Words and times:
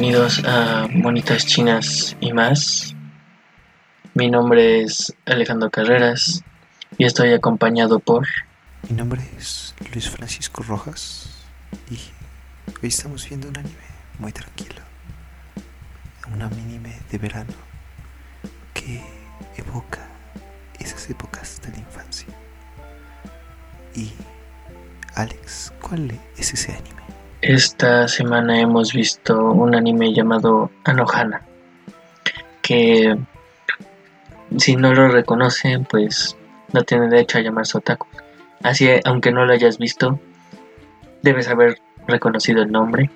Bienvenidos 0.00 0.44
a 0.44 0.86
Monitas 0.92 1.44
Chinas 1.44 2.16
y 2.20 2.32
más. 2.32 2.94
Mi 4.14 4.30
nombre 4.30 4.82
es 4.82 5.12
Alejandro 5.26 5.70
Carreras 5.70 6.44
y 6.98 7.04
estoy 7.04 7.32
acompañado 7.32 7.98
por... 7.98 8.24
Mi 8.88 8.96
nombre 8.96 9.20
es 9.36 9.74
Luis 9.92 10.08
Francisco 10.08 10.62
Rojas 10.62 11.30
y 11.90 11.98
hoy 12.80 12.88
estamos 12.90 13.28
viendo 13.28 13.48
un 13.48 13.58
anime 13.58 13.74
muy 14.20 14.30
tranquilo. 14.30 14.82
Un 16.32 16.42
anime 16.42 16.96
de 17.10 17.18
verano 17.18 17.54
que 18.74 19.02
evoca 19.56 20.06
esas 20.78 21.10
épocas 21.10 21.60
de 21.62 21.72
la 21.72 21.78
infancia. 21.78 22.28
Y 23.96 24.12
Alex, 25.16 25.72
¿cuál 25.82 26.12
es 26.36 26.54
ese 26.54 26.70
anime? 26.70 26.97
Esta 27.40 28.08
semana 28.08 28.60
hemos 28.60 28.92
visto 28.92 29.52
un 29.52 29.74
anime 29.76 30.12
llamado 30.12 30.72
Anohana, 30.84 31.42
que 32.62 33.16
si 34.56 34.74
no 34.74 34.92
lo 34.92 35.08
reconocen, 35.08 35.84
pues 35.84 36.36
no 36.72 36.82
tiene 36.82 37.08
derecho 37.08 37.38
a 37.38 37.42
llamarse 37.42 37.78
otaku. 37.78 38.08
Así, 38.62 38.88
aunque 39.04 39.30
no 39.30 39.44
lo 39.44 39.52
hayas 39.52 39.78
visto, 39.78 40.18
debes 41.22 41.48
haber 41.48 41.78
reconocido 42.08 42.62
el 42.62 42.72
nombre. 42.72 43.08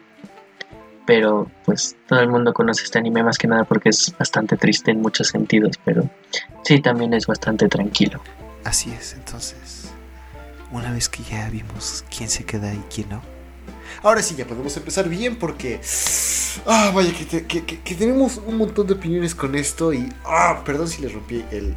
Pero 1.04 1.50
pues 1.64 1.96
todo 2.06 2.20
el 2.20 2.28
mundo 2.28 2.54
conoce 2.54 2.84
este 2.84 3.00
anime 3.00 3.24
más 3.24 3.38
que 3.38 3.48
nada 3.48 3.64
porque 3.64 3.88
es 3.88 4.14
bastante 4.16 4.56
triste 4.56 4.92
en 4.92 5.02
muchos 5.02 5.28
sentidos, 5.28 5.80
pero 5.84 6.08
sí 6.62 6.80
también 6.80 7.12
es 7.12 7.26
bastante 7.26 7.68
tranquilo. 7.68 8.20
Así 8.62 8.92
es, 8.92 9.14
entonces, 9.14 9.92
una 10.70 10.92
vez 10.92 11.08
que 11.08 11.24
ya 11.24 11.50
vimos 11.50 12.04
quién 12.16 12.28
se 12.28 12.44
queda 12.44 12.72
y 12.72 12.80
quién 12.88 13.08
no, 13.08 13.20
Ahora 14.02 14.20
sí, 14.20 14.34
ya 14.34 14.46
podemos 14.46 14.76
empezar 14.76 15.08
bien 15.08 15.36
porque. 15.36 15.80
Ah, 16.66 16.90
vaya, 16.94 17.12
que, 17.14 17.94
tenemos 17.94 18.40
un 18.44 18.58
montón 18.58 18.86
de 18.86 18.94
opiniones 18.94 19.34
con 19.34 19.54
esto 19.54 19.92
y. 19.92 20.12
Ah, 20.24 20.62
perdón 20.66 20.88
si 20.88 21.02
les 21.02 21.12
rompí 21.12 21.44
el, 21.52 21.76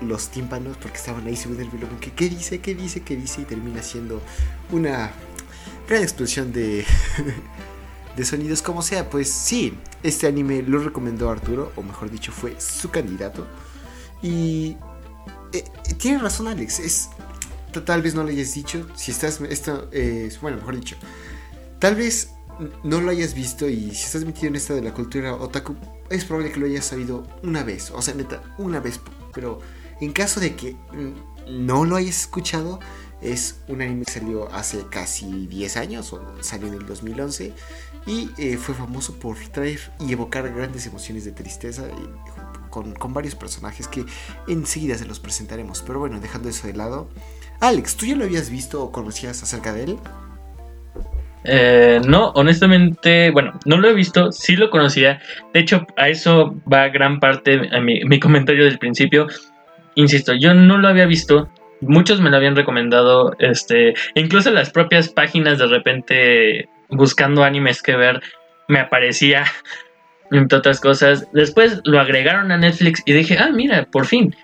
los 0.00 0.28
tímpanos 0.28 0.78
porque 0.78 0.96
estaban 0.96 1.26
ahí 1.26 1.36
subiendo 1.36 1.62
el 1.64 1.68
vlog. 1.68 2.00
Que, 2.00 2.12
¿Qué 2.12 2.30
dice? 2.30 2.60
¿Qué 2.60 2.74
dice? 2.74 3.02
¿Qué 3.02 3.14
dice? 3.14 3.42
Y 3.42 3.44
termina 3.44 3.82
siendo 3.82 4.22
una 4.72 5.12
gran 5.86 6.02
explosión 6.02 6.50
de. 6.52 6.86
de 8.16 8.24
sonidos, 8.24 8.62
como 8.62 8.80
sea. 8.80 9.10
Pues 9.10 9.30
sí, 9.30 9.74
este 10.02 10.26
anime 10.26 10.62
lo 10.62 10.78
recomendó 10.78 11.28
Arturo, 11.28 11.72
o 11.76 11.82
mejor 11.82 12.10
dicho, 12.10 12.32
fue 12.32 12.58
su 12.58 12.90
candidato. 12.90 13.46
Y. 14.22 14.78
Eh, 15.52 15.64
tiene 15.98 16.18
razón, 16.18 16.48
Alex. 16.48 16.80
Es. 16.80 17.10
Tal 17.84 18.00
vez 18.00 18.14
no 18.14 18.22
lo 18.22 18.30
hayas 18.30 18.54
dicho. 18.54 18.88
Si 18.94 19.10
estás. 19.10 19.42
Esto, 19.42 19.90
eh, 19.92 20.32
bueno, 20.40 20.56
mejor 20.56 20.76
dicho 20.76 20.96
Tal 21.80 21.94
vez 21.94 22.30
no 22.84 23.00
lo 23.00 23.10
hayas 23.10 23.34
visto 23.34 23.66
y 23.68 23.94
si 23.94 24.04
estás 24.04 24.24
metido 24.24 24.48
en 24.48 24.56
esta 24.56 24.74
de 24.74 24.82
la 24.82 24.92
cultura 24.92 25.34
otaku, 25.34 25.76
es 26.10 26.26
probable 26.26 26.52
que 26.52 26.60
lo 26.60 26.66
hayas 26.66 26.84
sabido 26.84 27.26
una 27.42 27.62
vez, 27.62 27.90
o 27.90 28.02
sea, 28.02 28.12
neta, 28.14 28.42
una 28.58 28.80
vez. 28.80 29.00
Pero 29.32 29.60
en 30.00 30.12
caso 30.12 30.40
de 30.40 30.54
que 30.56 30.76
no 31.48 31.86
lo 31.86 31.96
hayas 31.96 32.20
escuchado, 32.20 32.80
es 33.22 33.60
un 33.68 33.80
anime 33.80 34.04
que 34.04 34.12
salió 34.12 34.52
hace 34.52 34.84
casi 34.90 35.46
10 35.46 35.76
años, 35.78 36.12
o 36.12 36.42
salió 36.42 36.68
en 36.68 36.74
el 36.74 36.86
2011, 36.86 37.54
y 38.06 38.30
eh, 38.36 38.58
fue 38.58 38.74
famoso 38.74 39.14
por 39.14 39.38
traer 39.48 39.80
y 40.00 40.12
evocar 40.12 40.52
grandes 40.52 40.86
emociones 40.86 41.24
de 41.24 41.32
tristeza 41.32 41.84
con, 42.68 42.94
con 42.94 43.14
varios 43.14 43.34
personajes 43.34 43.88
que 43.88 44.04
enseguida 44.48 44.98
se 44.98 45.06
los 45.06 45.18
presentaremos. 45.18 45.82
Pero 45.86 45.98
bueno, 45.98 46.20
dejando 46.20 46.50
eso 46.50 46.66
de 46.66 46.74
lado, 46.74 47.08
Alex, 47.60 47.96
¿tú 47.96 48.04
ya 48.04 48.16
lo 48.16 48.24
habías 48.24 48.50
visto 48.50 48.82
o 48.82 48.92
conocías 48.92 49.42
acerca 49.42 49.72
de 49.72 49.84
él? 49.84 49.98
Eh, 51.44 52.00
no, 52.06 52.30
honestamente, 52.30 53.30
bueno, 53.30 53.58
no 53.64 53.78
lo 53.78 53.88
he 53.88 53.94
visto, 53.94 54.30
sí 54.32 54.56
lo 54.56 54.70
conocía. 54.70 55.20
De 55.54 55.60
hecho, 55.60 55.86
a 55.96 56.08
eso 56.08 56.54
va 56.70 56.88
gran 56.88 57.20
parte 57.20 57.58
de 57.58 57.80
mi, 57.80 58.20
comentario 58.20 58.64
del 58.64 58.78
principio. 58.78 59.26
Insisto, 59.94 60.34
yo 60.34 60.54
no 60.54 60.78
lo 60.78 60.88
había 60.88 61.06
visto. 61.06 61.48
Muchos 61.80 62.20
me 62.20 62.30
lo 62.30 62.36
habían 62.36 62.56
recomendado. 62.56 63.34
Este, 63.38 63.94
incluso 64.14 64.50
las 64.50 64.70
propias 64.70 65.08
páginas 65.08 65.58
de 65.58 65.66
repente 65.66 66.68
buscando 66.90 67.44
animes 67.44 67.82
que 67.82 67.96
ver 67.96 68.20
me 68.68 68.80
aparecía, 68.80 69.44
entre 70.30 70.58
otras 70.58 70.80
cosas. 70.80 71.26
Después 71.32 71.80
lo 71.84 72.00
agregaron 72.00 72.52
a 72.52 72.58
Netflix 72.58 73.02
y 73.06 73.12
dije, 73.12 73.38
ah, 73.38 73.50
mira, 73.52 73.86
por 73.86 74.06
fin. 74.06 74.34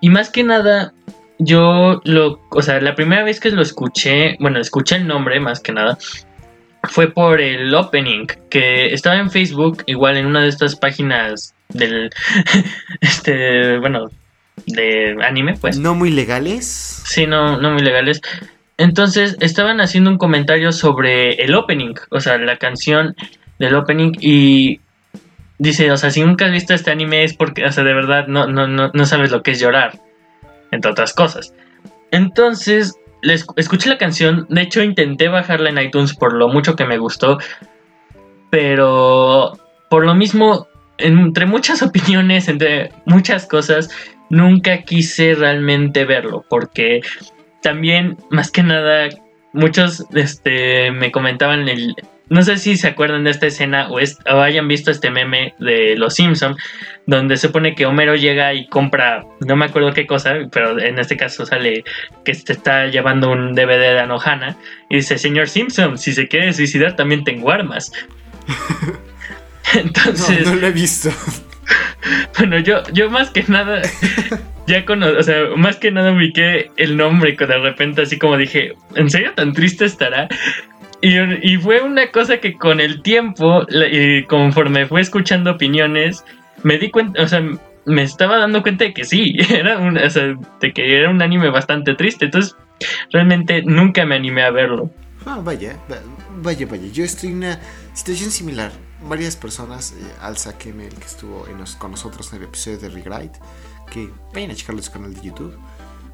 Y 0.00 0.10
más 0.10 0.30
que 0.30 0.42
nada, 0.42 0.92
yo 1.38 2.00
lo, 2.04 2.40
o 2.50 2.60
sea, 2.60 2.80
la 2.80 2.94
primera 2.94 3.22
vez 3.22 3.40
que 3.40 3.50
lo 3.50 3.62
escuché, 3.62 4.36
bueno, 4.40 4.60
escuché 4.60 4.96
el 4.96 5.06
nombre 5.06 5.38
más 5.40 5.60
que 5.60 5.72
nada, 5.72 5.96
fue 6.84 7.10
por 7.10 7.40
el 7.40 7.74
opening 7.74 8.26
que 8.50 8.92
estaba 8.92 9.16
en 9.16 9.30
Facebook, 9.30 9.82
igual 9.86 10.16
en 10.16 10.26
una 10.26 10.42
de 10.42 10.48
estas 10.48 10.76
páginas 10.76 11.54
del, 11.68 12.10
este, 13.00 13.78
bueno, 13.78 14.10
de 14.66 15.16
anime, 15.22 15.54
pues. 15.60 15.78
No 15.78 15.94
muy 15.94 16.10
legales. 16.10 16.66
Sí, 17.04 17.26
no, 17.26 17.60
no 17.60 17.72
muy 17.72 17.82
legales. 17.82 18.20
Entonces 18.78 19.36
estaban 19.40 19.80
haciendo 19.80 20.10
un 20.10 20.18
comentario 20.18 20.72
sobre 20.72 21.34
el 21.34 21.54
opening, 21.54 21.94
o 22.10 22.20
sea, 22.20 22.38
la 22.38 22.56
canción 22.56 23.14
del 23.58 23.74
opening 23.74 24.12
y 24.20 24.80
dice, 25.58 25.92
o 25.92 25.96
sea, 25.96 26.10
si 26.10 26.22
nunca 26.22 26.46
has 26.46 26.52
visto 26.52 26.74
este 26.74 26.90
anime 26.90 27.22
es 27.22 27.34
porque, 27.34 27.64
o 27.64 27.70
sea, 27.70 27.84
de 27.84 27.94
verdad 27.94 28.26
no, 28.26 28.46
no, 28.46 28.66
no, 28.66 28.90
no 28.92 29.06
sabes 29.06 29.30
lo 29.30 29.42
que 29.42 29.52
es 29.52 29.60
llorar, 29.60 30.00
entre 30.72 30.90
otras 30.90 31.12
cosas. 31.12 31.54
Entonces 32.10 32.96
escuché 33.22 33.88
la 33.88 33.98
canción, 33.98 34.46
de 34.48 34.62
hecho 34.62 34.82
intenté 34.82 35.28
bajarla 35.28 35.70
en 35.70 35.78
iTunes 35.78 36.14
por 36.14 36.32
lo 36.32 36.48
mucho 36.48 36.76
que 36.76 36.84
me 36.84 36.98
gustó, 36.98 37.38
pero 38.50 39.58
por 39.88 40.04
lo 40.04 40.14
mismo, 40.14 40.66
entre 40.98 41.46
muchas 41.46 41.82
opiniones, 41.82 42.48
entre 42.48 42.92
muchas 43.06 43.46
cosas, 43.46 43.90
nunca 44.30 44.82
quise 44.82 45.34
realmente 45.34 46.04
verlo, 46.04 46.44
porque 46.48 47.00
también, 47.62 48.16
más 48.30 48.50
que 48.50 48.62
nada, 48.62 49.08
muchos 49.52 50.04
este, 50.14 50.90
me 50.90 51.12
comentaban 51.12 51.68
el, 51.68 51.94
no 52.32 52.42
sé 52.42 52.56
si 52.56 52.78
se 52.78 52.88
acuerdan 52.88 53.24
de 53.24 53.30
esta 53.30 53.46
escena 53.46 53.88
o, 53.90 53.98
hayan 54.40 54.66
visto 54.66 54.90
este 54.90 55.10
meme 55.10 55.54
de 55.58 55.96
Los 55.98 56.14
Simpson, 56.14 56.56
donde 57.06 57.36
se 57.36 57.48
supone 57.48 57.74
que 57.74 57.84
Homero 57.84 58.16
llega 58.16 58.54
y 58.54 58.66
compra, 58.68 59.26
no 59.40 59.54
me 59.54 59.66
acuerdo 59.66 59.92
qué 59.92 60.06
cosa, 60.06 60.36
pero 60.50 60.80
en 60.80 60.98
este 60.98 61.18
caso 61.18 61.44
sale 61.44 61.84
que 62.24 62.32
se 62.32 62.54
está 62.54 62.86
llevando 62.86 63.30
un 63.30 63.54
DVD 63.54 63.92
de 63.92 64.00
Anohana 64.00 64.56
y 64.88 64.96
dice, 64.96 65.18
señor 65.18 65.46
Simpson, 65.46 65.98
si 65.98 66.14
se 66.14 66.26
quiere 66.26 66.54
suicidar 66.54 66.96
también 66.96 67.22
tengo 67.22 67.50
armas. 67.50 67.92
Entonces... 69.74 70.46
No, 70.46 70.54
lo 70.54 70.66
he 70.68 70.72
visto. 70.72 71.10
Bueno, 72.36 72.58
yo, 72.58 72.82
yo 72.92 73.08
más 73.08 73.30
que 73.30 73.44
nada, 73.46 73.80
ya 74.66 74.84
conozco, 74.84 75.20
o 75.20 75.22
sea, 75.22 75.36
más 75.56 75.76
que 75.76 75.92
nada 75.92 76.10
ubiqué 76.10 76.72
el 76.76 76.96
nombre, 76.96 77.36
que 77.36 77.46
de 77.46 77.58
repente 77.58 78.02
así 78.02 78.18
como 78.18 78.36
dije, 78.36 78.74
¿en 78.96 79.08
serio 79.08 79.32
tan 79.36 79.52
triste 79.52 79.84
estará? 79.84 80.28
Y, 81.02 81.56
fue 81.56 81.82
una 81.82 82.12
cosa 82.12 82.38
que 82.38 82.56
con 82.56 82.78
el 82.78 83.02
tiempo, 83.02 83.66
y 83.68 84.22
conforme 84.24 84.86
fue 84.86 85.00
escuchando 85.00 85.50
opiniones, 85.50 86.24
me 86.62 86.78
di 86.78 86.92
cuenta, 86.92 87.20
o 87.22 87.26
sea, 87.26 87.42
me 87.84 88.02
estaba 88.02 88.38
dando 88.38 88.62
cuenta 88.62 88.84
de 88.84 88.94
que 88.94 89.04
sí, 89.04 89.36
era 89.50 89.78
un, 89.78 89.98
o 89.98 90.10
sea, 90.10 90.36
de 90.60 90.72
que 90.72 90.96
era 90.96 91.10
un 91.10 91.20
anime 91.20 91.50
bastante 91.50 91.94
triste. 91.94 92.26
Entonces, 92.26 92.56
realmente 93.10 93.62
nunca 93.62 94.06
me 94.06 94.14
animé 94.14 94.42
a 94.44 94.52
verlo. 94.52 94.90
Ah, 95.26 95.40
vaya, 95.42 95.76
vaya, 96.36 96.66
vaya. 96.66 96.86
Yo 96.92 97.04
estoy 97.04 97.30
en 97.30 97.38
una 97.38 97.60
situación 97.94 98.30
similar. 98.30 98.70
Varias 99.08 99.34
personas, 99.34 99.92
eh, 99.92 100.04
Alza 100.20 100.56
Kemel, 100.56 100.94
que 100.94 101.06
estuvo 101.06 101.44
con 101.78 101.90
nosotros 101.90 102.32
en 102.32 102.38
el 102.38 102.44
episodio 102.44 102.78
de 102.78 102.88
Rewrite, 102.88 103.40
que 103.90 104.08
vayan 104.32 104.52
a 104.52 104.54
checarlo 104.54 104.78
en 104.80 104.84
su 104.84 104.92
canal 104.92 105.14
de 105.14 105.20
YouTube, 105.20 105.58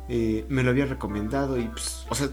eh, 0.08 0.46
me 0.48 0.62
lo 0.62 0.70
había 0.70 0.86
recomendado 0.86 1.58
y, 1.58 1.64
pues, 1.64 2.06
o 2.08 2.14
sea, 2.14 2.28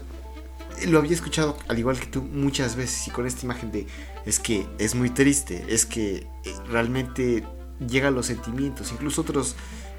lo 0.86 0.98
había 0.98 1.12
escuchado 1.12 1.56
al 1.68 1.78
igual 1.78 1.98
que 1.98 2.06
tú 2.06 2.22
muchas 2.22 2.76
veces 2.76 3.08
y 3.08 3.10
con 3.10 3.26
esta 3.26 3.44
imagen 3.44 3.70
de 3.72 3.86
es 4.24 4.38
que 4.38 4.66
es 4.78 4.94
muy 4.94 5.10
triste, 5.10 5.64
es 5.68 5.86
que 5.86 6.26
eh, 6.44 6.54
realmente 6.68 7.44
llega 7.86 8.08
a 8.08 8.10
los 8.10 8.26
sentimientos, 8.26 8.92
incluso 8.92 9.22
otros 9.22 9.56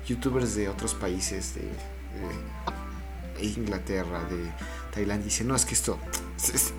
youtubers 0.07 0.55
de 0.55 0.69
otros 0.69 0.93
países 0.93 1.55
de, 1.55 1.69
Inglaterra, 3.39 4.23
de 4.23 4.51
Tailandia 4.91 5.25
dicen, 5.25 5.47
no, 5.47 5.55
es 5.55 5.65
que 5.65 5.75
esto 5.75 5.99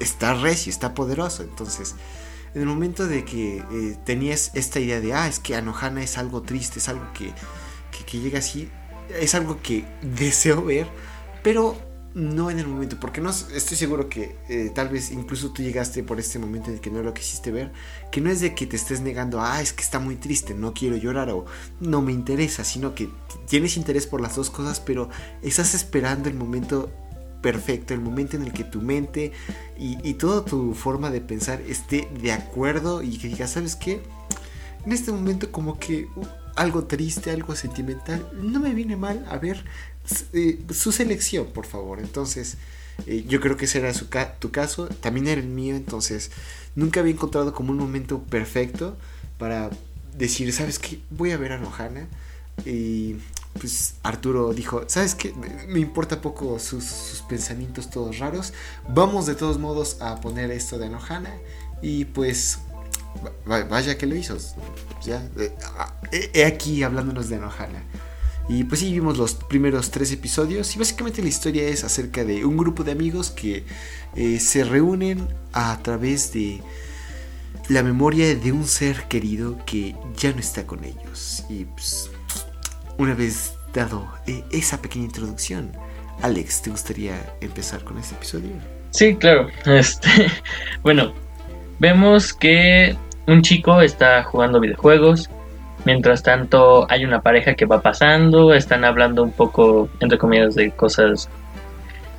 está 0.01 0.35
recio, 0.35 0.71
está 0.71 0.93
poderoso, 0.93 1.43
entonces 1.45 1.95
en 2.55 2.63
el 2.63 2.67
momento 2.67 3.07
de 3.07 3.25
que 3.25 3.59
eh, 3.59 3.97
tenías 4.05 4.51
esta 4.55 4.81
idea 4.81 5.01
de, 5.01 5.15
ah, 5.15 5.29
es 5.29 5.39
que 5.39 5.55
Anohana 5.55 6.03
es 6.03 6.19
algo 6.19 6.43
triste, 6.43 6.81
es 6.81 6.89
algo 6.89 7.05
que, 7.13 7.33
que 8.05 8.19
llega 8.19 8.41
así, 8.41 8.69
es 9.21 9.35
algo 9.35 9.61
que 9.63 9.85
deseo 10.03 10.65
ver, 10.65 10.89
pero 11.43 11.77
no 12.19 12.51
en 12.51 12.59
el 12.59 12.67
momento, 12.67 12.99
porque 12.99 13.21
no 13.21 13.31
estoy 13.31 13.77
seguro 13.77 14.09
que 14.09 14.37
eh, 14.49 14.73
tal 14.75 14.89
vez 14.89 15.13
incluso 15.13 15.53
tú 15.53 15.63
llegaste 15.63 16.03
por 16.03 16.19
este 16.19 16.41
momento 16.41 16.69
en 16.69 16.75
el 16.75 16.81
que 16.81 16.91
no 16.91 17.01
lo 17.03 17.15
quisiste 17.15 17.53
ver, 17.53 17.73
que 18.11 18.21
no 18.21 18.29
es 18.29 18.41
de 18.41 18.55
que 18.55 18.67
te 18.67 18.75
estés 18.75 19.01
negando, 19.01 19.41
ah, 19.41 19.63
es 19.63 19.73
que 19.73 19.83
está 19.83 20.01
muy 20.01 20.17
triste, 20.17 20.53
no 20.53 20.75
quiero 20.75 20.97
llorar 20.97 21.31
o 21.31 21.47
no 21.81 22.03
me 22.03 22.13
interesa, 22.13 22.65
sino 22.65 22.95
que 22.95 23.09
tienes 23.49 23.77
interés 23.77 24.07
por 24.07 24.21
las 24.21 24.35
dos 24.35 24.51
cosas, 24.51 24.81
pero 24.81 25.09
estás 25.43 25.75
esperando 25.75 26.29
el 26.29 26.35
momento 26.35 26.91
perfecto, 27.41 27.95
el 27.95 28.01
momento 28.01 28.37
en 28.37 28.43
el 28.43 28.53
que 28.53 28.65
tu 28.65 28.83
mente 28.83 29.31
y, 29.79 30.15
toda 30.15 30.45
tu 30.45 30.75
forma 30.75 31.11
de 31.11 31.21
pensar 31.21 31.61
esté 31.69 32.09
de 32.21 32.33
acuerdo 32.33 33.01
y 33.01 33.17
que 33.17 33.29
digas, 33.29 33.53
¿sabes 33.53 33.77
qué? 33.77 34.03
En 34.85 34.91
este 34.93 35.13
momento 35.13 35.53
como 35.53 35.79
que 35.79 36.09
uh, 36.17 36.27
algo 36.57 36.85
triste, 36.85 37.31
algo 37.31 37.55
sentimental, 37.55 38.29
no 38.35 38.59
me 38.59 38.75
viene 38.75 38.97
mal 38.97 39.25
a 39.31 39.39
ver 39.39 39.65
eh, 40.33 40.61
su 40.73 40.93
selección, 40.93 41.47
por 41.47 41.67
favor. 41.67 42.01
Entonces, 42.01 42.57
eh, 43.07 43.25
yo 43.29 43.41
creo 43.41 43.57
que 43.57 43.67
ese 43.67 43.79
era 43.79 43.93
tu 44.39 44.51
caso, 44.51 44.87
también 45.01 45.27
era 45.29 45.41
el 45.41 45.47
mío, 45.49 45.77
entonces 45.77 46.31
nunca 46.75 47.01
había 47.01 47.13
encontrado 47.13 47.53
como 47.55 47.73
un 47.73 47.79
momento 47.79 48.21
perfecto 48.23 48.97
para 49.39 49.71
decir, 50.17 50.53
¿sabes 50.53 50.79
qué? 50.79 51.01
Voy 51.11 51.31
a 51.33 51.37
ver 51.37 51.53
a 51.53 51.59
Nohana. 51.59 52.07
Y 52.65 53.17
pues 53.61 53.95
Arturo 54.03 54.53
dijo, 54.53 54.83
¿sabes 54.89 55.15
qué? 55.15 55.33
Me- 55.69 55.79
importa 55.81 56.21
poco 56.21 56.59
sus, 56.59 56.85
sus 56.85 57.23
pensamientos 57.23 57.89
todos 57.91 58.19
raros. 58.19 58.53
Vamos 58.89 59.27
de 59.27 59.35
todos 59.37 59.59
modos 59.59 59.99
a 60.01 60.21
poner 60.21 60.51
esto 60.51 60.79
de 60.79 60.89
Nohana. 60.89 61.33
Y 61.83 62.05
pues 62.07 62.59
va- 63.49 63.63
vaya 63.65 63.97
que 63.97 64.07
lo 64.07 64.17
hizo. 64.17 64.37
Ya, 65.05 65.25
eh, 65.39 65.53
ah, 65.77 65.95
he 66.11 66.45
aquí 66.45 66.83
hablándonos 66.83 67.29
de 67.29 67.39
Nohana. 67.39 67.83
Y 68.49 68.65
pues 68.65 68.81
sí, 68.81 68.93
vimos 68.93 69.19
los 69.19 69.35
primeros 69.35 69.91
tres 69.91 70.11
episodios 70.11 70.75
y 70.75 70.79
básicamente 70.79 71.21
la 71.21 71.29
historia 71.29 71.69
es 71.69 71.85
acerca 71.85 72.25
de 72.25 72.47
un 72.47 72.57
grupo 72.57 72.83
de 72.83 72.93
amigos 72.93 73.31
que 73.31 73.65
eh, 74.17 74.41
se 74.41 74.65
reúnen 74.65 75.29
a 75.53 75.79
través 75.83 76.33
de 76.33 76.63
la 77.69 77.83
memoria 77.83 78.35
de 78.35 78.53
un 78.53 78.67
ser 78.67 79.05
querido 79.05 79.59
que 79.67 79.95
ya 80.17 80.33
no 80.33 80.39
está 80.39 80.67
con 80.67 80.83
ellos. 80.85 81.45
Y 81.51 81.67
pues, 81.67 82.11
una 82.97 83.15
vez 83.15 83.53
dado 83.75 84.09
eh, 84.27 84.43
esa 84.51 84.81
pequeña 84.81 85.05
introducción, 85.05 85.73
Alex, 86.23 86.63
¿te 86.63 86.71
gustaría 86.71 87.35
empezar 87.43 87.85
con 87.85 87.99
este 87.99 88.15
episodio? 88.15 88.51
Sí, 88.91 89.15
claro. 89.15 89.49
Este, 89.67 90.09
bueno, 90.83 91.13
vemos 91.79 92.33
que 92.33 92.97
un 93.27 93.43
chico 93.43 93.81
está 93.83 94.23
jugando 94.25 94.59
videojuegos. 94.59 95.29
Mientras 95.89 96.23
tanto, 96.23 96.87
hay 96.91 97.07
una 97.07 97.23
pareja 97.23 97.55
que 97.55 97.65
va 97.65 97.81
pasando. 97.81 98.53
Están 98.53 98.85
hablando 98.85 99.23
un 99.23 99.33
poco, 99.33 99.89
entre 100.01 100.19
comillas, 100.19 100.55
de 100.55 100.71
cosas 100.71 101.31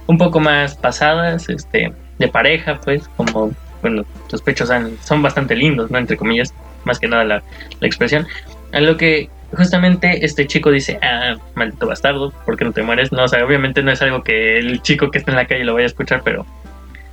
un 0.07 0.17
poco 0.17 0.39
más 0.39 0.75
pasadas, 0.75 1.47
este, 1.49 1.93
de 2.17 2.27
pareja, 2.29 2.79
pues, 2.83 3.07
como, 3.15 3.51
bueno, 3.83 4.05
los 4.31 4.41
pechos 4.41 4.71
han- 4.71 4.97
son 5.03 5.21
bastante 5.21 5.55
lindos, 5.55 5.91
¿no? 5.91 5.99
Entre 5.99 6.17
comillas, 6.17 6.51
más 6.83 6.97
que 6.97 7.07
nada 7.07 7.23
la, 7.23 7.43
la 7.79 7.87
expresión. 7.87 8.25
A 8.73 8.79
lo 8.79 8.97
que 8.97 9.29
justamente 9.55 10.25
este 10.25 10.47
chico 10.47 10.71
dice, 10.71 10.97
ah, 11.03 11.35
maldito 11.53 11.85
bastardo, 11.85 12.31
¿por 12.47 12.57
qué 12.57 12.65
no 12.65 12.71
te 12.71 12.81
mueres? 12.81 13.11
No, 13.11 13.25
o 13.25 13.27
sea, 13.27 13.45
obviamente 13.45 13.83
no 13.83 13.91
es 13.91 14.01
algo 14.01 14.23
que 14.23 14.57
el 14.57 14.81
chico 14.81 15.11
que 15.11 15.19
está 15.19 15.29
en 15.29 15.37
la 15.37 15.45
calle 15.45 15.63
lo 15.63 15.75
vaya 15.75 15.85
a 15.85 15.93
escuchar, 15.93 16.21
pero 16.23 16.43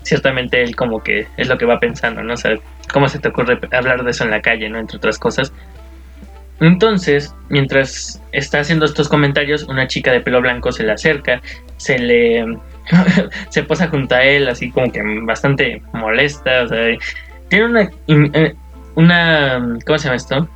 ciertamente 0.05 0.63
él 0.63 0.75
como 0.75 1.03
que 1.03 1.27
es 1.37 1.49
lo 1.49 1.59
que 1.59 1.67
va 1.67 1.79
pensando, 1.81 2.23
¿no? 2.23 2.33
O 2.33 2.37
sea, 2.39 2.55
¿cómo 2.95 3.09
se 3.11 3.19
te 3.19 3.29
ocurre 3.29 3.59
hablar 3.73 4.03
de 4.05 4.11
eso 4.11 4.25
en 4.25 4.31
la 4.31 4.41
calle, 4.41 4.71
¿no? 4.71 4.79
Entre 4.79 4.97
otras 4.97 5.19
cosas. 5.19 5.53
Entonces, 6.61 7.35
mientras 7.49 8.21
está 8.33 8.61
haciendo 8.61 8.87
estos 8.87 9.09
comentarios, 9.09 9.65
una 9.65 9.87
chica 9.87 10.13
de 10.13 10.21
pelo 10.21 10.41
blanco 10.41 10.73
se 10.73 10.85
le 10.85 10.93
acerca, 10.93 11.43
se 11.77 11.99
le... 11.99 12.59
se 13.51 13.63
posa 13.65 13.89
junto 13.89 14.15
a 14.15 14.23
él, 14.23 14.49
así 14.49 14.71
como 14.71 14.91
que 14.93 15.03
bastante 15.23 15.83
molesta, 15.93 16.63
o 16.63 16.69
sea, 16.69 16.97
tiene 17.49 17.65
una... 17.67 17.91
eh, 18.09 18.55
una 18.95 19.77
¿Cómo 19.85 19.99
se 19.99 20.05
llama 20.05 20.17
esto? 20.17 20.49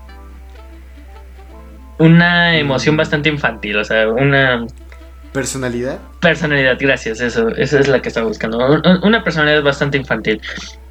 Una 1.98 2.56
emoción 2.56 2.96
bastante 2.96 3.28
infantil, 3.28 3.76
o 3.76 3.84
sea, 3.84 4.08
una 4.08 4.66
¿Personalidad? 5.34 5.98
Personalidad, 6.20 6.76
gracias, 6.80 7.20
eso, 7.20 7.50
esa 7.50 7.78
es 7.78 7.86
la 7.86 8.02
que 8.02 8.08
estaba 8.08 8.26
buscando. 8.26 8.58
Un- 8.58 9.04
Una 9.04 9.22
personalidad 9.22 9.62
bastante 9.62 9.96
infantil. 9.96 10.40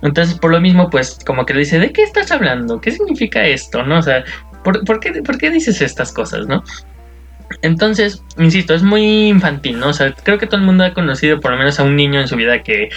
Entonces, 0.02 0.40
por 0.40 0.52
lo 0.52 0.62
mismo, 0.62 0.90
pues, 0.90 1.20
como 1.26 1.46
que 1.46 1.54
le 1.54 1.60
dice, 1.62 1.78
¿de 1.78 1.92
qué 1.92 2.04
estás 2.04 2.32
hablando? 2.32 2.80
¿Qué 2.80 2.92
significa 2.92 3.44
esto? 3.46 3.84
¿No? 3.84 3.98
O 3.98 4.02
sea, 4.02 4.24
¿por, 4.64 4.84
por 4.86 5.00
qué, 5.00 5.22
por 5.24 5.38
qué 5.38 5.50
dices 5.50 5.82
estas 5.82 6.12
cosas, 6.12 6.48
no? 6.48 6.64
Entonces, 7.62 8.22
insisto, 8.38 8.74
es 8.74 8.84
muy 8.84 9.28
infantil, 9.28 9.80
¿no? 9.80 9.90
O 9.90 9.94
sea, 9.94 10.14
creo 10.14 10.38
que 10.38 10.46
todo 10.46 10.58
el 10.58 10.66
mundo 10.66 10.84
ha 10.84 10.94
conocido 10.94 11.40
por 11.40 11.52
lo 11.52 11.58
menos 11.58 11.80
a 11.80 11.84
un 11.84 11.96
niño 11.96 12.20
en 12.22 12.28
su 12.28 12.36
vida 12.36 12.64
que 12.64 12.90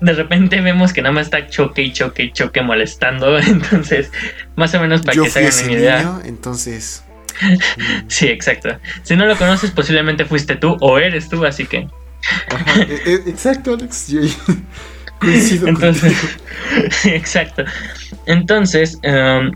de 0.00 0.12
repente 0.12 0.60
vemos 0.60 0.92
que 0.92 1.02
nada 1.02 1.12
más 1.12 1.26
está 1.26 1.48
choque 1.48 1.82
y 1.82 1.92
choque 1.92 2.24
y 2.24 2.32
choque 2.32 2.62
molestando. 2.62 3.38
Entonces, 3.40 4.10
más 4.54 4.74
o 4.74 4.80
menos 4.80 5.02
para 5.02 5.14
Yo 5.14 5.24
que 5.24 5.30
se 5.30 5.38
hagan 5.40 5.64
una 5.64 5.72
idea. 5.72 5.98
niño, 5.98 6.20
entonces... 6.24 7.04
mm, 7.42 8.04
Sí, 8.08 8.28
exacto. 8.28 8.78
Si 9.02 9.16
no 9.16 9.26
lo 9.26 9.36
conoces, 9.36 9.70
posiblemente 9.70 10.24
fuiste 10.24 10.56
tú 10.56 10.76
o 10.80 10.98
eres 10.98 11.28
tú, 11.28 11.44
así 11.44 11.66
que 11.66 11.88
ajá, 12.50 12.82
eh, 12.82 13.02
eh, 13.06 13.22
exacto, 13.26 13.74
Alex. 13.74 14.08
Yo 14.08 14.20
coincido 15.20 15.68
Entonces, 15.68 16.14
exacto. 17.04 17.64
Entonces, 18.26 18.98
em, 19.02 19.52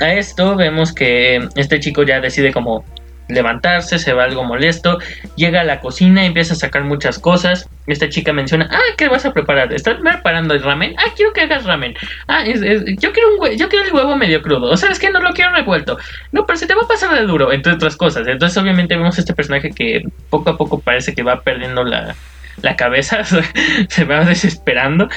a 0.00 0.14
esto 0.14 0.56
vemos 0.56 0.92
que 0.92 1.48
este 1.56 1.80
chico 1.80 2.02
ya 2.02 2.20
decide 2.20 2.52
como 2.52 2.84
levantarse, 3.28 4.00
se 4.00 4.12
va 4.12 4.24
algo 4.24 4.42
molesto, 4.42 4.98
llega 5.36 5.60
a 5.60 5.64
la 5.64 5.78
cocina 5.78 6.24
empieza 6.24 6.54
a 6.54 6.56
sacar 6.56 6.82
muchas 6.82 7.18
cosas. 7.20 7.68
Esta 7.86 8.08
chica 8.08 8.32
menciona, 8.32 8.68
ah, 8.72 8.80
¿qué 8.96 9.08
vas 9.08 9.24
a 9.24 9.32
preparar? 9.32 9.72
¿Estás 9.72 9.98
preparando 10.02 10.52
el 10.54 10.62
ramen? 10.62 10.94
Ah, 10.98 11.12
quiero 11.16 11.32
que 11.32 11.42
hagas 11.42 11.64
ramen. 11.64 11.94
Ah, 12.26 12.42
es- 12.44 12.60
yo 12.98 13.12
quiero 13.12 13.28
un 13.38 13.50
yo 13.56 13.68
quiero 13.68 13.84
el 13.86 13.92
huevo 13.92 14.16
medio 14.16 14.42
crudo. 14.42 14.70
O 14.70 14.76
sabes 14.76 14.98
que 14.98 15.10
no 15.10 15.20
lo 15.20 15.30
quiero 15.30 15.52
revuelto. 15.52 15.96
No, 16.32 16.44
pero 16.44 16.56
se 16.58 16.66
te 16.66 16.74
va 16.74 16.82
a 16.82 16.88
pasar 16.88 17.14
de 17.14 17.22
duro, 17.24 17.52
entre 17.52 17.72
otras 17.72 17.96
cosas. 17.96 18.26
Entonces, 18.26 18.58
obviamente 18.60 18.96
vemos 18.96 19.16
este 19.18 19.32
personaje 19.32 19.70
que 19.70 20.02
poco 20.28 20.50
a 20.50 20.56
poco 20.56 20.80
parece 20.80 21.14
que 21.14 21.22
va 21.22 21.40
perdiendo 21.42 21.84
la, 21.84 22.16
la 22.62 22.74
cabeza, 22.74 23.22
se 23.88 24.04
va 24.04 24.24
desesperando 24.24 25.08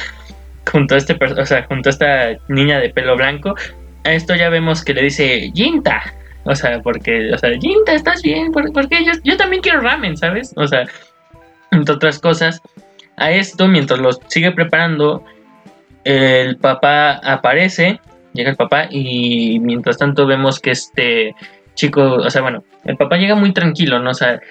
junto 0.72 0.96
a 0.96 0.98
este 1.00 1.18
o 1.20 1.46
sea, 1.48 1.64
junto 1.64 1.90
a 1.90 1.92
esta 1.92 2.28
niña 2.48 2.80
de 2.80 2.90
pelo 2.90 3.16
blanco. 3.18 3.56
A 4.06 4.12
esto 4.14 4.36
ya 4.36 4.50
vemos 4.50 4.84
que 4.84 4.94
le 4.94 5.04
dice 5.04 5.52
Jinta. 5.54 6.02
O 6.46 6.56
sea, 6.56 6.82
porque, 6.82 7.32
o 7.34 7.38
sea, 7.38 7.52
Jinta, 7.60 7.94
¿estás 7.94 8.22
bien? 8.22 8.52
¿Por- 8.52 8.72
Porque 8.74 9.04
yo, 9.06 9.14
yo 9.24 9.38
también 9.38 9.62
quiero 9.62 9.80
ramen, 9.82 10.18
¿sabes? 10.18 10.54
O 10.58 10.68
sea, 10.68 10.84
entre 11.72 11.96
otras 11.96 12.20
cosas. 12.20 12.62
A 13.16 13.32
esto, 13.32 13.68
mientras 13.68 14.00
lo 14.00 14.12
sigue 14.28 14.52
preparando, 14.52 15.24
el 16.04 16.58
papá 16.58 17.12
aparece, 17.14 18.00
llega 18.34 18.50
el 18.50 18.56
papá 18.58 18.88
y 18.90 19.60
mientras 19.60 19.98
tanto 20.00 20.26
vemos 20.26 20.60
que 20.60 20.72
este 20.72 21.36
chico, 21.76 22.16
o 22.16 22.30
sea, 22.30 22.42
bueno, 22.42 22.64
el 22.86 22.98
papá 22.98 23.18
llega 23.18 23.36
muy 23.36 23.54
tranquilo, 23.54 24.00
¿no? 24.00 24.10
O 24.10 24.14
sea, 24.16 24.42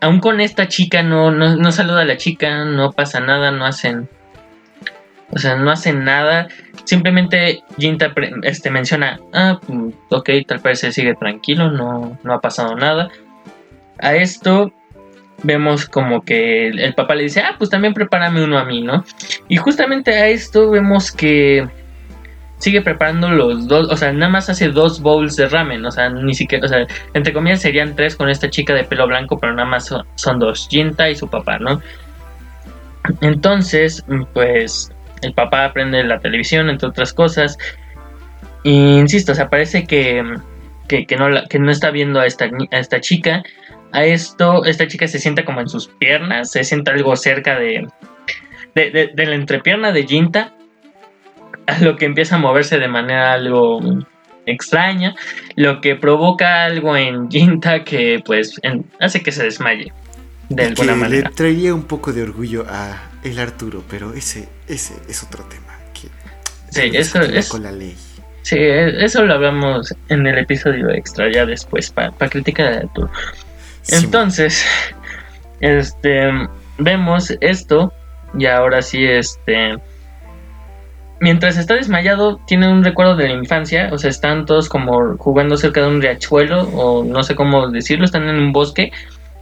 aún 0.00 0.20
con 0.20 0.40
esta 0.40 0.68
chica 0.68 1.02
no, 1.02 1.30
no, 1.32 1.56
no 1.56 1.72
saluda 1.72 2.02
a 2.02 2.04
la 2.06 2.16
chica, 2.16 2.64
no 2.64 2.92
pasa 2.92 3.20
nada, 3.20 3.50
no 3.50 3.66
hacen... 3.66 4.08
O 5.32 5.38
sea, 5.38 5.56
no 5.56 5.70
hacen 5.70 6.04
nada. 6.04 6.48
Simplemente 6.84 7.62
Jinta 7.78 8.12
este, 8.42 8.70
menciona, 8.70 9.20
ah, 9.32 9.60
mm, 9.66 9.90
ok, 10.10 10.30
tal 10.46 10.60
parece 10.60 10.92
sigue 10.92 11.14
tranquilo, 11.14 11.70
no, 11.70 12.18
no 12.22 12.34
ha 12.34 12.40
pasado 12.40 12.74
nada. 12.74 13.10
A 13.98 14.14
esto 14.14 14.72
vemos 15.42 15.86
como 15.86 16.22
que 16.22 16.68
el, 16.68 16.80
el 16.80 16.94
papá 16.94 17.14
le 17.14 17.24
dice, 17.24 17.40
ah, 17.40 17.54
pues 17.58 17.70
también 17.70 17.94
prepárame 17.94 18.42
uno 18.42 18.58
a 18.58 18.64
mí, 18.64 18.82
¿no? 18.82 19.04
Y 19.48 19.56
justamente 19.56 20.12
a 20.12 20.28
esto 20.28 20.70
vemos 20.70 21.12
que 21.12 21.68
sigue 22.60 22.82
preparando 22.82 23.30
los 23.30 23.66
dos, 23.66 23.90
o 23.90 23.96
sea, 23.96 24.12
nada 24.12 24.30
más 24.30 24.50
hace 24.50 24.68
dos 24.68 25.00
bowls 25.00 25.34
de 25.36 25.48
ramen, 25.48 25.84
o 25.84 25.90
sea, 25.90 26.10
ni 26.10 26.34
siquiera, 26.34 26.66
o 26.66 26.68
sea, 26.68 26.86
entre 27.14 27.32
comillas 27.32 27.62
serían 27.62 27.96
tres 27.96 28.14
con 28.14 28.28
esta 28.28 28.50
chica 28.50 28.74
de 28.74 28.84
pelo 28.84 29.06
blanco, 29.06 29.38
pero 29.38 29.54
nada 29.54 29.68
más 29.68 29.86
son, 29.86 30.06
son 30.14 30.38
dos, 30.38 30.68
Jinta 30.70 31.08
y 31.08 31.16
su 31.16 31.26
papá, 31.28 31.58
¿no? 31.58 31.80
Entonces, 33.22 34.04
pues 34.34 34.92
el 35.22 35.32
papá 35.34 35.72
prende 35.72 36.02
la 36.04 36.18
televisión, 36.20 36.68
entre 36.70 36.88
otras 36.88 37.12
cosas. 37.12 37.56
Y 38.62 38.98
insisto, 38.98 39.32
o 39.32 39.34
sea, 39.34 39.48
parece 39.48 39.86
que, 39.86 40.22
que, 40.88 41.06
que 41.06 41.16
no, 41.16 41.28
la- 41.28 41.46
que 41.46 41.58
no 41.58 41.70
está 41.70 41.90
viendo 41.90 42.20
a 42.20 42.26
esta, 42.26 42.46
a 42.70 42.78
esta 42.78 43.00
chica. 43.00 43.42
A 43.92 44.04
esto, 44.04 44.64
esta 44.64 44.86
chica 44.86 45.08
se 45.08 45.18
sienta 45.18 45.44
como 45.44 45.60
en 45.60 45.68
sus 45.68 45.88
piernas, 45.88 46.50
se 46.52 46.62
sienta 46.64 46.92
algo 46.92 47.16
cerca 47.16 47.58
de, 47.58 47.88
de, 48.74 48.90
de- 48.90 49.10
de 49.14 49.26
la 49.26 49.34
entrepierna 49.34 49.92
de 49.92 50.04
Jinta. 50.06 50.54
A 51.66 51.78
lo 51.80 51.96
que 51.96 52.04
empieza 52.04 52.36
a 52.36 52.38
moverse 52.38 52.78
de 52.78 52.88
manera 52.88 53.32
algo 53.32 53.80
extraña, 54.46 55.14
lo 55.56 55.80
que 55.80 55.94
provoca 55.96 56.64
algo 56.64 56.96
en 56.96 57.30
Jinta 57.30 57.84
que 57.84 58.20
pues 58.24 58.58
en- 58.62 58.84
hace 59.00 59.22
que 59.22 59.30
se 59.32 59.44
desmaye 59.44 59.92
de 60.48 60.62
Y 60.62 60.66
alguna 60.66 60.92
que 60.94 60.98
manera. 60.98 61.28
le 61.28 61.34
traería 61.34 61.74
un 61.74 61.84
poco 61.84 62.12
de 62.12 62.22
orgullo 62.22 62.64
a 62.68 63.09
el 63.24 63.38
Arturo, 63.38 63.82
pero 63.88 64.14
ese, 64.14 64.48
ese 64.68 64.94
es 65.08 65.22
otro 65.22 65.44
tema. 65.44 65.76
Que 65.92 66.08
Sí, 66.70 66.90
eso 66.96 67.20
es- 67.20 67.48
con 67.48 67.62
la 67.62 67.72
ley. 67.72 67.96
Sí, 68.42 68.56
eso 68.58 69.24
lo 69.24 69.34
hablamos 69.34 69.94
en 70.08 70.26
el 70.26 70.38
episodio 70.38 70.88
extra 70.90 71.30
ya 71.30 71.44
después, 71.44 71.90
para 71.90 72.10
criticar 72.30 72.72
a 72.72 72.76
Arturo. 72.78 73.10
Sí, 73.82 73.96
Entonces, 74.04 74.64
este, 75.60 76.30
vemos 76.78 77.32
esto 77.40 77.92
y 78.38 78.46
ahora 78.46 78.80
sí, 78.80 79.04
este, 79.04 79.76
mientras 81.20 81.58
está 81.58 81.74
desmayado, 81.74 82.40
tiene 82.46 82.72
un 82.72 82.82
recuerdo 82.82 83.14
de 83.16 83.28
la 83.28 83.34
infancia, 83.34 83.90
o 83.92 83.98
sea, 83.98 84.08
están 84.10 84.46
todos 84.46 84.68
como 84.68 85.16
jugando 85.18 85.56
cerca 85.56 85.82
de 85.82 85.88
un 85.88 86.00
riachuelo, 86.00 86.62
o 86.70 87.04
no 87.04 87.22
sé 87.22 87.34
cómo 87.34 87.68
decirlo, 87.68 88.04
están 88.06 88.28
en 88.28 88.36
un 88.36 88.52
bosque, 88.52 88.90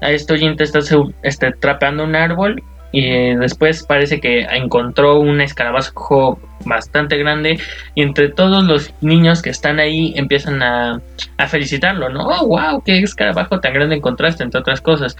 A 0.00 0.10
esto 0.12 0.36
Jinta 0.36 0.62
está 0.62 0.78
este, 1.22 1.50
trapeando 1.52 2.04
un 2.04 2.14
árbol 2.14 2.62
y 2.90 3.34
después 3.34 3.84
parece 3.84 4.20
que 4.20 4.40
encontró 4.40 5.20
un 5.20 5.40
escarabajo 5.40 6.40
bastante 6.64 7.16
grande 7.16 7.60
y 7.94 8.02
entre 8.02 8.30
todos 8.30 8.64
los 8.64 8.92
niños 9.00 9.42
que 9.42 9.50
están 9.50 9.78
ahí 9.78 10.14
empiezan 10.16 10.62
a, 10.62 11.00
a 11.36 11.46
felicitarlo, 11.46 12.08
¿no? 12.08 12.26
Oh, 12.26 12.46
wow, 12.46 12.82
qué 12.82 12.98
escarabajo 12.98 13.60
tan 13.60 13.74
grande 13.74 13.96
encontraste, 13.96 14.42
entre 14.42 14.60
otras 14.60 14.80
cosas. 14.80 15.16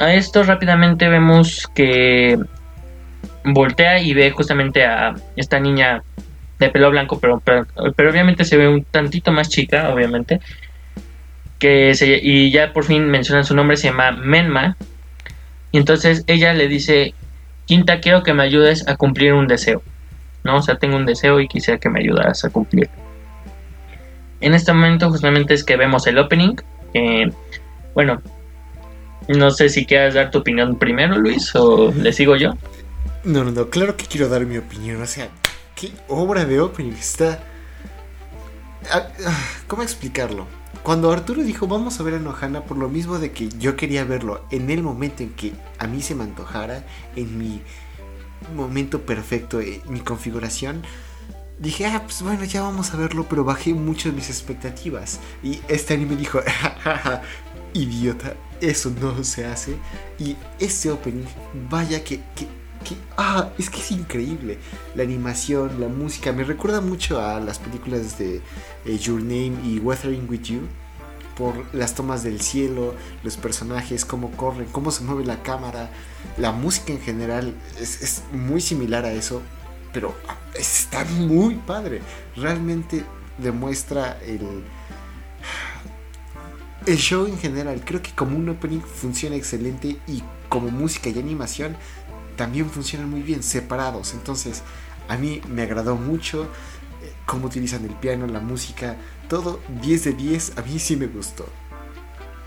A 0.00 0.14
esto 0.14 0.42
rápidamente 0.42 1.08
vemos 1.08 1.68
que 1.74 2.38
voltea 3.44 4.00
y 4.00 4.14
ve 4.14 4.30
justamente 4.30 4.84
a 4.84 5.14
esta 5.36 5.60
niña 5.60 6.02
de 6.58 6.70
pelo 6.70 6.90
blanco, 6.90 7.18
pero, 7.20 7.40
pero, 7.40 8.10
obviamente 8.10 8.44
se 8.44 8.56
ve 8.56 8.68
un 8.68 8.84
tantito 8.84 9.32
más 9.32 9.48
chica, 9.48 9.92
obviamente. 9.92 10.40
Que 11.58 11.94
se, 11.94 12.18
y 12.22 12.50
ya 12.50 12.72
por 12.72 12.84
fin 12.84 13.06
mencionan 13.06 13.44
su 13.44 13.54
nombre, 13.54 13.76
se 13.76 13.88
llama 13.88 14.12
Menma. 14.12 14.76
Y 15.74 15.78
entonces 15.78 16.22
ella 16.28 16.54
le 16.54 16.68
dice, 16.68 17.14
Quinta, 17.64 17.98
quiero 17.98 18.22
que 18.22 18.32
me 18.32 18.44
ayudes 18.44 18.86
a 18.86 18.96
cumplir 18.96 19.32
un 19.32 19.48
deseo. 19.48 19.82
¿No? 20.44 20.58
O 20.58 20.62
sea, 20.62 20.76
tengo 20.76 20.94
un 20.94 21.04
deseo 21.04 21.40
y 21.40 21.48
quisiera 21.48 21.80
que 21.80 21.90
me 21.90 21.98
ayudaras 21.98 22.44
a 22.44 22.50
cumplir. 22.50 22.88
En 24.40 24.54
este 24.54 24.72
momento 24.72 25.10
justamente 25.10 25.52
es 25.52 25.64
que 25.64 25.76
vemos 25.76 26.06
el 26.06 26.18
opening. 26.18 26.54
bueno, 27.92 28.22
no 29.26 29.50
sé 29.50 29.68
si 29.68 29.84
quieres 29.84 30.14
dar 30.14 30.30
tu 30.30 30.38
opinión 30.38 30.78
primero, 30.78 31.18
Luis, 31.18 31.52
o 31.56 31.90
le 31.90 32.12
sigo 32.12 32.36
yo. 32.36 32.52
No, 33.24 33.42
no, 33.42 33.50
no, 33.50 33.68
claro 33.68 33.96
que 33.96 34.06
quiero 34.06 34.28
dar 34.28 34.46
mi 34.46 34.58
opinión. 34.58 35.02
O 35.02 35.06
sea, 35.06 35.26
qué 35.74 35.90
obra 36.06 36.44
de 36.44 36.60
opening 36.60 36.92
está. 36.92 37.42
Ah, 38.92 39.08
ah, 39.26 39.44
¿Cómo 39.66 39.82
explicarlo? 39.82 40.46
Cuando 40.82 41.10
Arturo 41.10 41.42
dijo 41.42 41.66
vamos 41.66 41.98
a 41.98 42.02
ver 42.02 42.14
a 42.14 42.18
Nohana 42.18 42.64
por 42.64 42.76
lo 42.76 42.88
mismo 42.88 43.18
de 43.18 43.32
que 43.32 43.48
yo 43.58 43.76
quería 43.76 44.04
verlo 44.04 44.44
en 44.50 44.70
el 44.70 44.82
momento 44.82 45.22
en 45.22 45.30
que 45.30 45.52
a 45.78 45.86
mí 45.86 46.02
se 46.02 46.14
me 46.14 46.24
antojara, 46.24 46.84
en 47.16 47.38
mi 47.38 47.62
momento 48.54 49.02
perfecto, 49.02 49.60
en 49.60 49.80
mi 49.88 50.00
configuración, 50.00 50.82
dije, 51.58 51.86
ah, 51.86 52.02
pues 52.04 52.22
bueno, 52.22 52.44
ya 52.44 52.62
vamos 52.62 52.92
a 52.92 52.96
verlo, 52.96 53.26
pero 53.28 53.44
bajé 53.44 53.74
mucho 53.74 54.12
mis 54.12 54.28
expectativas. 54.28 55.20
Y 55.42 55.60
este 55.68 55.94
anime 55.94 56.16
dijo, 56.16 56.40
idiota, 57.72 58.34
eso 58.60 58.92
no 59.00 59.22
se 59.24 59.46
hace. 59.46 59.76
Y 60.18 60.36
este 60.58 60.90
opening, 60.90 61.24
vaya 61.70 62.02
que 62.04 62.20
ah, 63.16 63.50
es 63.58 63.70
que 63.70 63.80
es 63.80 63.90
increíble. 63.90 64.58
La 64.94 65.02
animación, 65.02 65.80
la 65.80 65.88
música, 65.88 66.32
me 66.32 66.44
recuerda 66.44 66.80
mucho 66.80 67.20
a 67.20 67.40
las 67.40 67.58
películas 67.58 68.18
de 68.18 68.40
eh, 68.84 68.98
Your 68.98 69.20
Name 69.20 69.56
y 69.64 69.78
Weathering 69.78 70.28
with 70.28 70.42
You. 70.42 70.60
Por 71.36 71.74
las 71.74 71.94
tomas 71.94 72.22
del 72.22 72.40
cielo, 72.40 72.94
los 73.24 73.36
personajes, 73.36 74.04
cómo 74.04 74.30
corren, 74.32 74.68
cómo 74.70 74.90
se 74.90 75.02
mueve 75.02 75.24
la 75.24 75.42
cámara. 75.42 75.90
La 76.38 76.52
música 76.52 76.92
en 76.92 77.00
general 77.00 77.54
es, 77.80 78.22
muy 78.32 78.60
similar 78.60 79.04
a 79.04 79.12
eso, 79.12 79.42
pero 79.92 80.14
está 80.54 81.04
muy 81.04 81.56
padre. 81.56 82.02
Realmente 82.36 83.04
demuestra 83.38 84.16
el, 84.24 84.64
el 86.86 86.96
show 86.98 87.26
en 87.26 87.38
general. 87.38 87.82
Creo 87.84 88.00
que 88.00 88.12
como 88.12 88.36
un 88.36 88.48
opening 88.48 88.80
funciona 88.80 89.34
excelente 89.34 89.96
y 90.06 90.22
como 90.48 90.70
música 90.70 91.10
y 91.10 91.18
animación 91.18 91.76
también 92.36 92.68
funcionan 92.70 93.10
muy 93.10 93.22
bien 93.22 93.42
separados. 93.42 94.14
Entonces, 94.14 94.62
a 95.08 95.16
mí 95.16 95.40
me 95.48 95.62
agradó 95.62 95.96
mucho 95.96 96.44
eh, 97.02 97.12
cómo 97.26 97.46
utilizan 97.46 97.84
el 97.84 97.92
piano, 97.92 98.26
la 98.26 98.40
música, 98.40 98.96
todo 99.28 99.60
10 99.82 100.04
de 100.04 100.12
10, 100.12 100.58
a 100.58 100.62
mí 100.62 100.78
sí 100.78 100.96
me 100.96 101.06
gustó. 101.06 101.46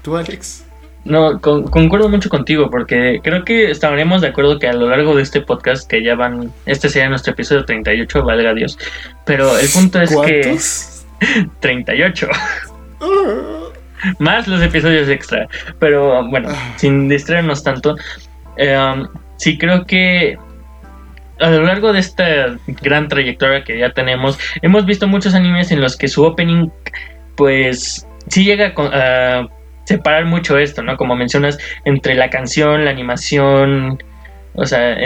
¿Tú, 0.01 0.15
Alex? 0.15 0.63
No, 1.06 1.39
concuerdo 1.39 2.10
mucho 2.10 2.27
contigo 2.27 2.70
porque 2.70 3.22
creo 3.24 3.46
que 3.46 3.72
estaremos 3.72 4.22
de 4.22 4.27
acuerdo 4.27 4.60
que 4.60 4.67
a 4.67 4.74
lo 4.74 4.89
largo 4.89 5.15
de 5.15 5.24
este 5.24 5.39
podcast, 5.39 5.89
que 5.89 6.03
ya 6.03 6.15
van, 6.15 6.51
este 6.65 6.89
sería 6.89 7.08
nuestro 7.08 7.32
episodio 7.32 7.63
38, 7.63 8.24
valga 8.24 8.53
Dios, 8.53 8.77
pero 9.25 9.58
el 9.58 9.70
punto 9.70 10.01
es 10.01 10.12
¿Cuántos? 10.12 11.06
que 11.20 11.50
38. 11.62 12.27
Más 14.20 14.48
los 14.48 14.62
episodios 14.62 15.10
extra. 15.10 15.48
Pero 15.79 16.27
bueno, 16.29 16.50
ah. 16.51 16.74
sin 16.77 17.10
distraernos 17.10 17.63
tanto, 17.63 17.96
eh, 18.58 18.77
sí 19.38 19.58
creo 19.58 19.86
que 19.86 20.38
a 21.39 21.50
lo 21.50 21.63
largo 21.63 21.94
de 21.94 22.00
esta 22.00 22.58
gran 22.82 23.08
trayectoria 23.08 23.63
que 23.63 23.77
ya 23.77 23.91
tenemos, 23.91 24.38
hemos 24.62 24.86
visto 24.86 25.08
muchos 25.08 25.34
animes 25.34 25.72
en 25.72 25.82
los 25.82 25.96
que 25.96 26.08
su 26.08 26.24
opening, 26.24 26.70
pues, 27.36 28.08
sí 28.27 28.44
llega 28.44 28.74
a, 28.75 29.48
separar 29.86 30.25
mucho 30.25 30.58
esto, 30.58 30.84
¿no? 30.84 30.98
Como 30.98 31.15
mencionas, 31.15 31.58
entre 31.86 32.15
la 32.15 32.29
canción, 32.29 32.84
la 32.84 32.91
animación, 32.91 34.03
o 34.53 34.65
sea, 34.65 34.98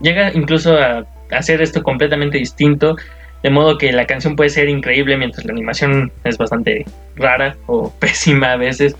llega 0.00 0.32
incluso 0.32 0.78
a 0.78 1.04
hacer 1.30 1.60
esto 1.60 1.82
completamente 1.82 2.38
distinto, 2.38 2.96
de 3.42 3.50
modo 3.50 3.76
que 3.76 3.92
la 3.92 4.06
canción 4.06 4.36
puede 4.36 4.48
ser 4.48 4.70
increíble 4.70 5.18
mientras 5.18 5.44
la 5.44 5.52
animación 5.52 6.10
es 6.24 6.38
bastante 6.38 6.86
rara 7.16 7.56
o 7.66 7.92
pésima 8.00 8.52
a 8.52 8.56
veces. 8.56 8.96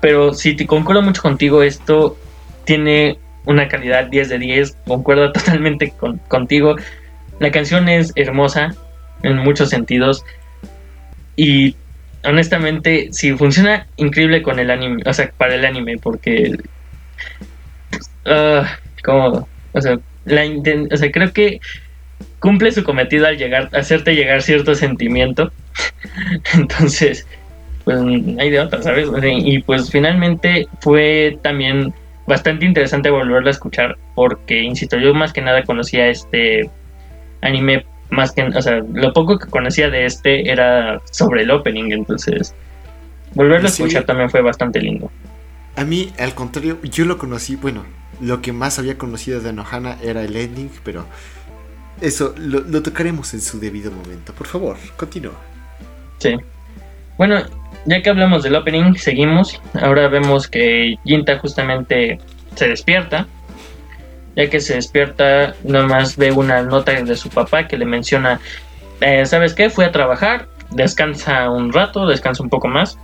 Pero 0.00 0.32
si 0.32 0.54
te 0.54 0.66
concuerdo 0.66 1.02
mucho 1.02 1.20
contigo, 1.20 1.62
esto 1.62 2.16
tiene 2.64 3.18
una 3.46 3.68
calidad 3.68 4.06
10 4.06 4.28
de 4.28 4.38
10, 4.38 4.76
concuerdo 4.86 5.32
totalmente 5.32 5.92
contigo. 6.28 6.76
La 7.40 7.50
canción 7.50 7.88
es 7.88 8.12
hermosa 8.16 8.74
en 9.22 9.38
muchos 9.38 9.70
sentidos 9.70 10.24
y 11.36 11.76
honestamente 12.24 13.08
sí 13.12 13.32
funciona 13.32 13.86
increíble 13.96 14.42
con 14.42 14.58
el 14.58 14.70
anime, 14.70 15.02
o 15.06 15.12
sea, 15.12 15.30
para 15.36 15.54
el 15.54 15.64
anime 15.64 15.96
porque 15.98 16.58
uh, 18.26 18.64
como, 19.04 19.48
o 19.72 19.80
sea, 19.80 19.98
creo 21.12 21.32
que 21.32 21.60
cumple 22.40 22.72
su 22.72 22.84
cometido 22.84 23.26
al 23.26 23.38
llegar 23.38 23.70
hacerte 23.72 24.14
llegar 24.14 24.42
cierto 24.42 24.74
sentimiento. 24.74 25.52
Entonces, 26.54 27.26
pues 27.84 27.98
hay 28.38 28.50
de 28.50 28.60
otra, 28.60 28.82
¿sabes? 28.82 29.08
y 29.22 29.60
pues 29.60 29.90
finalmente 29.90 30.66
fue 30.80 31.38
también 31.42 31.94
bastante 32.26 32.64
interesante 32.64 33.10
volverlo 33.10 33.48
a 33.48 33.50
escuchar 33.50 33.96
porque, 34.14 34.62
insisto, 34.62 34.98
yo 34.98 35.14
más 35.14 35.32
que 35.32 35.42
nada 35.42 35.62
conocía 35.64 36.08
este 36.08 36.70
anime, 37.40 37.86
más 38.10 38.32
que, 38.32 38.42
o 38.42 38.62
sea, 38.62 38.82
lo 38.92 39.12
poco 39.12 39.38
que 39.38 39.48
conocía 39.48 39.90
de 39.90 40.06
este 40.06 40.50
era 40.50 41.00
sobre 41.10 41.42
el 41.42 41.50
opening, 41.50 41.92
entonces 41.92 42.54
volverlo 43.34 43.68
a 43.68 43.70
escuchar 43.70 44.04
también 44.04 44.30
fue 44.30 44.42
bastante 44.42 44.80
lindo. 44.80 45.10
A 45.76 45.84
mí, 45.84 46.12
al 46.18 46.34
contrario, 46.34 46.78
yo 46.82 47.04
lo 47.04 47.18
conocí, 47.18 47.56
bueno, 47.56 47.84
lo 48.20 48.40
que 48.40 48.52
más 48.52 48.78
había 48.78 48.96
conocido 48.96 49.40
de 49.40 49.52
Nohana 49.52 49.98
era 50.02 50.22
el 50.22 50.34
ending, 50.34 50.70
pero 50.82 51.06
eso 52.00 52.34
lo, 52.38 52.60
lo 52.60 52.82
tocaremos 52.82 53.34
en 53.34 53.40
su 53.40 53.60
debido 53.60 53.90
momento. 53.90 54.32
Por 54.32 54.46
favor, 54.46 54.76
continúa. 54.96 55.34
Sí. 56.18 56.34
Bueno, 57.18 57.42
ya 57.86 58.02
que 58.02 58.10
hablamos 58.10 58.42
del 58.42 58.56
opening, 58.56 58.94
seguimos. 58.94 59.60
Ahora 59.80 60.08
vemos 60.08 60.48
que 60.48 60.96
Jinta 61.04 61.38
justamente 61.38 62.18
se 62.54 62.68
despierta. 62.68 63.26
Ya 64.34 64.50
que 64.50 64.60
se 64.60 64.74
despierta, 64.74 65.54
nomás 65.64 66.16
ve 66.16 66.30
una 66.30 66.62
nota 66.62 66.92
de 66.92 67.16
su 67.16 67.30
papá 67.30 67.66
que 67.66 67.78
le 67.78 67.86
menciona, 67.86 68.38
eh, 69.00 69.24
¿sabes 69.24 69.54
qué? 69.54 69.70
Fui 69.70 69.84
a 69.84 69.92
trabajar, 69.92 70.46
descansa 70.70 71.48
un 71.48 71.72
rato, 71.72 72.06
descansa 72.06 72.42
un 72.42 72.50
poco 72.50 72.68
más. 72.68 72.98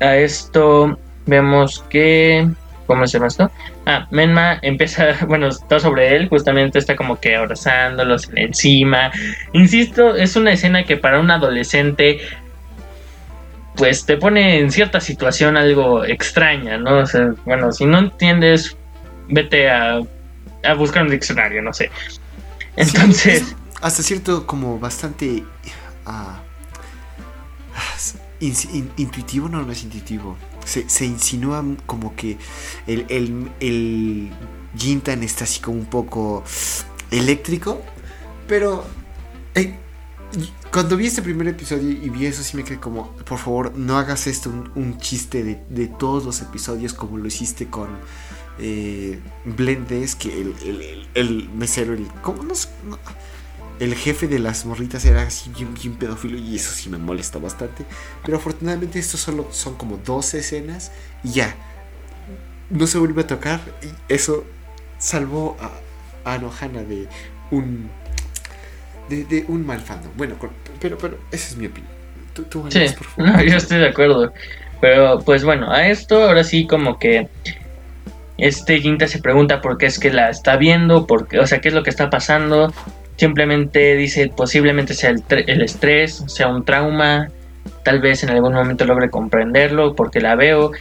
A 0.00 0.16
esto 0.16 0.98
vemos 1.26 1.84
que... 1.88 2.48
¿Cómo 2.86 3.04
se 3.08 3.14
llama 3.14 3.26
esto? 3.26 3.50
Ah, 3.86 4.06
Menma 4.12 4.60
empieza, 4.62 5.16
bueno, 5.26 5.48
está 5.48 5.80
sobre 5.80 6.14
él, 6.14 6.28
justamente 6.28 6.78
está 6.78 6.94
como 6.94 7.18
que 7.18 7.34
abrazándolos 7.34 8.30
encima. 8.36 9.10
Insisto, 9.52 10.14
es 10.14 10.36
una 10.36 10.52
escena 10.52 10.84
que 10.84 10.96
para 10.96 11.18
un 11.18 11.32
adolescente 11.32 12.20
pues 13.76 14.06
te 14.06 14.16
pone 14.16 14.58
en 14.58 14.70
cierta 14.72 15.00
situación 15.00 15.56
algo 15.56 16.04
extraña, 16.04 16.78
¿no? 16.78 16.98
O 16.98 17.06
sea, 17.06 17.34
bueno, 17.44 17.72
si 17.72 17.84
no 17.84 17.98
entiendes, 17.98 18.76
vete 19.28 19.68
a, 19.70 20.00
a 20.64 20.74
buscar 20.74 21.02
un 21.02 21.10
diccionario, 21.10 21.62
no 21.62 21.72
sé. 21.72 21.90
Entonces... 22.76 23.54
hasta 23.80 24.02
cierto 24.02 24.46
como 24.46 24.78
bastante... 24.78 25.44
Ah, 26.06 26.40
intuitivo, 28.40 29.48
no, 29.48 29.62
no 29.62 29.72
es 29.72 29.82
intuitivo. 29.82 30.36
Se, 30.64 30.88
se 30.88 31.04
insinúa 31.04 31.64
como 31.86 32.14
que 32.16 32.38
el, 32.86 33.06
el, 33.08 33.50
el 33.60 34.30
Jintan 34.76 35.22
está 35.22 35.44
así 35.44 35.60
como 35.60 35.78
un 35.78 35.86
poco 35.86 36.44
eléctrico, 37.10 37.82
pero... 38.46 38.84
Eh, 39.54 39.74
cuando 40.76 40.98
vi 40.98 41.06
este 41.06 41.22
primer 41.22 41.48
episodio 41.48 41.90
y 41.90 42.10
vi 42.10 42.26
eso, 42.26 42.42
sí 42.42 42.54
me 42.54 42.62
quedé 42.62 42.78
como, 42.78 43.10
por 43.12 43.38
favor, 43.38 43.74
no 43.78 43.96
hagas 43.96 44.26
esto 44.26 44.50
un, 44.74 44.98
chiste 44.98 45.64
de, 45.70 45.86
todos 45.86 46.26
los 46.26 46.42
episodios 46.42 46.92
como 46.92 47.16
lo 47.16 47.26
hiciste 47.26 47.68
con 47.68 47.88
eh, 48.58 49.18
Blendes, 49.46 50.14
que 50.16 50.38
el, 50.38 51.08
el, 51.14 51.48
mesero, 51.48 51.94
el, 51.94 52.06
¿cómo 52.20 52.42
no, 52.42 52.52
el 53.80 53.94
jefe 53.94 54.28
de 54.28 54.38
las 54.38 54.66
morritas 54.66 55.06
era 55.06 55.22
así 55.22 55.48
bien, 55.48 55.72
bien 55.72 55.94
pedófilo 55.94 56.36
y 56.36 56.56
eso 56.56 56.72
sí 56.72 56.90
me 56.90 56.98
molesta 56.98 57.38
bastante. 57.38 57.86
Pero 58.22 58.36
afortunadamente 58.36 58.98
estos 58.98 59.20
solo 59.20 59.48
son 59.52 59.76
como 59.76 59.96
dos 59.96 60.34
escenas 60.34 60.92
y 61.24 61.30
ya. 61.30 61.56
No 62.68 62.86
se 62.86 62.98
vuelve 62.98 63.22
a 63.22 63.26
tocar 63.26 63.62
y 63.82 64.12
eso 64.12 64.44
salvó 64.98 65.56
a, 65.58 66.34
a 66.34 66.36
Nohana 66.36 66.82
de 66.82 67.08
un 67.50 67.88
de, 69.08 69.24
de 69.24 69.44
un 69.48 69.64
mal 69.66 69.80
fandom. 69.80 70.10
Bueno, 70.16 70.34
pero 70.80 70.98
pero 70.98 71.18
esa 71.32 71.48
es 71.48 71.56
mi 71.56 71.66
opinión. 71.66 71.92
Tú, 72.34 72.42
tú 72.44 72.66
Sí, 72.70 72.78
Alex, 72.78 72.92
por 72.94 73.06
favor. 73.08 73.32
no, 73.32 73.42
yo 73.42 73.56
estoy 73.56 73.78
de 73.78 73.88
acuerdo. 73.88 74.32
Pero 74.80 75.20
pues 75.24 75.42
bueno, 75.44 75.72
a 75.72 75.88
esto 75.88 76.22
ahora 76.24 76.44
sí 76.44 76.66
como 76.66 76.98
que 76.98 77.28
este 78.38 78.80
Jinta 78.80 79.06
se 79.06 79.20
pregunta 79.20 79.60
por 79.62 79.78
qué 79.78 79.86
es 79.86 79.98
que 79.98 80.12
la 80.12 80.28
está 80.28 80.56
viendo, 80.56 81.06
por 81.06 81.26
qué- 81.28 81.38
o 81.38 81.46
sea, 81.46 81.60
qué 81.60 81.68
es 81.68 81.74
lo 81.74 81.82
que 81.82 81.90
está 81.90 82.10
pasando. 82.10 82.72
Simplemente 83.16 83.96
dice 83.96 84.30
posiblemente 84.36 84.92
sea 84.92 85.10
el, 85.10 85.22
el 85.30 85.62
estrés, 85.62 86.22
sea 86.26 86.48
un 86.48 86.64
trauma, 86.64 87.28
tal 87.82 88.00
vez 88.00 88.22
en 88.22 88.30
algún 88.30 88.52
momento 88.52 88.84
logre 88.84 89.08
comprenderlo 89.08 89.94
porque 89.94 90.20
la 90.20 90.34
veo, 90.36 90.72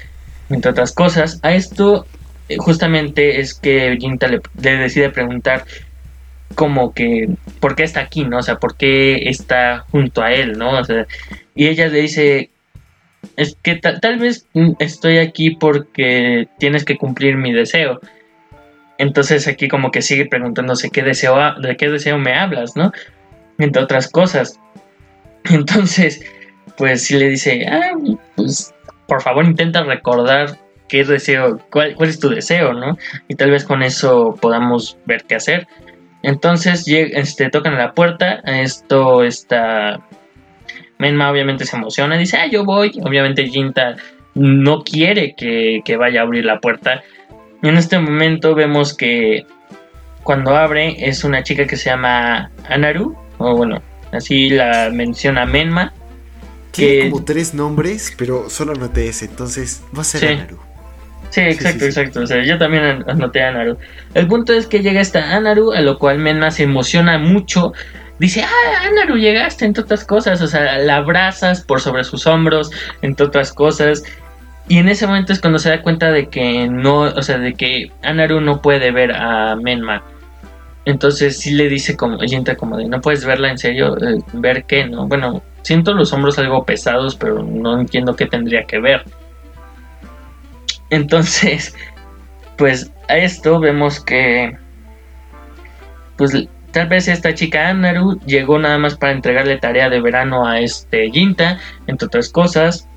entre 0.49 0.71
otras 0.71 0.91
cosas. 0.91 1.39
A 1.43 1.53
esto 1.53 2.05
eh, 2.49 2.57
justamente 2.57 3.39
es 3.39 3.53
que 3.53 3.95
Jinta 3.97 4.27
le, 4.27 4.41
le 4.61 4.75
decide 4.75 5.09
preguntar 5.09 5.63
como 6.53 6.93
que 6.93 7.29
por 7.59 7.75
qué 7.75 7.83
está 7.83 8.01
aquí, 8.01 8.23
¿no? 8.23 8.37
O 8.37 8.43
sea, 8.43 8.55
por 8.57 8.77
qué 8.77 9.29
está 9.29 9.85
junto 9.91 10.21
a 10.21 10.31
él, 10.31 10.57
¿no? 10.57 10.79
O 10.79 10.83
sea, 10.83 11.07
y 11.55 11.67
ella 11.67 11.87
le 11.87 12.01
dice, 12.01 12.51
es 13.35 13.57
que 13.61 13.75
ta- 13.75 13.99
tal 13.99 14.19
vez 14.19 14.45
estoy 14.79 15.17
aquí 15.17 15.51
porque 15.51 16.47
tienes 16.59 16.85
que 16.85 16.97
cumplir 16.97 17.35
mi 17.37 17.51
deseo. 17.51 17.99
Entonces 18.97 19.47
aquí 19.47 19.67
como 19.67 19.91
que 19.91 20.01
sigue 20.01 20.25
preguntándose 20.25 20.89
qué 20.89 21.01
deseo, 21.01 21.37
de 21.59 21.75
qué 21.75 21.89
deseo 21.89 22.17
me 22.17 22.33
hablas, 22.33 22.75
¿no? 22.75 22.93
Entre 23.57 23.81
otras 23.81 24.09
cosas. 24.09 24.59
Entonces, 25.49 26.21
pues 26.77 27.03
sí 27.03 27.17
le 27.17 27.29
dice, 27.29 27.65
ah, 27.67 27.91
pues 28.35 28.73
por 29.07 29.21
favor 29.21 29.45
intenta 29.45 29.83
recordar 29.83 30.57
qué 30.87 31.03
deseo, 31.03 31.59
cuál, 31.71 31.95
cuál 31.95 32.09
es 32.09 32.19
tu 32.19 32.29
deseo, 32.29 32.73
¿no? 32.73 32.97
Y 33.27 33.35
tal 33.35 33.51
vez 33.51 33.65
con 33.65 33.83
eso 33.83 34.35
podamos 34.39 34.97
ver 35.05 35.23
qué 35.27 35.35
hacer. 35.35 35.67
Entonces 36.27 36.85
este, 36.87 37.49
tocan 37.51 37.75
a 37.75 37.77
la 37.77 37.93
puerta, 37.93 38.41
esto 38.45 39.23
está... 39.23 39.99
Menma 40.97 41.29
obviamente 41.29 41.65
se 41.65 41.75
emociona, 41.75 42.17
dice, 42.17 42.37
ah, 42.37 42.47
yo 42.47 42.65
voy. 42.65 42.99
Obviamente 43.03 43.47
Jinta 43.47 43.95
no 44.33 44.81
quiere 44.83 45.35
que, 45.35 45.81
que 45.85 45.97
vaya 45.97 46.21
a 46.21 46.23
abrir 46.23 46.45
la 46.45 46.59
puerta. 46.59 47.03
Y 47.61 47.67
en 47.67 47.77
este 47.77 47.99
momento 47.99 48.55
vemos 48.55 48.95
que 48.95 49.45
cuando 50.23 50.55
abre 50.55 50.95
es 51.07 51.23
una 51.23 51.43
chica 51.43 51.67
que 51.67 51.75
se 51.77 51.89
llama 51.89 52.49
Anaru, 52.69 53.15
o 53.37 53.55
bueno, 53.55 53.81
así 54.11 54.49
la 54.49 54.89
menciona 54.91 55.45
Menma. 55.45 55.93
Tiene 56.71 57.03
que- 57.03 57.09
como 57.11 57.23
tres 57.23 57.53
nombres, 57.53 58.13
pero 58.17 58.49
solo 58.49 58.71
anoté 58.71 59.07
ese, 59.09 59.25
entonces 59.25 59.83
va 59.95 60.01
a 60.01 60.05
ser 60.05 60.21
Sí. 60.21 60.27
Anaru. 60.27 60.59
Sí, 61.29 61.41
exacto, 61.41 61.79
sí, 61.85 61.91
sí. 61.91 61.99
exacto. 61.99 62.21
O 62.21 62.27
sea, 62.27 62.43
yo 62.43 62.57
también 62.57 62.83
an- 62.83 63.05
anoté 63.09 63.43
a 63.43 63.49
Anaru. 63.49 63.77
El 64.13 64.27
punto 64.27 64.53
es 64.53 64.67
que 64.67 64.81
llega 64.81 65.01
esta 65.01 65.35
Anaru, 65.35 65.73
a 65.73 65.81
lo 65.81 65.97
cual 65.99 66.19
Menma 66.19 66.51
se 66.51 66.63
emociona 66.63 67.17
mucho. 67.17 67.73
Dice, 68.19 68.43
ah, 68.43 68.87
Anaru, 68.87 69.17
llegaste, 69.17 69.65
entre 69.65 69.83
otras 69.83 70.05
cosas. 70.05 70.41
O 70.41 70.47
sea, 70.47 70.77
la 70.77 70.97
abrazas 70.97 71.61
por 71.61 71.81
sobre 71.81 72.03
sus 72.05 72.25
hombros, 72.27 72.71
entre 73.01 73.25
otras 73.25 73.51
cosas. 73.51 74.03
Y 74.67 74.77
en 74.79 74.87
ese 74.89 75.05
momento 75.05 75.33
es 75.33 75.39
cuando 75.41 75.59
se 75.59 75.69
da 75.69 75.81
cuenta 75.81 76.11
de 76.11 76.27
que 76.29 76.67
no, 76.67 77.01
o 77.01 77.21
sea, 77.21 77.37
de 77.37 77.53
que 77.53 77.91
Anaru 78.01 78.39
no 78.41 78.61
puede 78.61 78.91
ver 78.91 79.11
a 79.11 79.55
Menma. 79.55 80.03
Entonces 80.85 81.39
sí 81.39 81.51
le 81.51 81.67
dice 81.67 81.97
como, 81.97 82.19
Jinta 82.19 82.55
como 82.55 82.77
de, 82.77 82.85
no 82.87 83.01
puedes 83.01 83.25
verla 83.25 83.49
en 83.49 83.57
serio, 83.57 83.97
Eh, 83.97 84.19
ver 84.33 84.65
qué, 84.65 84.85
¿no? 84.85 85.07
Bueno, 85.07 85.41
siento 85.63 85.93
los 85.93 86.13
hombros 86.13 86.37
algo 86.39 86.63
pesados, 86.63 87.15
pero 87.15 87.41
no 87.43 87.79
entiendo 87.79 88.15
qué 88.15 88.27
tendría 88.27 88.63
que 88.65 88.79
ver. 88.79 89.03
Entonces, 90.89 91.75
pues 92.57 92.91
a 93.07 93.17
esto 93.17 93.59
vemos 93.59 93.99
que, 93.99 94.57
pues 96.17 96.47
tal 96.71 96.87
vez 96.87 97.07
esta 97.07 97.33
chica 97.33 97.69
Anaru 97.69 98.19
llegó 98.25 98.59
nada 98.59 98.77
más 98.77 98.95
para 98.95 99.13
entregarle 99.13 99.57
tarea 99.57 99.89
de 99.89 100.01
verano 100.01 100.45
a 100.45 100.59
este 100.59 101.09
Jinta, 101.11 101.59
entre 101.87 102.07
otras 102.07 102.29
cosas, 102.29 102.87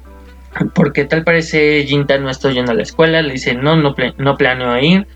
porque 0.74 1.05
tal 1.05 1.24
parece 1.24 1.85
Jinta 1.85 2.18
no 2.18 2.31
está 2.31 2.51
yendo 2.51 2.72
a 2.72 2.74
la 2.74 2.83
escuela, 2.83 3.22
le 3.22 3.35
dice 3.35 3.55
no, 3.55 3.77
no, 3.77 3.94
no 4.16 4.37
planeo 4.37 4.79
ir, 4.79 5.07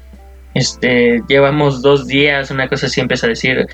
este, 0.55 1.23
llevamos 1.29 1.83
dos 1.83 2.07
días, 2.07 2.51
una 2.51 2.69
cosa 2.69 2.87
así 2.87 3.01
empieza 3.01 3.27
a 3.27 3.31
decir. 3.31 3.67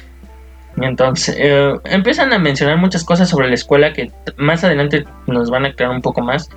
Entonces, 0.81 1.37
eh, 1.39 1.75
empiezan 1.85 2.33
a 2.33 2.39
mencionar 2.39 2.77
muchas 2.77 3.05
cosas 3.05 3.29
sobre 3.29 3.49
la 3.49 3.55
escuela 3.55 3.93
que 3.93 4.13
más 4.37 4.63
adelante 4.63 5.05
nos 5.27 5.51
van 5.51 5.65
a 5.65 5.69
aclarar 5.69 5.95
un 5.95 6.03
poco 6.03 6.21
más. 6.21 6.49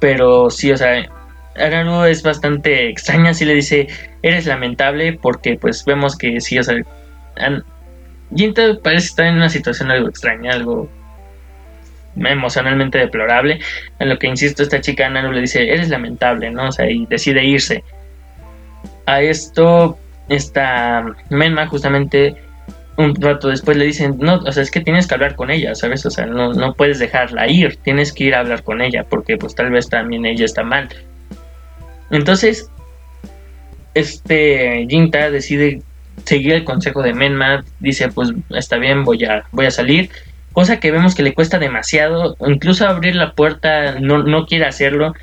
Pero 0.00 0.50
sí, 0.50 0.72
o 0.72 0.76
sea, 0.76 1.08
Araru 1.58 2.04
es 2.04 2.22
bastante 2.22 2.88
extraña, 2.88 3.34
sí 3.34 3.44
le 3.44 3.54
dice, 3.54 3.88
eres 4.22 4.46
lamentable 4.46 5.18
porque 5.20 5.56
pues 5.60 5.84
vemos 5.84 6.16
que 6.16 6.40
sí, 6.40 6.58
o 6.58 6.62
sea, 6.62 6.76
Jinta 8.34 8.78
parece 8.82 9.06
estar 9.06 9.26
en 9.26 9.36
una 9.36 9.48
situación 9.48 9.90
algo 9.90 10.08
extraña, 10.08 10.52
algo 10.52 10.88
emocionalmente 12.16 12.98
deplorable, 12.98 13.60
en 13.98 14.08
lo 14.08 14.18
que 14.18 14.26
insisto, 14.26 14.62
esta 14.62 14.80
chica 14.80 15.06
Anaru 15.06 15.32
le 15.32 15.42
dice, 15.42 15.70
eres 15.70 15.88
lamentable, 15.88 16.50
¿no? 16.50 16.68
O 16.68 16.72
sea, 16.72 16.90
y 16.90 17.06
decide 17.06 17.44
irse. 17.44 17.84
A 19.06 19.20
esto, 19.20 19.98
esta 20.28 21.04
Menma 21.30 21.66
justamente 21.66 22.36
un 22.96 23.14
rato 23.20 23.48
después 23.48 23.76
le 23.76 23.84
dicen, 23.84 24.16
no, 24.18 24.36
o 24.36 24.52
sea, 24.52 24.62
es 24.62 24.70
que 24.70 24.80
tienes 24.80 25.06
que 25.06 25.14
hablar 25.14 25.36
con 25.36 25.50
ella, 25.50 25.74
¿sabes? 25.74 26.06
O 26.06 26.10
sea, 26.10 26.26
no, 26.26 26.54
no 26.54 26.74
puedes 26.74 26.98
dejarla 26.98 27.46
ir, 27.48 27.76
tienes 27.76 28.12
que 28.12 28.24
ir 28.24 28.34
a 28.34 28.40
hablar 28.40 28.62
con 28.62 28.80
ella, 28.80 29.04
porque 29.04 29.36
pues 29.36 29.54
tal 29.54 29.70
vez 29.70 29.88
también 29.88 30.24
ella 30.24 30.46
está 30.46 30.62
mal. 30.62 30.88
Entonces, 32.10 32.70
este 33.94 34.86
Jinta 34.88 35.30
decide 35.30 35.82
seguir 36.24 36.52
el 36.52 36.64
consejo 36.64 37.02
de 37.02 37.14
Menma, 37.14 37.64
dice, 37.80 38.08
pues 38.08 38.32
está 38.50 38.78
bien, 38.78 39.04
voy 39.04 39.24
a, 39.24 39.44
voy 39.52 39.66
a 39.66 39.70
salir, 39.70 40.10
cosa 40.52 40.80
que 40.80 40.90
vemos 40.90 41.14
que 41.14 41.22
le 41.22 41.34
cuesta 41.34 41.58
demasiado, 41.58 42.36
incluso 42.46 42.86
abrir 42.86 43.14
la 43.14 43.32
puerta 43.32 43.98
no, 44.00 44.22
no 44.22 44.46
quiere 44.46 44.66
hacerlo, 44.66 45.14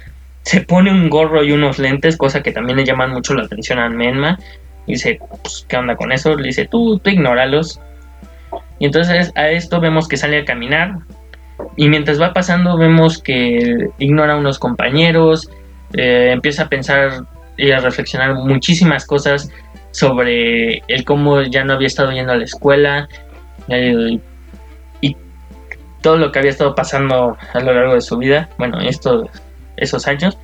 se 0.44 0.62
pone 0.62 0.92
un 0.92 1.10
gorro 1.10 1.44
y 1.44 1.52
unos 1.52 1.80
lentes, 1.80 2.18
cosa 2.18 2.44
que 2.44 2.52
también 2.52 2.78
le 2.78 2.86
llaman 2.86 3.12
mucho 3.12 3.34
la 3.34 3.44
atención 3.44 3.80
a 3.80 3.90
Menma, 3.90 4.40
dice, 4.88 5.20
pues, 5.42 5.66
¿qué 5.68 5.78
onda 5.78 5.96
con 5.96 6.12
eso? 6.12 6.36
Le 6.36 6.48
dice, 6.48 6.66
tú, 6.66 7.00
tú 7.00 7.10
ignóralos. 7.10 7.80
Y 8.80 8.86
entonces 8.86 9.32
a 9.36 9.50
esto 9.50 9.80
vemos 9.80 10.08
que 10.08 10.18
sale 10.18 10.40
a 10.40 10.46
caminar, 10.46 10.98
y 11.76 11.88
mientras 11.90 12.22
va 12.22 12.34
pasando 12.34 12.78
vemos 12.78 13.22
que 13.22 13.90
ignora 13.98 14.34
a 14.34 14.38
unos 14.38 14.60
compañeros, 14.60 15.50
eh, 15.94 16.30
empieza 16.32 16.64
a 16.64 16.70
pensar 16.70 17.24
y 17.58 17.72
a 17.72 17.80
reflexionar 17.80 18.34
muchísimas 18.36 19.06
cosas 19.06 19.50
sobre 19.92 20.80
el 20.88 21.04
cómo 21.06 21.42
ya 21.44 21.64
no 21.64 21.74
había 21.74 21.88
estado 21.88 22.12
yendo 22.12 22.34
a 22.34 22.38
la 22.38 22.46
escuela 22.46 23.08
el- 23.68 24.20
y 25.02 25.16
todo 26.02 26.18
lo 26.18 26.32
que 26.32 26.40
había 26.40 26.52
estado 26.52 26.74
pasando 26.76 27.38
a 27.54 27.60
lo 27.60 27.74
largo 27.74 27.94
de 27.94 28.02
su 28.02 28.18
vida, 28.18 28.50
bueno, 28.58 28.80
estos, 28.82 29.30
esos 29.78 30.08
años. 30.08 30.38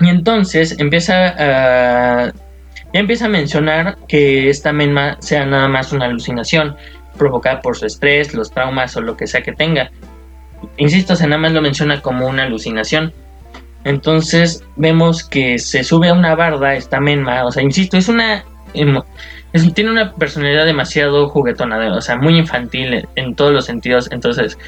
Y 0.00 0.08
entonces 0.08 0.78
empieza 0.78 1.34
a, 1.38 2.32
empieza 2.92 3.26
a 3.26 3.28
mencionar 3.28 3.96
que 4.08 4.48
esta 4.48 4.72
menma 4.72 5.16
sea 5.20 5.44
nada 5.44 5.68
más 5.68 5.92
una 5.92 6.06
alucinación 6.06 6.76
provocada 7.18 7.60
por 7.60 7.76
su 7.76 7.86
estrés, 7.86 8.34
los 8.34 8.50
traumas 8.50 8.96
o 8.96 9.00
lo 9.00 9.16
que 9.16 9.26
sea 9.26 9.42
que 9.42 9.52
tenga. 9.52 9.90
Insisto, 10.76 11.14
se 11.14 11.26
nada 11.26 11.38
más 11.38 11.52
lo 11.52 11.60
menciona 11.62 12.00
como 12.00 12.26
una 12.26 12.44
alucinación. 12.44 13.12
Entonces 13.84 14.64
vemos 14.76 15.22
que 15.22 15.58
se 15.58 15.84
sube 15.84 16.08
a 16.08 16.14
una 16.14 16.34
barda 16.34 16.74
esta 16.74 17.00
Menma, 17.00 17.44
o 17.44 17.52
sea, 17.52 17.62
insisto, 17.62 17.96
es 17.96 18.08
una 18.08 18.44
tiene 19.74 19.90
una 19.90 20.12
personalidad 20.12 20.66
demasiado 20.66 21.28
juguetona, 21.28 21.94
o 21.94 22.00
sea, 22.00 22.16
muy 22.16 22.36
infantil 22.36 23.06
en 23.14 23.34
todos 23.34 23.52
los 23.52 23.64
sentidos. 23.64 24.08
Entonces, 24.10 24.58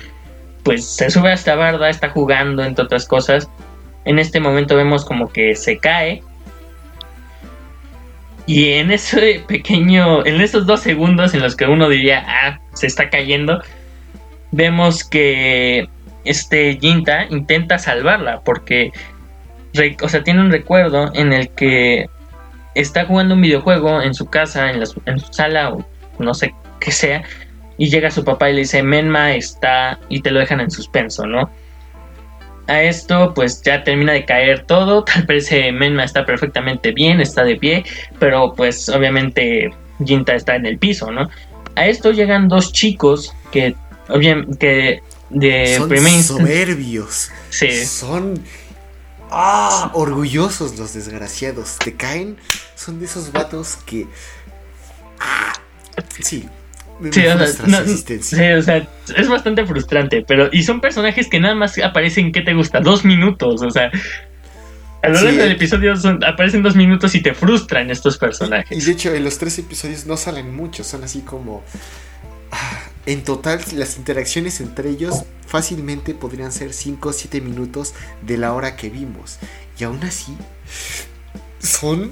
pues 0.63 0.85
se 0.85 1.11
sube 1.11 1.31
a 1.31 1.35
esta 1.35 1.57
barda, 1.57 1.91
está 1.91 2.11
jugando, 2.11 2.65
entre 2.65 2.85
otras 2.85 3.07
cosas. 3.07 3.49
En 4.05 4.19
este 4.19 4.39
momento 4.39 4.77
vemos 4.77 5.05
como 5.05 5.33
que 5.33 5.57
se 5.57 5.79
cae. 5.79 6.23
Y 8.47 8.71
en 8.75 8.93
ese 8.93 9.45
pequeño, 9.49 10.25
en 10.25 10.41
esos 10.41 10.67
dos 10.67 10.81
segundos 10.81 11.35
en 11.35 11.41
los 11.41 11.57
que 11.57 11.67
uno 11.67 11.89
diría, 11.89 12.25
ah, 12.27 12.61
se 12.75 12.87
está 12.87 13.11
cayendo, 13.11 13.61
vemos 14.53 15.03
que 15.03 15.89
este 16.27 16.79
Jinta 16.81 17.27
intenta 17.31 17.79
salvarla 17.79 18.41
porque, 18.45 18.93
o 20.03 20.09
sea, 20.09 20.23
tiene 20.23 20.41
un 20.41 20.51
recuerdo 20.51 21.11
en 21.15 21.33
el 21.33 21.49
que 21.51 22.09
está 22.75 23.07
jugando 23.07 23.35
un 23.35 23.41
videojuego 23.41 24.03
en 24.03 24.15
su 24.15 24.27
casa, 24.27 24.71
en, 24.71 24.81
la 24.81 24.87
su- 24.87 25.01
sala 25.31 25.71
o 25.71 25.85
no 26.19 26.35
sé 26.35 26.55
qué 26.81 26.91
sea, 26.93 27.23
y 27.79 27.89
llega 27.89 28.11
su 28.11 28.25
papá 28.25 28.51
y 28.51 28.55
le 28.55 28.61
dice, 28.61 28.83
Menma 28.83 29.35
está, 29.35 29.99
y 30.09 30.21
te 30.21 30.31
lo 30.31 30.41
dejan 30.41 30.61
en 30.61 30.71
suspenso, 30.71 31.27
¿no? 31.27 31.51
A 32.69 32.83
esto, 32.83 33.33
pues 33.35 33.63
ya 33.63 33.85
termina 33.85 34.13
de 34.13 34.25
caer 34.25 34.65
todo. 34.65 35.05
Tal 35.05 35.25
parece 35.25 35.71
Menma 35.73 36.05
está 36.05 36.25
perfectamente 36.25 36.93
bien, 36.93 37.21
está 37.21 37.45
de 37.45 37.57
pie, 37.57 37.85
pero 38.19 38.55
pues 38.55 38.89
obviamente 38.89 39.71
Jinta 40.05 40.35
está 40.35 40.57
en 40.57 40.67
el 40.67 40.79
piso, 40.79 41.11
¿no? 41.13 41.29
A 41.77 41.87
esto 41.87 42.11
llegan 42.11 42.49
dos 42.49 42.73
chicos 42.73 43.35
que, 43.53 43.75
que 44.59 45.03
de 45.31 45.77
Son 45.79 45.89
primer 45.89 46.23
soberbios. 46.23 47.31
Sí, 47.51 47.85
Son 47.85 48.41
ah, 49.31 49.91
orgullosos 49.95 50.79
los 50.79 50.95
desgraciados. 50.95 51.77
Te 51.79 51.95
caen. 51.95 52.37
Son 52.75 52.99
de 52.99 53.07
esos 53.07 53.33
vatos 53.33 53.77
que. 53.87 54.07
Ah, 55.21 55.53
sí. 56.21 56.49
Me, 57.01 57.13
Sí, 57.13 57.21
me 57.21 57.33
o 57.35 57.47
sea, 57.47 57.67
no- 57.67 57.85
sí, 57.87 58.43
o 58.59 58.63
sea, 58.63 58.89
es 59.17 59.29
bastante 59.29 59.67
frustrante, 59.67 60.25
pero 60.27 60.49
y 60.51 60.63
son 60.63 60.81
personajes 60.81 61.29
que 61.29 61.39
nada 61.39 61.55
más 61.55 61.77
aparecen, 61.79 62.33
¿qué 62.33 62.41
te 62.41 62.55
gusta? 62.55 62.81
Dos 62.81 63.05
minutos, 63.05 63.61
o 63.61 63.71
sea, 63.71 63.91
a 65.03 65.09
lo 65.11 65.19
Sí. 65.19 65.25
largo 65.27 65.41
del 65.43 65.53
episodio 65.53 65.95
son- 65.99 66.25
aparecen 66.25 66.63
dos 66.63 66.75
minutos 66.75 67.15
y 67.15 67.21
te 67.21 67.35
frustran 67.35 67.91
estos 67.91 68.17
Y 68.17 68.19
personajes. 68.19 68.87
de 68.87 68.93
hecho, 68.93 69.15
en 69.15 69.25
los 69.25 69.37
tres 69.37 69.59
episodios 69.59 70.07
no 70.07 70.17
salen 70.17 70.57
muchos. 70.57 70.87
Son 70.87 71.05
así 71.05 71.21
como. 71.21 71.63
ah, 72.51 72.81
en 73.07 73.23
total, 73.23 73.61
las 73.75 73.97
interacciones 73.99 74.61
entre 74.61 74.91
ellos 74.91 75.25
fácilmente 75.47 76.13
podrían 76.15 76.53
ser 76.53 76.73
5 76.73 77.09
o 77.09 77.13
7 77.13 77.41
minutos 77.41 77.95
de 78.23 78.37
la 78.37 78.53
hora 78.53 78.77
que 78.77 78.91
vimos. 78.91 79.39
Y 79.79 79.85
aún 79.85 80.03
así, 80.03 80.37
son 81.61 82.11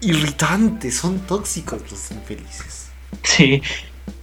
irritantes, 0.00 0.96
son 0.96 1.18
tóxicos 1.20 1.82
los 1.90 2.10
infelices. 2.12 2.90
Sí, 3.22 3.62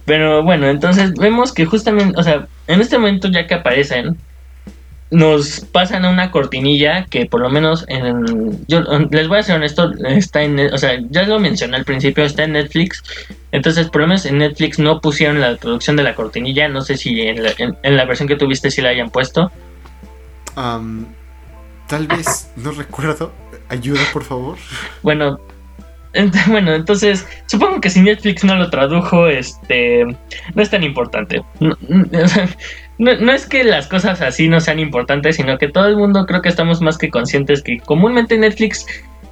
pero 0.06 0.42
bueno, 0.42 0.68
entonces 0.68 1.12
vemos 1.14 1.52
que 1.52 1.66
justamente, 1.66 2.18
o 2.18 2.22
sea, 2.22 2.48
en 2.66 2.80
este 2.80 2.96
momento 2.96 3.28
ya 3.28 3.46
que 3.46 3.54
aparecen, 3.54 4.16
nos 5.10 5.60
pasan 5.60 6.04
una 6.04 6.30
cortinilla 6.30 7.04
que 7.04 7.26
por 7.26 7.40
lo 7.40 7.48
menos 7.48 7.84
en... 7.88 8.66
Yo 8.66 8.82
les 9.10 9.28
voy 9.28 9.38
a 9.38 9.42
ser 9.42 9.56
honesto, 9.56 9.92
está 10.04 10.42
en... 10.42 10.58
O 10.72 10.78
sea, 10.78 10.98
ya 11.10 11.22
lo 11.22 11.38
mencioné 11.38 11.76
al 11.76 11.84
principio, 11.84 12.24
está 12.24 12.44
en 12.44 12.52
Netflix. 12.52 13.02
Entonces, 13.56 13.88
por 13.88 14.02
lo 14.02 14.08
menos 14.08 14.26
en 14.26 14.36
Netflix 14.36 14.78
no 14.78 15.00
pusieron 15.00 15.40
la 15.40 15.56
traducción 15.56 15.96
de 15.96 16.02
la 16.02 16.14
cortinilla. 16.14 16.68
No 16.68 16.82
sé 16.82 16.98
si 16.98 17.22
en 17.22 17.42
la, 17.42 17.52
en- 17.56 17.74
en 17.82 17.96
la 17.96 18.04
versión 18.04 18.28
que 18.28 18.36
tuviste 18.36 18.70
sí 18.70 18.82
la 18.82 18.90
hayan 18.90 19.08
puesto. 19.08 19.50
Tal 20.54 22.06
vez, 22.06 22.50
no 22.56 22.70
recuerdo. 22.72 23.32
Ayuda, 23.68 24.00
por 24.12 24.24
favor. 24.24 24.58
Bueno, 25.02 25.38
ent- 26.12 26.46
bueno, 26.50 26.74
entonces 26.74 27.26
supongo 27.46 27.80
que 27.80 27.88
si 27.90 28.00
Netflix 28.02 28.44
no 28.44 28.56
lo 28.56 28.68
tradujo, 28.70 29.26
este, 29.28 30.04
no 30.04 30.62
es 30.62 30.70
tan 30.70 30.84
importante. 30.84 31.42
No 32.98 33.30
es 33.30 33.44
que 33.46 33.62
las 33.62 33.88
cosas 33.88 34.22
así 34.22 34.48
no 34.48 34.58
sean 34.58 34.78
importantes, 34.78 35.36
sino 35.36 35.58
que 35.58 35.68
todo 35.68 35.86
el 35.86 35.98
mundo 35.98 36.24
creo 36.24 36.40
que 36.40 36.48
estamos 36.48 36.80
más 36.80 36.96
que 36.96 37.10
conscientes 37.10 37.62
que 37.62 37.78
comúnmente 37.78 38.38
Netflix 38.38 38.86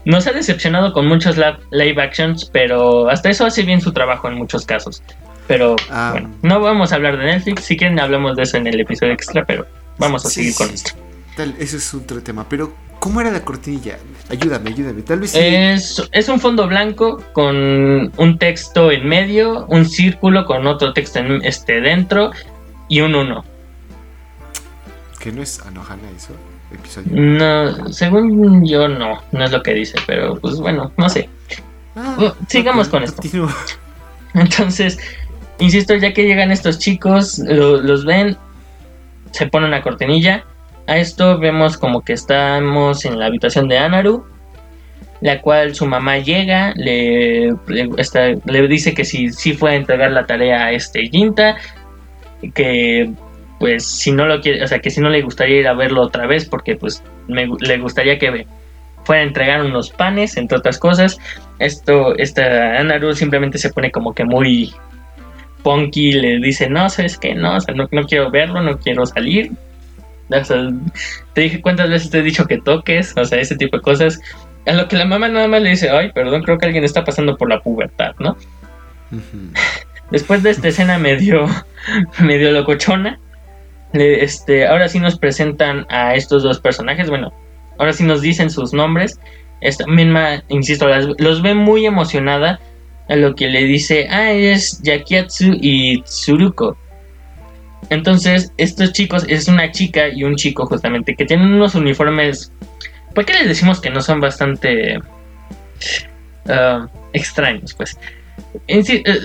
nos 0.04 0.26
ha 0.26 0.32
decepcionado 0.32 0.92
con 0.92 1.06
muchos 1.06 1.36
live 1.70 2.02
actions, 2.02 2.44
pero 2.52 3.08
hasta 3.08 3.30
eso 3.30 3.46
hace 3.46 3.62
bien 3.62 3.80
su 3.80 3.92
trabajo 3.92 4.28
en 4.28 4.34
muchos 4.34 4.64
casos. 4.66 5.02
Pero 5.46 5.76
Ah. 5.90 6.10
bueno, 6.12 6.30
no 6.42 6.60
vamos 6.60 6.92
a 6.92 6.96
hablar 6.96 7.18
de 7.18 7.24
Netflix, 7.24 7.64
si 7.64 7.76
quieren 7.76 7.98
hablamos 8.00 8.36
de 8.36 8.42
eso 8.44 8.56
en 8.56 8.66
el 8.66 8.80
episodio 8.80 9.12
extra, 9.12 9.44
pero 9.44 9.66
vamos 9.98 10.24
a 10.24 10.28
Sí, 10.28 10.36
seguir 10.36 10.52
sí. 10.52 10.64
con 10.64 10.74
esto. 10.74 10.90
Tal, 11.36 11.54
eso 11.58 11.76
es 11.76 11.92
otro 11.94 12.22
tema. 12.22 12.46
Pero, 12.48 12.72
¿cómo 13.00 13.20
era 13.20 13.30
la 13.30 13.44
cortinilla? 13.44 13.98
Ayúdame, 14.30 14.70
ayúdame. 14.70 15.02
Tal 15.02 15.20
vez 15.20 15.32
sí. 15.32 15.38
Es, 15.40 16.02
es 16.12 16.28
un 16.28 16.38
fondo 16.40 16.66
blanco 16.68 17.22
con 17.32 17.56
un 18.16 18.38
texto 18.38 18.90
en 18.92 19.06
medio, 19.08 19.66
un 19.66 19.84
círculo 19.84 20.44
con 20.46 20.66
otro 20.66 20.92
texto 20.94 21.18
en, 21.18 21.44
este, 21.44 21.80
dentro 21.80 22.30
y 22.88 23.00
un 23.00 23.14
1. 23.14 23.44
Que 25.18 25.32
no 25.32 25.42
es 25.42 25.60
Anohana 25.60 26.08
eso, 26.16 26.34
episodio. 26.74 27.08
No, 27.12 27.88
según 27.92 28.64
yo 28.66 28.88
no, 28.88 29.22
no 29.32 29.44
es 29.44 29.50
lo 29.52 29.62
que 29.62 29.74
dice, 29.74 29.98
pero 30.06 30.38
pues 30.40 30.56
bueno, 30.56 30.92
no 30.96 31.08
sé. 31.08 31.28
Ah, 31.96 32.34
sigamos 32.48 32.88
con 32.88 33.02
esto. 33.04 33.22
Entonces, 34.34 34.98
insisto, 35.58 35.94
ya 35.94 36.12
que 36.12 36.24
llegan 36.26 36.50
estos 36.50 36.78
chicos, 36.78 37.38
lo- 37.38 37.80
los 37.80 38.04
ven, 38.04 38.36
se 39.30 39.46
pone 39.46 39.66
una 39.66 39.82
cortinilla. 39.82 40.44
A 40.86 40.98
esto 40.98 41.38
vemos 41.38 41.76
como 41.78 42.02
que 42.02 42.12
estamos 42.12 43.04
en 43.04 43.18
la 43.18 43.26
habitación 43.26 43.68
de 43.68 43.78
Anaru, 43.78 44.26
la 45.20 45.40
cual 45.40 45.74
su 45.74 45.86
mamá 45.86 46.18
llega, 46.18 46.74
le, 46.76 47.54
le, 47.68 47.90
está- 47.96 48.34
le 48.44 48.68
dice 48.68 48.92
que 48.92 49.04
si, 49.04 49.30
si 49.32 49.54
fue 49.54 49.70
a 49.70 49.74
entregar 49.76 50.10
la 50.10 50.26
tarea 50.26 50.66
a 50.66 50.72
este 50.72 51.08
Jinta, 51.08 51.56
que 52.54 53.10
pues 53.64 53.86
si 53.86 54.12
no 54.12 54.26
lo 54.26 54.42
quiere, 54.42 54.62
o 54.62 54.68
sea, 54.68 54.80
que 54.80 54.90
si 54.90 55.00
no 55.00 55.08
le 55.08 55.22
gustaría 55.22 55.60
ir 55.60 55.68
a 55.68 55.72
verlo 55.72 56.02
otra 56.02 56.26
vez, 56.26 56.44
porque 56.44 56.76
pues 56.76 57.02
me 57.28 57.48
le 57.60 57.78
gustaría 57.78 58.18
que 58.18 58.46
fuera 59.04 59.22
a 59.22 59.24
entregar 59.24 59.64
unos 59.64 59.88
panes, 59.88 60.36
entre 60.36 60.58
otras 60.58 60.76
cosas. 60.76 61.18
Esto, 61.58 62.14
esta 62.18 62.78
Anaru 62.78 63.14
simplemente 63.14 63.56
se 63.56 63.70
pone 63.70 63.90
como 63.90 64.12
que 64.12 64.26
muy 64.26 64.74
punky, 65.62 66.12
le 66.12 66.40
dice, 66.40 66.68
no, 66.68 66.90
¿sabes 66.90 67.16
qué? 67.16 67.34
No, 67.34 67.56
o 67.56 67.60
sea, 67.62 67.74
no, 67.74 67.88
no 67.90 68.02
quiero 68.04 68.30
verlo, 68.30 68.60
no 68.60 68.78
quiero 68.78 69.06
salir. 69.06 69.52
O 70.28 70.44
sea, 70.44 70.68
te 71.32 71.40
dije 71.40 71.62
cuántas 71.62 71.88
veces 71.88 72.10
te 72.10 72.18
he 72.18 72.22
dicho 72.22 72.44
que 72.44 72.58
toques, 72.58 73.14
o 73.16 73.24
sea, 73.24 73.40
ese 73.40 73.56
tipo 73.56 73.78
de 73.78 73.82
cosas. 73.82 74.20
A 74.66 74.74
lo 74.74 74.88
que 74.88 74.96
la 74.96 75.06
mamá 75.06 75.28
nada 75.28 75.48
más 75.48 75.62
le 75.62 75.70
dice, 75.70 75.88
ay, 75.88 76.12
perdón, 76.12 76.42
creo 76.42 76.58
que 76.58 76.66
alguien 76.66 76.84
está 76.84 77.02
pasando 77.02 77.34
por 77.38 77.48
la 77.48 77.60
pubertad, 77.60 78.14
¿no? 78.18 78.36
Después 80.10 80.42
de 80.42 80.50
esta 80.50 80.68
escena 80.68 80.98
medio, 80.98 81.46
medio 82.20 82.52
locochona, 82.52 83.18
este, 83.94 84.66
ahora 84.66 84.88
sí 84.88 84.98
nos 84.98 85.18
presentan 85.18 85.86
a 85.88 86.14
estos 86.14 86.42
dos 86.42 86.60
personajes. 86.60 87.08
Bueno, 87.08 87.32
ahora 87.78 87.92
sí 87.92 88.04
nos 88.04 88.20
dicen 88.20 88.50
sus 88.50 88.72
nombres. 88.72 89.18
Esta 89.60 89.86
misma, 89.86 90.42
insisto, 90.48 90.88
las- 90.88 91.08
los 91.18 91.42
ve 91.42 91.54
muy 91.54 91.86
emocionada 91.86 92.60
a 93.08 93.16
lo 93.16 93.34
que 93.34 93.48
le 93.48 93.64
dice, 93.64 94.08
ah, 94.10 94.32
es 94.32 94.80
Yakiatsu 94.82 95.56
y 95.60 96.02
Tsuruko. 96.02 96.76
Entonces, 97.90 98.52
estos 98.56 98.92
chicos, 98.92 99.24
es 99.28 99.46
una 99.46 99.70
chica 99.70 100.08
y 100.08 100.24
un 100.24 100.36
chico 100.36 100.66
justamente, 100.66 101.14
que 101.14 101.24
tienen 101.26 101.52
unos 101.52 101.74
uniformes, 101.74 102.50
¿por 103.14 103.24
qué 103.26 103.34
les 103.34 103.46
decimos 103.48 103.80
que 103.80 103.90
no 103.90 104.00
son 104.00 104.20
bastante 104.20 105.00
ah, 106.48 106.88
extraños? 107.12 107.74
Pues, 107.74 107.98
en 108.66 108.84
sí, 108.84 109.02
eh, 109.04 109.20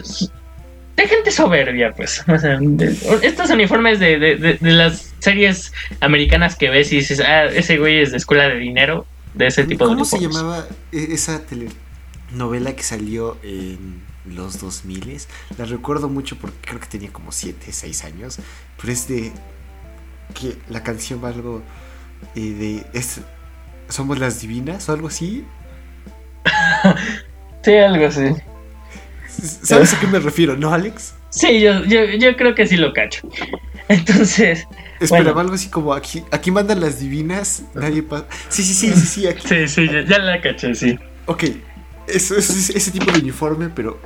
de 1.03 1.07
gente 1.07 1.31
soberbia, 1.31 1.93
pues. 1.95 2.23
O 2.27 2.37
sea, 2.37 2.57
de- 2.59 2.95
estos 3.23 3.49
uniformes 3.49 3.99
de, 3.99 4.19
de- 4.19 4.35
de- 4.35 4.57
las 4.61 5.13
series 5.19 5.73
americanas 6.01 6.55
que 6.55 6.69
ves 6.69 6.91
y 6.93 6.97
dices, 6.97 7.19
ah, 7.19 7.45
ese 7.45 7.77
güey 7.77 7.99
es 8.01 8.11
de 8.11 8.17
escuela 8.17 8.47
de 8.49 8.57
dinero, 8.57 9.05
de 9.33 9.47
ese 9.47 9.63
tipo 9.65 9.85
de 9.87 9.93
¿Cómo 9.93 10.05
se 10.05 10.17
uniformes. 10.17 10.41
llamaba 10.41 10.67
e- 10.91 11.13
esa 11.13 11.41
telenovela 11.45 12.75
que 12.75 12.83
salió 12.83 13.37
en 13.43 14.01
los 14.25 14.59
2000? 14.59 15.19
La 15.57 15.65
recuerdo 15.65 16.09
mucho 16.09 16.37
porque 16.37 16.57
creo 16.61 16.79
que 16.79 16.87
tenía 16.87 17.11
como 17.11 17.31
7, 17.31 17.67
6 17.71 18.03
años. 18.05 18.39
Pero 18.79 18.93
es 18.93 19.07
de 19.07 19.31
que 20.39 20.55
la 20.69 20.83
canción 20.83 21.23
va 21.23 21.29
algo 21.29 21.61
eh, 22.35 22.39
de... 22.39 22.85
Es, 22.97 23.19
¿Somos 23.89 24.19
las 24.19 24.39
divinas 24.41 24.87
o 24.89 24.93
algo 24.93 25.07
así? 25.07 25.43
Sí, 27.63 27.75
algo 27.75 28.05
así. 28.05 28.23
¿Sabes 29.63 29.93
a 29.93 29.99
qué 29.99 30.07
me 30.07 30.19
refiero, 30.19 30.55
no, 30.55 30.71
Alex? 30.73 31.13
Sí, 31.29 31.59
yo, 31.61 31.83
yo, 31.85 32.05
yo 32.05 32.35
creo 32.35 32.55
que 32.55 32.65
sí 32.67 32.75
lo 32.77 32.93
cacho. 32.93 33.27
Entonces, 33.87 34.67
Esperaba 34.99 35.31
Bueno. 35.31 35.39
algo 35.41 35.53
así 35.55 35.69
como 35.69 35.93
aquí, 35.93 36.23
aquí 36.31 36.51
mandan 36.51 36.81
las 36.81 36.99
divinas, 36.99 37.63
nadie 37.73 38.03
pasa. 38.03 38.25
Sí, 38.49 38.63
sí, 38.63 38.73
sí, 38.73 38.91
sí, 38.93 39.05
sí, 39.05 39.27
aquí. 39.27 39.47
sí, 39.47 39.67
sí, 39.67 39.87
ya, 39.87 40.01
ya 40.03 40.19
la 40.19 40.41
caché, 40.41 40.75
sí. 40.75 40.97
Ok, 41.25 41.43
es 42.07 42.31
ese 42.31 42.91
tipo 42.91 43.11
de 43.11 43.19
uniforme, 43.19 43.69
pero 43.69 43.99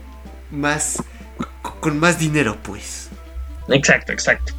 más. 0.51 1.01
con 1.79 1.97
más 1.99 2.19
dinero, 2.19 2.57
pues. 2.61 3.09
Exacto, 3.69 4.11
exacto. 4.13 4.53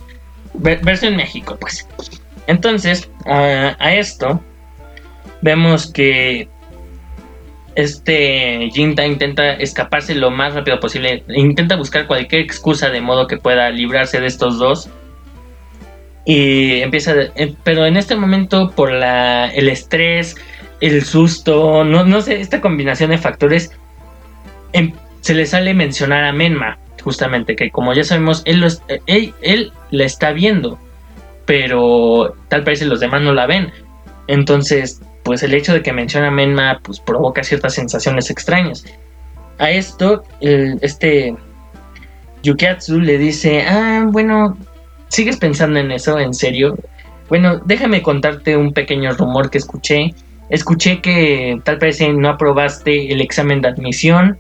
Ver- 0.55 0.81
versión 0.83 1.17
México, 1.17 1.57
pues. 1.61 1.87
Entonces, 2.47 3.09
a- 3.27 3.77
a 3.79 3.95
esto, 3.95 4.43
vemos 5.43 5.91
que 5.93 6.49
este 7.77 8.71
Jinta 8.73 9.07
intenta 9.07 9.55
escaparse 9.55 10.15
lo 10.15 10.31
más 10.31 10.55
rápido 10.55 10.81
posible. 10.81 11.25
Intenta 11.29 11.77
buscar 11.77 12.07
cualquier 12.07 12.43
excusa 12.43 12.91
de 12.91 13.01
modo 13.01 13.27
que 13.27 13.37
pueda 13.37 13.71
librarse 13.71 14.21
de 14.21 14.27
estos 14.27 14.59
dos. 14.59 14.89
Y 16.25 16.81
empieza, 16.81 17.15
eh, 17.35 17.55
pero 17.65 17.85
en 17.85 17.97
este 17.97 18.17
momento 18.17 18.71
por 18.71 18.91
la, 18.91 19.49
el 19.49 19.69
estrés, 19.69 20.37
el 20.81 21.05
susto, 21.05 21.85
no, 21.85 22.05
no 22.05 22.23
sé, 22.23 22.41
esta 22.41 22.61
combinación 22.61 23.11
de 23.11 23.19
factores, 23.19 23.73
em- 24.73 24.93
se 25.21 25.35
le 25.35 25.45
sale 25.47 25.75
mencionar 25.75 26.25
a 26.25 26.33
Menma, 26.33 26.79
justamente, 27.03 27.57
que 27.57 27.71
como 27.71 27.93
ya 27.93 28.05
sabemos, 28.05 28.43
él, 28.47 28.65
eh, 28.89 29.01
él, 29.07 29.35
él 29.43 29.73
la 29.91 30.05
está 30.05 30.33
viendo, 30.33 30.79
pero 31.45 32.35
tal 32.49 32.65
parece 32.65 32.87
los 32.87 33.01
demás 33.01 33.21
no 33.21 33.35
la 33.35 33.47
ven. 33.47 33.71
Entonces, 34.27 35.03
pues 35.25 35.43
el 35.45 35.55
hecho 35.55 35.75
de 35.75 35.83
que 35.83 35.93
menciona 35.93 36.29
a 36.29 36.33
Menma, 36.33 36.81
pues 36.85 37.01
provoca 37.01 37.45
ciertas 37.45 37.75
sensaciones 37.75 38.31
extrañas. 38.31 38.85
A 39.59 39.71
esto, 39.71 40.25
el- 40.41 40.79
este 40.83 41.37
Yukiatsu 42.43 43.01
le 43.01 43.19
dice, 43.19 43.63
ah, 43.67 44.05
bueno, 44.09 44.59
¿sigues 45.09 45.39
pensando 45.39 45.81
en 45.81 45.93
eso? 45.93 46.19
¿En 46.21 46.35
serio? 46.35 46.77
Bueno, 47.29 47.61
déjame 47.65 48.03
contarte 48.03 48.57
un 48.57 48.73
pequeño 48.75 49.13
rumor 49.15 49.51
que 49.51 49.59
escuché. 49.59 50.15
Escuché 50.51 51.01
que 51.03 51.61
tal 51.65 51.79
parece 51.79 52.13
no 52.13 52.29
aprobaste 52.29 53.13
el 53.13 53.21
examen 53.23 53.63
de 53.63 53.69
admisión 53.69 54.39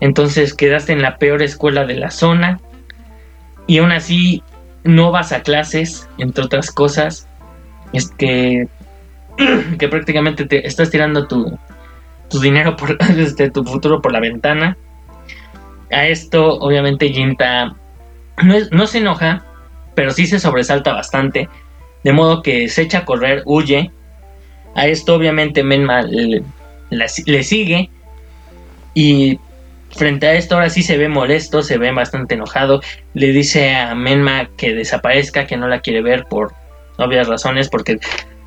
Entonces 0.00 0.54
quedaste 0.54 0.92
en 0.92 1.02
la 1.02 1.18
peor 1.18 1.42
escuela 1.42 1.86
de 1.86 1.96
la 1.96 2.10
zona 2.10 2.60
y 3.66 3.78
aún 3.78 3.92
así 3.92 4.42
no 4.84 5.12
vas 5.12 5.32
a 5.32 5.42
clases, 5.42 6.08
entre 6.18 6.44
otras 6.44 6.70
cosas. 6.70 7.28
Es 7.92 8.10
que, 8.10 8.68
que 9.78 9.88
prácticamente 9.88 10.44
te 10.46 10.66
estás 10.66 10.90
tirando 10.90 11.26
tu, 11.26 11.58
tu 12.30 12.40
dinero 12.40 12.76
por 12.76 12.96
este, 13.18 13.50
tu 13.50 13.64
futuro 13.64 14.00
por 14.00 14.12
la 14.12 14.20
ventana. 14.20 14.76
A 15.90 16.06
esto, 16.06 16.58
obviamente, 16.58 17.08
Jinta 17.10 17.74
no, 18.42 18.54
no 18.70 18.86
se 18.86 18.98
enoja, 18.98 19.44
pero 19.94 20.10
sí 20.10 20.26
se 20.26 20.38
sobresalta 20.40 20.92
bastante. 20.92 21.48
De 22.02 22.12
modo 22.12 22.42
que 22.42 22.68
se 22.68 22.82
echa 22.82 22.98
a 22.98 23.04
correr, 23.04 23.42
huye. 23.46 23.90
A 24.74 24.86
esto, 24.86 25.14
obviamente, 25.14 25.62
Menma 25.62 26.02
le 26.02 27.42
sigue. 27.42 27.90
Y 28.94 29.38
frente 29.90 30.26
a 30.26 30.34
esto, 30.34 30.56
ahora 30.56 30.70
sí 30.70 30.82
se 30.82 30.98
ve 30.98 31.08
molesto, 31.08 31.62
se 31.62 31.78
ve 31.78 31.92
bastante 31.92 32.34
enojado. 32.34 32.80
Le 33.14 33.28
dice 33.28 33.74
a 33.74 33.94
Menma 33.94 34.48
que 34.56 34.74
desaparezca, 34.74 35.46
que 35.46 35.56
no 35.56 35.68
la 35.68 35.80
quiere 35.80 36.02
ver 36.02 36.24
por 36.24 36.52
obvias 36.98 37.28
razones, 37.28 37.68
porque 37.68 37.98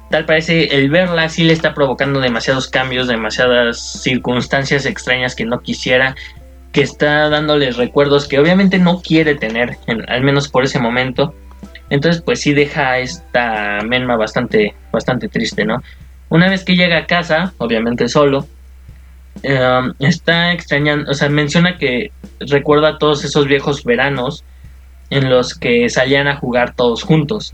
tal 0.09 0.25
parece 0.25 0.75
el 0.77 0.89
verla 0.89 1.29
sí 1.29 1.43
le 1.43 1.53
está 1.53 1.73
provocando 1.73 2.19
demasiados 2.19 2.67
cambios, 2.67 3.07
demasiadas 3.07 4.01
circunstancias 4.01 4.85
extrañas 4.85 5.35
que 5.35 5.45
no 5.45 5.59
quisiera, 5.59 6.15
que 6.71 6.81
está 6.81 7.29
dándole 7.29 7.71
recuerdos 7.71 8.27
que 8.27 8.39
obviamente 8.39 8.79
no 8.79 9.01
quiere 9.01 9.35
tener, 9.35 9.77
en- 9.87 10.09
al 10.09 10.21
menos 10.21 10.47
por 10.49 10.63
ese 10.63 10.79
momento. 10.79 11.33
Entonces, 11.89 12.21
pues 12.21 12.41
sí 12.41 12.53
deja 12.53 12.91
a 12.91 12.99
esta 12.99 13.79
Menma 13.83 14.17
bastante, 14.17 14.75
bastante 14.91 15.29
triste, 15.29 15.65
¿no? 15.65 15.81
Una 16.29 16.49
vez 16.49 16.63
que 16.65 16.75
llega 16.75 16.97
a 16.97 17.05
casa, 17.05 17.53
obviamente 17.57 18.09
solo, 18.09 18.45
eh, 19.43 19.81
está 19.99 20.51
extrañando, 20.51 21.09
o 21.11 21.13
sea, 21.13 21.29
menciona 21.29 21.77
que 21.77 22.11
recuerda 22.39 22.97
todos 22.97 23.23
esos 23.23 23.47
viejos 23.47 23.83
veranos 23.83 24.43
en 25.09 25.29
los 25.29 25.53
que 25.57 25.89
salían 25.89 26.27
a 26.27 26.35
jugar 26.35 26.73
todos 26.75 27.03
juntos. 27.03 27.53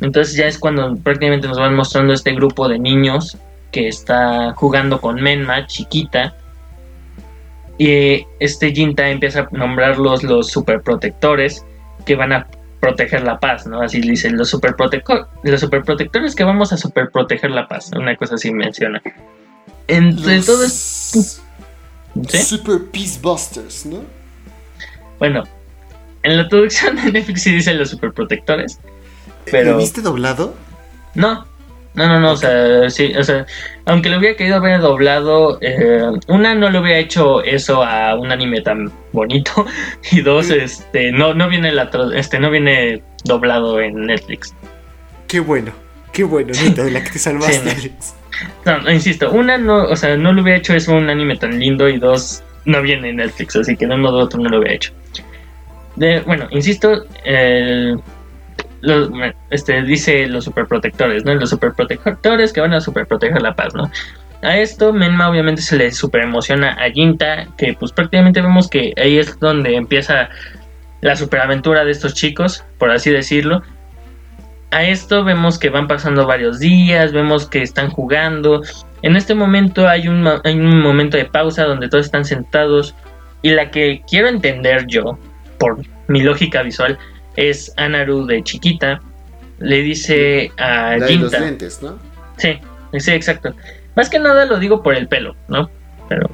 Entonces 0.00 0.36
ya 0.36 0.46
es 0.46 0.58
cuando 0.58 0.96
prácticamente 0.96 1.48
nos 1.48 1.58
van 1.58 1.74
mostrando 1.74 2.12
este 2.12 2.32
grupo 2.34 2.68
de 2.68 2.78
niños 2.78 3.36
que 3.72 3.88
está 3.88 4.52
jugando 4.54 5.00
con 5.00 5.20
Menma, 5.20 5.66
chiquita. 5.66 6.34
Y 7.78 8.26
este 8.40 8.72
Jinta 8.72 9.08
empieza 9.08 9.40
a 9.40 9.48
nombrarlos 9.52 10.22
los 10.22 10.48
superprotectores 10.50 11.64
que 12.04 12.16
van 12.16 12.32
a 12.32 12.46
proteger 12.80 13.22
la 13.22 13.38
paz, 13.40 13.66
¿no? 13.66 13.80
Así 13.82 14.00
dice, 14.00 14.30
los, 14.30 14.52
superprotector- 14.52 15.26
los 15.42 15.60
superprotectores 15.60 16.34
que 16.34 16.44
vamos 16.44 16.72
a 16.72 16.76
superproteger 16.76 17.50
la 17.50 17.66
paz. 17.68 17.90
Una 17.96 18.16
cosa 18.16 18.36
así 18.36 18.52
menciona. 18.52 19.02
Entre 19.88 20.36
Los 20.36 20.46
todo 20.46 20.64
es- 20.64 21.40
¿sí? 22.28 22.38
Super 22.38 22.78
Peace 22.92 23.18
Busters, 23.20 23.86
¿no? 23.86 24.02
Bueno, 25.18 25.44
en 26.22 26.36
la 26.36 26.48
traducción 26.48 26.96
de 26.96 27.12
Netflix 27.12 27.42
sí 27.42 27.52
dice 27.52 27.74
los 27.74 27.90
superprotectores. 27.90 28.78
¿Lo 29.52 29.76
viste 29.76 30.00
doblado? 30.02 30.54
No, 31.14 31.46
no, 31.94 32.06
no, 32.06 32.20
no, 32.20 32.32
o 32.32 32.36
sea, 32.36 32.88
sí, 32.90 33.12
o 33.16 33.24
sea, 33.24 33.44
aunque 33.86 34.08
lo 34.08 34.18
hubiera 34.18 34.36
querido 34.36 34.60
ver 34.60 34.80
doblado, 34.80 35.58
eh, 35.60 36.02
una 36.28 36.54
no 36.54 36.70
le 36.70 36.78
hubiera 36.80 36.98
hecho 36.98 37.42
eso 37.42 37.82
a 37.82 38.14
un 38.14 38.30
anime 38.30 38.60
tan 38.60 38.92
bonito 39.12 39.66
y 40.12 40.20
dos, 40.20 40.50
este, 40.50 41.10
no, 41.12 41.34
no 41.34 41.48
viene 41.48 41.72
la, 41.72 41.90
este, 42.14 42.38
no 42.38 42.50
viene 42.50 43.02
doblado 43.24 43.80
en 43.80 44.06
Netflix. 44.06 44.54
Qué 45.26 45.40
bueno, 45.40 45.72
qué 46.12 46.24
bueno, 46.24 46.52
neta, 46.62 46.84
de 46.84 46.90
la 46.92 47.02
que 47.02 47.10
te 47.10 47.18
salvaste, 47.18 47.70
Sí, 47.76 47.92
no. 48.64 48.80
No, 48.82 48.90
insisto, 48.92 49.32
una 49.32 49.58
no, 49.58 49.82
o 49.84 49.96
sea, 49.96 50.16
no 50.16 50.32
le 50.32 50.42
hubiera 50.42 50.58
hecho 50.58 50.72
eso 50.74 50.92
a 50.92 50.98
un 50.98 51.10
anime 51.10 51.36
tan 51.36 51.58
lindo 51.58 51.88
y 51.88 51.98
dos, 51.98 52.42
no 52.66 52.80
viene 52.82 53.08
en 53.10 53.16
Netflix, 53.16 53.56
así 53.56 53.76
que 53.76 53.86
de 53.86 53.94
un 53.94 54.02
modo 54.02 54.18
u 54.18 54.20
otro 54.22 54.38
no 54.40 54.48
lo 54.48 54.58
hubiera 54.58 54.76
hecho. 54.76 54.92
De, 55.96 56.20
bueno, 56.20 56.46
insisto, 56.50 57.04
el- 57.24 57.98
este, 59.50 59.82
dice 59.82 60.26
los 60.26 60.44
superprotectores, 60.44 61.24
¿no? 61.24 61.34
Los 61.34 61.50
superprotectores 61.50 62.52
que 62.52 62.60
van 62.60 62.74
a 62.74 62.80
superproteger 62.80 63.42
la 63.42 63.54
paz, 63.54 63.74
¿no? 63.74 63.90
A 64.42 64.56
esto, 64.56 64.92
Menma 64.92 65.28
obviamente 65.28 65.62
se 65.62 65.76
le 65.76 65.90
super 65.90 66.22
emociona 66.22 66.72
a 66.74 66.90
Jinta, 66.90 67.48
que 67.56 67.74
pues 67.74 67.90
prácticamente 67.90 68.40
vemos 68.40 68.68
que 68.68 68.92
ahí 68.96 69.18
es 69.18 69.38
donde 69.40 69.74
empieza 69.74 70.28
la 71.00 71.16
superaventura 71.16 71.84
de 71.84 71.90
estos 71.90 72.14
chicos, 72.14 72.64
por 72.78 72.90
así 72.90 73.10
decirlo. 73.10 73.62
A 74.70 74.84
esto 74.84 75.24
vemos 75.24 75.58
que 75.58 75.70
van 75.70 75.88
pasando 75.88 76.26
varios 76.26 76.60
días, 76.60 77.12
vemos 77.12 77.48
que 77.48 77.62
están 77.62 77.90
jugando. 77.90 78.62
En 79.02 79.16
este 79.16 79.34
momento 79.34 79.88
hay 79.88 80.06
un, 80.06 80.28
hay 80.44 80.54
un 80.54 80.82
momento 80.82 81.16
de 81.16 81.24
pausa 81.24 81.64
donde 81.64 81.88
todos 81.88 82.06
están 82.06 82.24
sentados 82.24 82.94
y 83.42 83.50
la 83.50 83.70
que 83.70 84.02
quiero 84.08 84.28
entender 84.28 84.86
yo, 84.86 85.18
por 85.58 85.78
mi 86.06 86.22
lógica 86.22 86.62
visual, 86.62 86.98
es 87.38 87.72
Anaru 87.76 88.26
de 88.26 88.42
chiquita. 88.42 89.00
Le 89.60 89.82
dice 89.82 90.52
a 90.56 90.96
La 90.96 91.06
de 91.06 91.16
los 91.16 91.32
lentes, 91.32 91.82
¿no? 91.82 91.98
Sí, 92.36 92.58
sí, 92.98 93.10
exacto. 93.12 93.54
Más 93.96 94.08
que 94.08 94.18
nada 94.18 94.44
lo 94.46 94.58
digo 94.58 94.82
por 94.82 94.94
el 94.94 95.08
pelo, 95.08 95.34
¿no? 95.48 95.70
Pero 96.08 96.30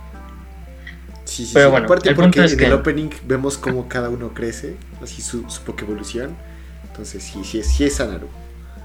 Sí, 1.24 1.46
sí, 1.46 1.52
Pero 1.54 1.66
sí. 1.66 1.70
bueno, 1.72 1.86
Aparte 1.86 2.08
el 2.10 2.14
porque 2.16 2.26
punto 2.32 2.44
es 2.44 2.52
en 2.52 2.58
que- 2.58 2.66
el 2.66 2.72
opening 2.74 3.10
vemos 3.24 3.56
cómo 3.58 3.88
cada 3.88 4.10
uno 4.10 4.34
crece, 4.34 4.76
así 5.02 5.22
su, 5.22 5.48
su 5.48 5.62
evolución. 5.80 6.36
Entonces 6.90 7.22
sí, 7.24 7.42
sí 7.44 7.58
es, 7.60 7.66
sí 7.66 7.84
es 7.84 8.00
Anaru. 8.00 8.28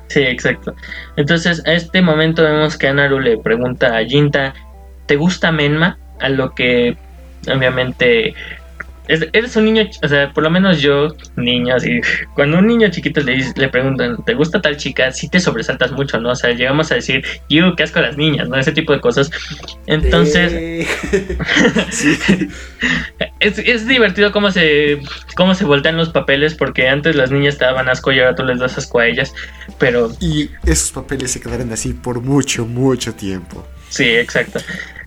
Sí, 0.08 0.22
exacto. 0.22 0.74
Entonces, 1.18 1.62
a 1.68 1.74
este 1.74 2.02
momento 2.02 2.42
vemos 2.44 2.78
que 2.78 2.88
Anaru 2.88 3.20
le 3.20 3.38
pregunta 3.38 3.96
a 3.98 4.04
Jinta, 4.06 4.56
¿te 5.06 5.16
gusta 5.18 5.52
Menma? 5.52 6.00
A 6.20 6.30
lo 6.30 6.56
que, 6.56 6.98
obviamente, 7.54 8.34
es- 9.10 9.28
eres 9.34 9.56
un 9.58 9.66
niño, 9.66 9.84
o 10.02 10.08
sea, 10.08 10.32
por 10.32 10.44
lo 10.44 10.50
menos 10.50 10.80
yo, 10.80 11.10
niño, 11.36 11.76
así, 11.76 12.00
cuando 12.36 12.60
un 12.60 12.68
niño 12.68 12.88
chiquito 12.90 13.20
le, 13.22 13.34
dice- 13.36 13.54
le 13.58 13.68
preguntan, 13.68 14.24
¿te 14.26 14.34
gusta 14.36 14.62
tal 14.62 14.78
chica? 14.78 15.12
Sí 15.12 15.28
te 15.28 15.40
sobresaltas 15.40 15.92
mucho, 15.92 16.20
¿no? 16.20 16.30
O 16.32 16.36
sea, 16.36 16.52
llegamos 16.52 16.92
a 16.92 16.96
decir, 16.96 17.26
yo, 17.50 17.76
qué 17.76 17.84
asco 17.84 18.00
a 18.00 18.04
las 18.04 18.18
niñas, 18.18 18.48
¿no? 18.48 18.58
Ese 18.58 18.72
tipo 18.72 18.94
de 18.94 19.02
cosas. 19.02 19.30
Entonces, 19.88 20.54
Eh, 20.56 20.88
es, 23.40 23.58
es 23.60 23.88
divertido 23.88 24.32
cómo 24.32 24.52
se, 24.52 25.00
cómo 25.36 25.56
se 25.56 25.66
voltean 25.66 25.98
los 25.98 26.10
papeles, 26.10 26.56
porque 26.56 26.88
antes 26.88 27.16
las 27.16 27.32
niñas 27.32 27.58
te 27.58 27.66
daban 27.66 27.90
asco 27.90 28.12
y 28.12 28.20
ahora 28.20 28.36
tú 28.36 28.44
les 28.46 28.60
das 28.60 28.78
asco 28.78 29.00
a 29.00 29.08
ellas, 29.08 29.34
pero 29.78 30.12
Y 30.20 30.50
esos 30.66 30.92
papeles 30.92 31.32
se 31.32 31.40
quedaron 31.42 31.72
así 31.74 31.94
por 31.94 32.22
mucho, 32.22 32.66
mucho 32.66 33.14
tiempo. 33.14 33.68
Sí, 33.90 34.04
exacto. 34.06 34.60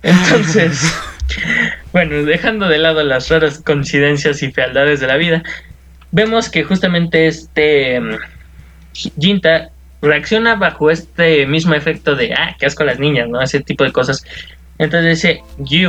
Entonces, 0.02 0.80
bueno, 1.92 2.24
dejando 2.24 2.68
de 2.68 2.78
lado 2.78 3.02
las 3.02 3.28
raras 3.28 3.60
coincidencias 3.60 4.42
y 4.42 4.50
fealdades 4.50 5.00
de 5.00 5.06
la 5.06 5.16
vida, 5.16 5.42
vemos 6.10 6.48
que 6.48 6.64
justamente 6.64 7.26
este 7.26 8.00
mm, 8.00 8.16
Jinta 9.18 9.70
reacciona 10.00 10.56
bajo 10.56 10.90
este 10.90 11.46
mismo 11.46 11.74
efecto 11.74 12.16
de, 12.16 12.34
ah, 12.34 12.56
qué 12.58 12.66
asco 12.66 12.84
las 12.84 12.98
niñas, 12.98 13.28
¿no? 13.28 13.40
Ese 13.40 13.60
tipo 13.60 13.84
de 13.84 13.92
cosas. 13.92 14.24
Entonces 14.78 15.22
dice, 15.22 15.42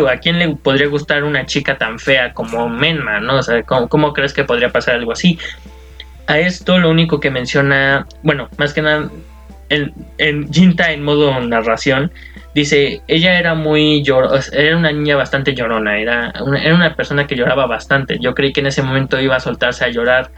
¿a 0.09 0.17
quién 0.17 0.39
le 0.39 0.55
podría 0.55 0.87
gustar 0.87 1.23
una 1.23 1.45
chica 1.45 1.77
tan 1.77 1.97
fea 1.99 2.33
como 2.33 2.69
Menma, 2.69 3.19
no? 3.19 3.37
O 3.37 3.43
sea, 3.43 3.63
¿cómo, 3.63 3.89
cómo 3.89 4.13
crees 4.13 4.33
que 4.33 4.43
podría 4.43 4.69
pasar 4.69 4.95
algo 4.95 5.11
así? 5.11 5.39
A 6.27 6.37
esto 6.39 6.77
lo 6.77 6.89
único 6.89 7.19
que 7.19 7.31
menciona, 7.31 8.05
bueno, 8.21 8.49
más 8.57 8.73
que 8.73 8.81
nada, 8.81 9.09
en, 9.69 9.93
en 10.19 10.53
Jinta 10.53 10.91
en 10.91 11.03
modo 11.03 11.39
narración, 11.41 12.11
dice, 12.53 13.01
ella 13.07 13.39
era 13.39 13.55
muy 13.55 14.03
llor 14.03 14.29
era 14.51 14.77
una 14.77 14.91
niña 14.91 15.15
bastante 15.15 15.53
llorona, 15.53 15.99
era 15.99 16.33
una, 16.41 16.61
era 16.61 16.75
una 16.75 16.95
persona 16.95 17.27
que 17.27 17.35
lloraba 17.35 17.65
bastante. 17.65 18.17
Yo 18.19 18.33
creí 18.33 18.53
que 18.53 18.61
en 18.61 18.67
ese 18.67 18.83
momento 18.83 19.19
iba 19.19 19.35
a 19.35 19.39
soltarse 19.39 19.85
a 19.85 19.89
llorar 19.89 20.31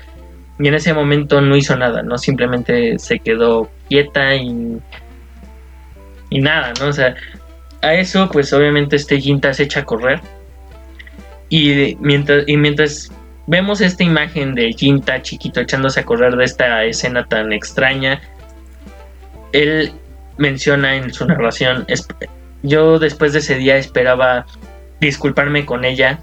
y 0.59 0.67
en 0.67 0.73
ese 0.73 0.93
momento 0.93 1.41
no 1.41 1.55
hizo 1.55 1.75
nada, 1.75 2.01
¿no? 2.01 2.17
Simplemente 2.17 2.97
se 2.99 3.19
quedó 3.19 3.69
quieta 3.89 4.35
y 4.35 4.79
y 6.29 6.41
nada, 6.41 6.73
¿no? 6.79 6.87
O 6.87 6.93
sea, 6.93 7.15
a 7.81 7.93
eso 7.93 8.29
pues 8.31 8.51
obviamente 8.53 8.95
este 8.95 9.19
Jinta 9.19 9.53
se 9.53 9.63
echa 9.63 9.81
a 9.81 9.85
correr 9.85 10.21
y 11.49 11.97
mientras 11.99 12.47
y 12.47 12.57
mientras 12.57 13.11
vemos 13.47 13.81
esta 13.81 14.03
imagen 14.03 14.55
de 14.55 14.73
Jinta 14.73 15.21
chiquito 15.21 15.59
echándose 15.61 15.99
a 15.99 16.05
correr 16.05 16.35
de 16.35 16.45
esta 16.45 16.83
escena 16.85 17.25
tan 17.25 17.51
extraña, 17.51 18.21
él 19.51 19.91
menciona 20.37 20.95
en 20.95 21.13
su 21.13 21.25
narración, 21.25 21.85
"Es- 21.87 22.07
yo 22.63 22.99
después 22.99 23.33
de 23.33 23.39
ese 23.39 23.55
día 23.55 23.77
esperaba 23.77 24.45
disculparme 24.99 25.65
con 25.65 25.85
ella, 25.85 26.19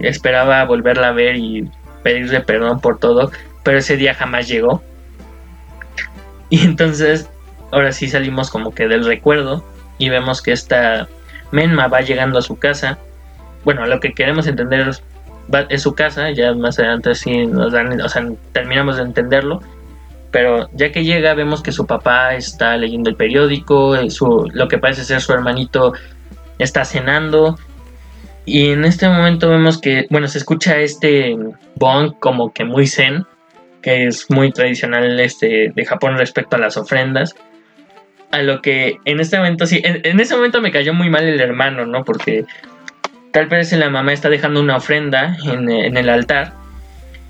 esperaba 0.00 0.64
volverla 0.64 1.08
a 1.08 1.12
ver 1.12 1.36
y 1.36 1.70
pedirle 2.02 2.40
perdón 2.40 2.80
por 2.80 2.98
todo, 2.98 3.30
pero 3.62 3.78
ese 3.78 3.96
día 3.96 4.14
jamás 4.14 4.48
llegó. 4.48 4.82
Y 6.50 6.64
entonces, 6.64 7.28
ahora 7.72 7.92
sí 7.92 8.08
salimos 8.08 8.50
como 8.50 8.74
que 8.74 8.88
del 8.88 9.04
recuerdo 9.04 9.64
y 9.98 10.08
vemos 10.08 10.42
que 10.42 10.52
esta 10.52 11.08
Menma 11.52 11.88
va 11.88 12.00
llegando 12.00 12.38
a 12.38 12.42
su 12.42 12.58
casa. 12.58 12.98
Bueno, 13.64 13.86
lo 13.86 14.00
que 14.00 14.12
queremos 14.12 14.46
entender 14.46 14.90
es 15.68 15.82
su 15.82 15.94
casa, 15.94 16.30
ya 16.30 16.52
más 16.52 16.78
adelante 16.78 17.14
sí 17.14 17.46
nos 17.46 17.72
dan, 17.72 18.00
o 18.00 18.08
sea, 18.08 18.26
terminamos 18.52 18.96
de 18.96 19.04
entenderlo. 19.04 19.62
Pero 20.34 20.68
ya 20.72 20.90
que 20.90 21.04
llega, 21.04 21.32
vemos 21.34 21.62
que 21.62 21.70
su 21.70 21.86
papá 21.86 22.34
está 22.34 22.76
leyendo 22.76 23.08
el 23.08 23.14
periódico, 23.14 23.94
eh, 23.94 24.10
su, 24.10 24.50
lo 24.52 24.66
que 24.66 24.78
parece 24.78 25.04
ser 25.04 25.20
su 25.20 25.32
hermanito 25.32 25.92
está 26.58 26.84
cenando. 26.84 27.56
Y 28.44 28.70
en 28.70 28.84
este 28.84 29.08
momento 29.08 29.48
vemos 29.48 29.80
que, 29.80 30.08
bueno, 30.10 30.26
se 30.26 30.38
escucha 30.38 30.78
este 30.78 31.36
bong 31.76 32.18
como 32.18 32.52
que 32.52 32.64
muy 32.64 32.88
zen, 32.88 33.24
que 33.80 34.08
es 34.08 34.28
muy 34.28 34.50
tradicional 34.50 35.20
este, 35.20 35.70
de 35.72 35.86
Japón 35.86 36.18
respecto 36.18 36.56
a 36.56 36.58
las 36.58 36.76
ofrendas. 36.76 37.36
A 38.32 38.42
lo 38.42 38.60
que 38.60 38.96
en 39.04 39.20
este 39.20 39.36
momento 39.36 39.66
sí, 39.66 39.82
en, 39.84 40.00
en 40.02 40.18
ese 40.18 40.34
momento 40.34 40.60
me 40.60 40.72
cayó 40.72 40.94
muy 40.94 41.10
mal 41.10 41.22
el 41.22 41.40
hermano, 41.40 41.86
¿no? 41.86 42.04
Porque 42.04 42.44
tal 43.30 43.46
vez 43.46 43.72
la 43.72 43.88
mamá 43.88 44.12
está 44.12 44.28
dejando 44.30 44.58
una 44.58 44.78
ofrenda 44.78 45.36
en, 45.44 45.70
en 45.70 45.96
el 45.96 46.08
altar 46.08 46.54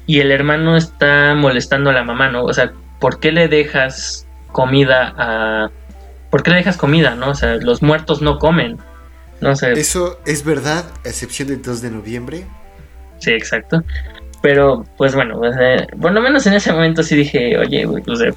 y 0.07 0.21
el 0.21 0.33
hermano 0.33 0.75
está 0.75 1.35
molestando 1.35 1.91
a 1.91 1.93
la 1.93 2.03
mamá, 2.03 2.31
¿no? 2.31 2.45
O 2.45 2.55
sea, 2.55 2.73
¿por 2.99 3.21
qué 3.21 3.33
le 3.33 3.49
dejas 3.49 4.27
comida 4.53 5.15
a... 5.17 5.71
¿Por 6.31 6.43
qué 6.43 6.51
le 6.51 6.57
dejas 6.57 6.77
comida, 6.77 7.15
no? 7.15 7.31
O 7.31 7.35
sea, 7.35 7.57
los 7.57 7.83
muertos 7.83 8.23
no 8.23 8.39
comen. 8.39 8.79
No 9.41 9.55
sé. 9.55 9.73
Eso 9.73 10.19
es 10.27 10.45
verdad, 10.45 10.85
a 11.05 11.09
excepción 11.09 11.49
del 11.49 11.63
2 11.63 11.83
de 11.83 11.91
noviembre. 11.91 12.45
Sí, 13.19 13.31
exacto. 13.31 13.83
Pero, 14.43 14.85
pues 14.97 15.15
bueno, 15.15 15.39
o 15.41 15.53
sea, 15.53 15.87
por 16.01 16.13
lo 16.13 16.21
menos 16.21 16.47
en 16.47 16.55
ese 16.55 16.73
momento 16.73 17.03
sí 17.03 17.17
dije, 17.17 17.57
oye, 17.57 17.85
güey, 17.85 18.03
o 18.07 18.17
sea, 18.17 18.31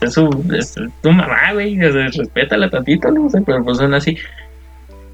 es, 0.00 0.12
su, 0.12 0.28
es 0.56 0.74
tu 1.02 1.12
mamá, 1.12 1.52
güey, 1.52 1.78
o 1.84 1.92
sea, 1.92 2.08
respétala 2.08 2.68
tantito, 2.68 3.10
no 3.10 3.30
sé, 3.30 3.42
pero 3.42 3.62
pues 3.62 3.78
son 3.78 3.94
así. 3.94 4.16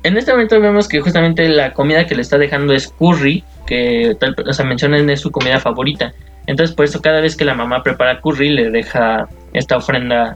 En 0.04 0.16
este 0.16 0.32
momento 0.32 0.60
vemos 0.60 0.88
que 0.88 1.00
justamente 1.00 1.48
la 1.48 1.74
comida 1.74 2.06
que 2.06 2.14
le 2.14 2.22
está 2.22 2.38
dejando 2.38 2.72
es 2.72 2.88
curry, 2.88 3.44
que 3.66 4.16
tal, 4.18 4.34
o 4.46 4.52
sea, 4.52 4.64
mencionan 4.64 5.10
es 5.10 5.20
su 5.20 5.30
comida 5.30 5.60
favorita. 5.60 6.14
Entonces, 6.48 6.74
por 6.74 6.86
eso 6.86 7.02
cada 7.02 7.20
vez 7.20 7.36
que 7.36 7.44
la 7.44 7.54
mamá 7.54 7.82
prepara 7.82 8.20
curry, 8.22 8.48
le 8.48 8.70
deja 8.70 9.28
esta 9.52 9.76
ofrenda 9.76 10.34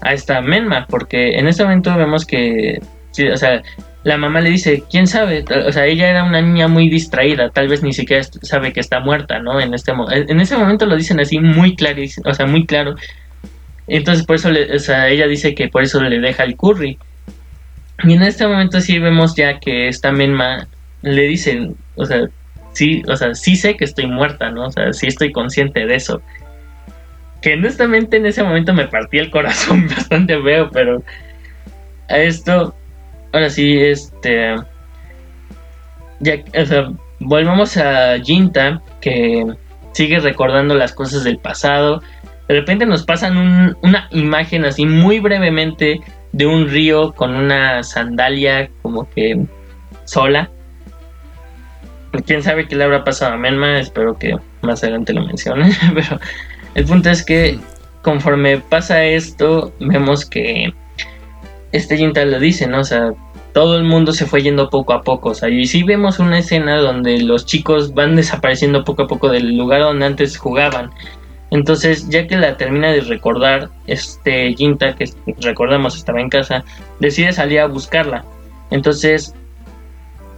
a, 0.00 0.14
esta 0.14 0.40
menma, 0.40 0.86
porque 0.88 1.38
en 1.38 1.46
este 1.46 1.62
momento 1.62 1.94
vemos 1.94 2.24
que 2.24 2.80
o 3.32 3.36
sea, 3.36 3.62
la 4.02 4.16
mamá 4.16 4.40
le 4.40 4.48
dice, 4.48 4.82
quién 4.90 5.06
sabe, 5.06 5.44
o 5.66 5.70
sea, 5.70 5.84
ella 5.84 6.08
era 6.08 6.24
una 6.24 6.40
niña 6.40 6.68
muy 6.68 6.88
distraída, 6.88 7.50
tal 7.50 7.68
vez 7.68 7.82
ni 7.82 7.92
siquiera 7.92 8.24
sabe 8.24 8.72
que 8.72 8.80
está 8.80 9.00
muerta, 9.00 9.38
¿no? 9.40 9.60
En 9.60 9.74
este 9.74 9.92
en 10.10 10.40
ese 10.40 10.56
momento 10.56 10.86
lo 10.86 10.96
dicen 10.96 11.20
así 11.20 11.38
muy 11.38 11.76
claro, 11.76 12.02
o 12.24 12.32
sea, 12.32 12.46
muy 12.46 12.64
claro. 12.64 12.94
Entonces 13.86 14.24
por 14.24 14.36
eso, 14.36 14.50
le, 14.50 14.74
o 14.74 14.78
sea, 14.78 15.10
ella 15.10 15.26
dice 15.26 15.54
que 15.54 15.68
por 15.68 15.82
eso 15.82 16.00
le 16.02 16.18
deja 16.18 16.44
el 16.44 16.56
curry. 16.56 16.98
Y 18.04 18.14
en 18.14 18.22
este 18.22 18.46
momento 18.46 18.80
sí 18.80 18.98
vemos 18.98 19.36
ya 19.36 19.58
que 19.58 19.88
esta 19.88 20.12
menma 20.12 20.66
le 21.02 21.22
dicen, 21.24 21.76
o 21.96 22.06
sea, 22.06 22.22
sí, 22.72 23.02
o 23.08 23.16
sea, 23.16 23.34
sí 23.34 23.56
sé 23.56 23.76
que 23.76 23.84
estoy 23.84 24.06
muerta, 24.06 24.50
¿no? 24.50 24.66
O 24.66 24.70
sea, 24.72 24.92
sí 24.92 25.06
estoy 25.06 25.32
consciente 25.32 25.86
de 25.86 25.94
eso. 25.94 26.22
Que 27.40 27.54
honestamente 27.54 28.16
en 28.18 28.26
ese 28.26 28.42
momento 28.42 28.72
me 28.72 28.86
partí 28.86 29.18
el 29.18 29.30
corazón 29.30 29.88
bastante 29.96 30.40
feo, 30.40 30.70
pero 30.70 31.02
a 32.08 32.18
esto 32.18 32.74
ahora 33.32 33.50
sí, 33.50 33.80
este. 33.80 34.56
Ya, 36.20 36.34
o 36.60 36.66
sea, 36.66 36.92
volvamos 37.18 37.76
a 37.76 38.18
Jinta, 38.20 38.80
que 39.00 39.44
sigue 39.92 40.20
recordando 40.20 40.74
las 40.74 40.92
cosas 40.92 41.24
del 41.24 41.38
pasado. 41.38 42.02
De 42.48 42.54
repente 42.54 42.86
nos 42.86 43.04
pasan 43.04 43.76
una 43.82 44.08
imagen 44.10 44.64
así 44.64 44.86
muy 44.86 45.20
brevemente 45.20 46.00
de 46.32 46.46
un 46.46 46.68
río 46.68 47.12
con 47.12 47.34
una 47.34 47.82
sandalia 47.82 48.70
como 48.82 49.08
que 49.10 49.46
sola. 50.04 50.50
Quién 52.26 52.42
sabe 52.42 52.68
qué 52.68 52.76
le 52.76 52.84
habrá 52.84 53.04
pasado 53.04 53.32
a 53.32 53.36
Menma, 53.36 53.80
espero 53.80 54.18
que 54.18 54.36
más 54.60 54.82
adelante 54.82 55.12
lo 55.12 55.24
mencione. 55.24 55.70
Pero 55.94 56.20
el 56.74 56.84
punto 56.84 57.10
es 57.10 57.24
que 57.24 57.58
conforme 58.02 58.58
pasa 58.58 59.04
esto, 59.04 59.72
vemos 59.80 60.26
que 60.26 60.72
este 61.72 61.96
Jinta 61.96 62.24
lo 62.24 62.38
dice, 62.38 62.66
¿no? 62.66 62.80
O 62.80 62.84
sea, 62.84 63.12
todo 63.52 63.76
el 63.76 63.84
mundo 63.84 64.12
se 64.12 64.26
fue 64.26 64.42
yendo 64.42 64.70
poco 64.70 64.92
a 64.92 65.02
poco. 65.02 65.30
O 65.30 65.34
sea, 65.34 65.48
y 65.48 65.66
sí 65.66 65.82
vemos 65.82 66.18
una 66.18 66.38
escena 66.38 66.78
donde 66.78 67.18
los 67.20 67.46
chicos 67.46 67.94
van 67.94 68.16
desapareciendo 68.16 68.84
poco 68.84 69.02
a 69.02 69.06
poco 69.06 69.28
del 69.28 69.56
lugar 69.56 69.80
donde 69.82 70.06
antes 70.06 70.36
jugaban. 70.36 70.90
Entonces, 71.50 72.08
ya 72.08 72.26
que 72.26 72.36
la 72.36 72.56
termina 72.56 72.92
de 72.92 73.02
recordar, 73.02 73.68
este 73.86 74.54
Jinta, 74.54 74.94
que 74.94 75.10
recordamos 75.40 75.96
estaba 75.96 76.20
en 76.20 76.30
casa, 76.30 76.64
decide 76.98 77.32
salir 77.32 77.60
a 77.60 77.66
buscarla. 77.66 78.24
Entonces, 78.70 79.34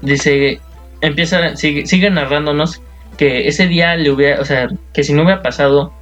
dice, 0.03 0.61
empieza, 1.05 1.57
sigue, 1.57 1.87
sigue 1.87 2.11
narrándonos 2.11 2.81
que 3.17 3.47
ese 3.49 3.69
día 3.69 3.97
le 3.97 4.11
hubiera, 4.11 4.41
o 4.41 4.45
sea, 4.45 4.69
que 4.93 5.05
si 5.05 5.13
no 5.13 5.23
hubiera 5.23 5.43
pasado, 5.43 5.93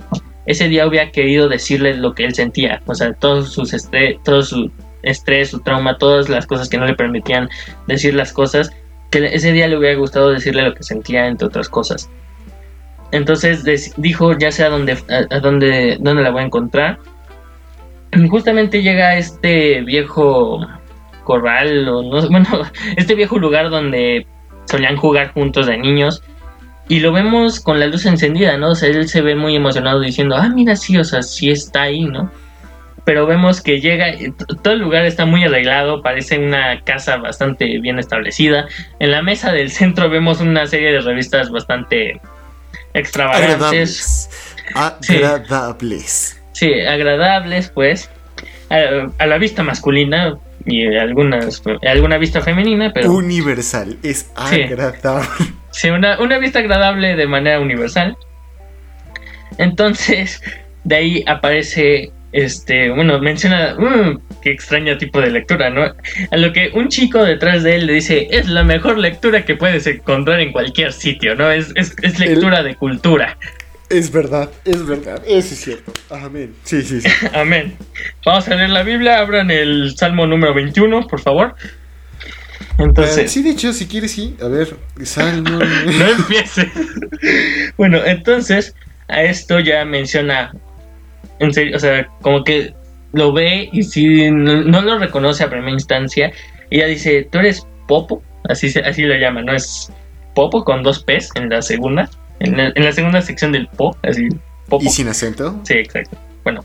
ese 0.46 0.68
día 0.68 0.86
hubiera 0.86 1.10
querido 1.10 1.48
decirle 1.48 1.94
lo 1.94 2.14
que 2.14 2.24
él 2.24 2.34
sentía, 2.34 2.82
o 2.86 2.94
sea, 2.94 3.12
todos 3.12 3.52
sus, 3.52 3.72
este, 3.74 4.18
todos 4.24 4.48
sus 4.48 4.70
estrés, 5.02 5.50
su 5.50 5.60
trauma, 5.60 5.98
todas 5.98 6.28
las 6.28 6.46
cosas 6.46 6.68
que 6.68 6.78
no 6.78 6.86
le 6.86 6.94
permitían 6.94 7.48
decir 7.86 8.14
las 8.14 8.32
cosas, 8.32 8.70
que 9.10 9.26
ese 9.26 9.52
día 9.52 9.68
le 9.68 9.76
hubiera 9.76 9.98
gustado 9.98 10.30
decirle 10.30 10.62
lo 10.62 10.74
que 10.74 10.82
sentía, 10.82 11.26
entre 11.26 11.48
otras 11.48 11.68
cosas. 11.68 12.08
Entonces 13.10 13.92
dijo, 13.98 14.36
ya 14.38 14.50
sé 14.50 14.64
a 14.64 14.70
dónde, 14.70 14.96
a, 15.30 15.38
dónde, 15.40 15.98
la 16.00 16.30
voy 16.30 16.42
a 16.42 16.46
encontrar. 16.46 16.98
Justamente 18.30 18.82
llega 18.82 19.16
este 19.16 19.82
viejo 19.82 20.66
corral, 21.24 21.88
o 21.88 22.02
no, 22.02 22.28
bueno, 22.30 22.48
este 22.96 23.14
viejo 23.14 23.38
lugar 23.38 23.68
donde 23.70 24.26
solían 24.66 24.96
jugar 24.96 25.32
juntos 25.32 25.66
de 25.66 25.78
niños. 25.78 26.22
Y 26.88 27.00
lo 27.00 27.12
vemos 27.12 27.60
con 27.60 27.80
la 27.80 27.86
luz 27.86 28.06
encendida, 28.06 28.56
¿no? 28.58 28.70
O 28.70 28.74
sea, 28.74 28.88
él 28.88 29.08
se 29.08 29.22
ve 29.22 29.34
muy 29.34 29.56
emocionado 29.56 30.00
diciendo, 30.00 30.36
ah, 30.36 30.48
mira, 30.48 30.76
sí, 30.76 30.96
o 30.98 31.04
sea, 31.04 31.22
sí 31.22 31.50
está 31.50 31.82
ahí, 31.82 32.04
¿no? 32.04 32.30
pero 33.04 33.26
vemos 33.26 33.60
que 33.60 33.80
llega, 33.80 34.14
todo 34.62 34.74
el 34.74 34.80
lugar 34.80 35.04
está 35.04 35.26
muy 35.26 35.44
arreglado, 35.44 36.02
parece 36.02 36.38
una 36.38 36.80
casa 36.82 37.16
bastante 37.16 37.78
bien 37.78 37.98
establecida. 37.98 38.66
En 39.00 39.10
la 39.10 39.22
mesa 39.22 39.52
del 39.52 39.70
centro 39.70 40.08
vemos 40.08 40.40
una 40.40 40.66
serie 40.66 40.92
de 40.92 41.00
revistas 41.00 41.50
bastante 41.50 42.20
extravagantes. 42.94 44.30
Agradables. 44.74 46.40
Sí, 46.52 46.72
agradables, 46.80 47.70
pues. 47.70 48.08
A, 48.70 49.26
la 49.26 49.38
vista 49.38 49.62
masculina 49.62 50.38
y 50.66 50.96
algunas, 50.96 51.62
alguna 51.86 52.18
vista 52.18 52.40
femenina, 52.40 52.92
pero... 52.92 53.12
Universal, 53.12 53.96
es 54.02 54.30
agradable. 54.34 55.28
Sí, 55.70 55.88
una, 55.88 56.20
una 56.20 56.38
vista 56.38 56.58
agradable 56.58 57.16
de 57.16 57.26
manera 57.26 57.58
universal. 57.58 58.16
Entonces, 59.58 60.42
de 60.84 60.96
ahí 60.96 61.24
aparece 61.26 62.12
este, 62.32 62.90
bueno, 62.90 63.20
menciona, 63.20 63.76
uh, 63.76 64.18
qué 64.40 64.50
extraño 64.50 64.96
tipo 64.96 65.20
de 65.20 65.30
lectura, 65.30 65.68
¿no? 65.70 65.84
A 66.30 66.36
lo 66.36 66.52
que 66.52 66.70
un 66.74 66.88
chico 66.88 67.22
detrás 67.22 67.62
de 67.62 67.76
él 67.76 67.86
le 67.86 67.94
dice, 67.94 68.28
es 68.30 68.48
la 68.48 68.64
mejor 68.64 68.98
lectura 68.98 69.44
que 69.44 69.54
puedes 69.54 69.86
encontrar 69.86 70.40
en 70.40 70.50
cualquier 70.50 70.92
sitio, 70.92 71.34
¿no? 71.34 71.50
Es, 71.50 71.72
es, 71.76 72.18
lectura 72.18 72.62
de 72.62 72.74
cultura. 72.74 73.36
Es 73.92 74.10
verdad, 74.10 74.50
es 74.64 74.86
verdad, 74.86 75.22
eso 75.26 75.52
es 75.52 75.60
cierto. 75.60 75.92
Amén. 76.08 76.54
Sí, 76.64 76.80
sí, 76.80 77.02
sí. 77.02 77.08
Amén. 77.34 77.76
Vamos 78.24 78.48
a 78.48 78.54
leer 78.54 78.70
la 78.70 78.82
Biblia, 78.82 79.18
abran 79.18 79.50
el 79.50 79.94
Salmo 79.96 80.26
número 80.26 80.54
21, 80.54 81.06
por 81.06 81.20
favor. 81.20 81.54
Entonces. 82.78 83.30
sí, 83.30 83.42
de 83.42 83.50
hecho, 83.50 83.72
si 83.74 83.86
quieres, 83.86 84.12
sí. 84.12 84.34
A 84.40 84.48
ver, 84.48 84.74
Salmo. 85.02 85.50
no 85.98 86.06
empieces. 86.08 86.68
bueno, 87.76 87.98
entonces, 88.02 88.74
a 89.08 89.22
esto 89.24 89.60
ya 89.60 89.84
menciona 89.84 90.52
en 91.38 91.52
serio, 91.52 91.76
o 91.76 91.78
sea, 91.78 92.08
como 92.22 92.44
que 92.44 92.72
lo 93.12 93.34
ve 93.34 93.68
y 93.72 93.82
si 93.82 94.30
no, 94.30 94.80
lo 94.80 94.98
reconoce 94.98 95.44
a 95.44 95.50
primera 95.50 95.72
instancia, 95.72 96.32
ella 96.70 96.86
dice, 96.86 97.28
tú 97.30 97.40
eres 97.40 97.66
Popo, 97.86 98.22
así, 98.48 98.72
así 98.86 99.02
lo 99.02 99.16
llama, 99.16 99.42
¿no? 99.42 99.52
Es 99.52 99.92
Popo 100.34 100.64
con 100.64 100.82
dos 100.82 101.04
P's 101.04 101.28
en 101.34 101.50
la 101.50 101.60
segunda, 101.60 102.08
en 102.42 102.84
la, 102.84 102.92
segunda 102.92 103.22
sección 103.22 103.52
del 103.52 103.68
Po, 103.68 103.96
así, 104.02 104.28
Popo. 104.68 104.84
¿Y 104.84 104.88
sin 104.88 105.08
acento? 105.08 105.60
Sí, 105.64 105.74
exacto. 105.74 106.16
Bueno. 106.44 106.64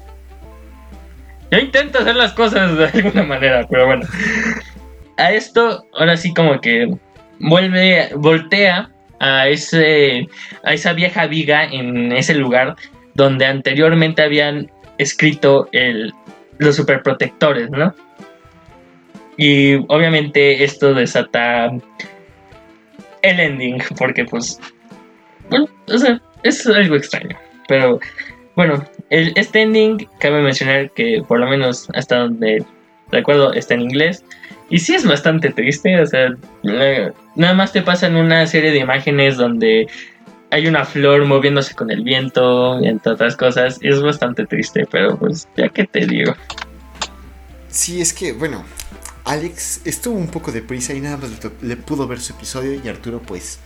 Yo 1.51 1.59
intento 1.59 1.99
hacer 1.99 2.15
las 2.15 2.33
cosas 2.33 2.77
de 2.77 2.85
alguna 2.87 3.23
manera, 3.23 3.65
pero 3.69 3.85
bueno. 3.85 4.05
A 5.17 5.31
esto, 5.31 5.85
ahora 5.93 6.17
sí 6.17 6.33
como 6.33 6.59
que 6.61 6.89
vuelve, 7.39 8.09
voltea 8.15 8.91
a 9.19 9.47
ese, 9.47 10.27
a 10.63 10.73
esa 10.73 10.93
vieja 10.93 11.25
viga 11.25 11.65
en 11.65 12.11
ese 12.11 12.35
lugar 12.35 12.75
donde 13.13 13.45
anteriormente 13.45 14.21
habían 14.21 14.71
escrito 14.97 15.69
el, 15.71 16.13
los 16.59 16.75
superprotectores, 16.75 17.69
¿no? 17.71 17.93
Y 19.37 19.75
obviamente 19.87 20.63
esto 20.63 20.93
desata 20.93 21.71
el 23.21 23.39
ending, 23.39 23.79
porque 23.97 24.25
pues, 24.25 24.59
bueno, 25.49 25.67
o 25.87 25.97
sea, 25.97 26.21
es 26.43 26.65
algo 26.67 26.95
extraño. 26.95 27.37
Pero 27.67 27.99
bueno, 28.55 28.83
el, 29.09 29.33
este 29.35 29.61
ending 29.61 30.07
cabe 30.19 30.41
mencionar 30.41 30.91
que 30.91 31.23
por 31.27 31.39
lo 31.39 31.47
menos 31.47 31.87
hasta 31.93 32.17
donde 32.19 32.63
recuerdo 33.11 33.53
está 33.53 33.73
en 33.73 33.83
inglés. 33.83 34.23
Y 34.69 34.79
sí 34.79 34.95
es 34.95 35.05
bastante 35.05 35.51
triste, 35.51 35.99
o 36.01 36.05
sea, 36.05 36.35
nada 37.35 37.53
más 37.53 37.71
te 37.71 37.81
pasan 37.81 38.17
una 38.17 38.45
serie 38.47 38.71
de 38.71 38.79
imágenes 38.79 39.37
donde 39.37 39.87
hay 40.51 40.67
una 40.67 40.85
flor 40.85 41.25
moviéndose 41.25 41.73
con 41.73 41.89
el 41.89 42.03
viento, 42.03 42.79
y 42.81 42.87
entre 42.87 43.13
otras 43.13 43.35
cosas. 43.35 43.79
Es 43.81 44.01
bastante 44.01 44.45
triste, 44.45 44.85
pero 44.91 45.17
pues 45.17 45.47
ya 45.55 45.69
que 45.69 45.85
te 45.85 46.05
digo. 46.05 46.33
Sí, 47.69 48.01
es 48.01 48.13
que, 48.13 48.33
bueno, 48.33 48.65
Alex 49.23 49.81
estuvo 49.85 50.17
un 50.17 50.27
poco 50.27 50.51
deprisa 50.51 50.93
y 50.93 51.01
nada 51.01 51.17
más 51.17 51.29
le 51.61 51.75
pudo 51.77 52.07
ver 52.07 52.19
su 52.19 52.33
episodio 52.33 52.79
y 52.83 52.87
Arturo 52.87 53.21
pues 53.21 53.59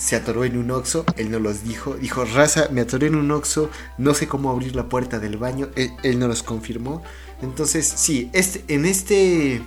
se 0.00 0.16
atoró 0.16 0.44
en 0.44 0.56
un 0.56 0.70
oxo, 0.70 1.04
él 1.16 1.30
no 1.30 1.38
los 1.38 1.62
dijo, 1.62 1.94
dijo, 1.94 2.24
raza, 2.24 2.68
me 2.72 2.80
atoré 2.80 3.08
en 3.08 3.16
un 3.16 3.30
oxo, 3.30 3.68
no 3.98 4.14
sé 4.14 4.26
cómo 4.26 4.50
abrir 4.50 4.74
la 4.74 4.88
puerta 4.88 5.18
del 5.18 5.36
baño, 5.36 5.68
él, 5.76 6.18
no 6.18 6.26
los 6.26 6.42
confirmó. 6.42 7.02
Entonces, 7.42 7.86
sí, 7.86 8.30
este, 8.32 8.64
en 8.68 8.86
este 8.86 9.60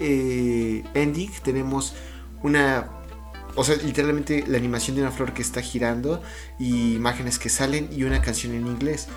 eh, 0.00 0.84
ending 0.94 1.30
tenemos 1.42 1.94
una, 2.42 2.88
o 3.56 3.62
sea, 3.62 3.76
literalmente 3.76 4.42
la 4.48 4.56
animación 4.56 4.96
de 4.96 5.02
una 5.02 5.10
flor 5.10 5.34
que 5.34 5.42
está 5.42 5.60
girando 5.60 6.22
y 6.58 6.94
imágenes 6.94 7.38
que 7.38 7.50
salen 7.50 7.90
y 7.92 8.04
una 8.04 8.22
canción 8.22 8.54
en 8.54 8.66
inglés. 8.66 9.08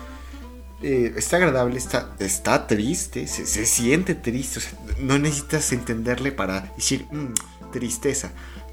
Eh, 0.82 1.14
está 1.16 1.36
agradable, 1.36 1.78
está, 1.78 2.66
triste, 2.66 3.26
se, 3.26 3.64
siente 3.64 4.14
triste, 4.14 4.60
no 4.98 5.18
necesitas 5.18 5.72
entenderle 5.72 6.30
para 6.30 6.72
decir 6.76 7.06
mm, 7.10 7.70
tristeza. 7.72 8.32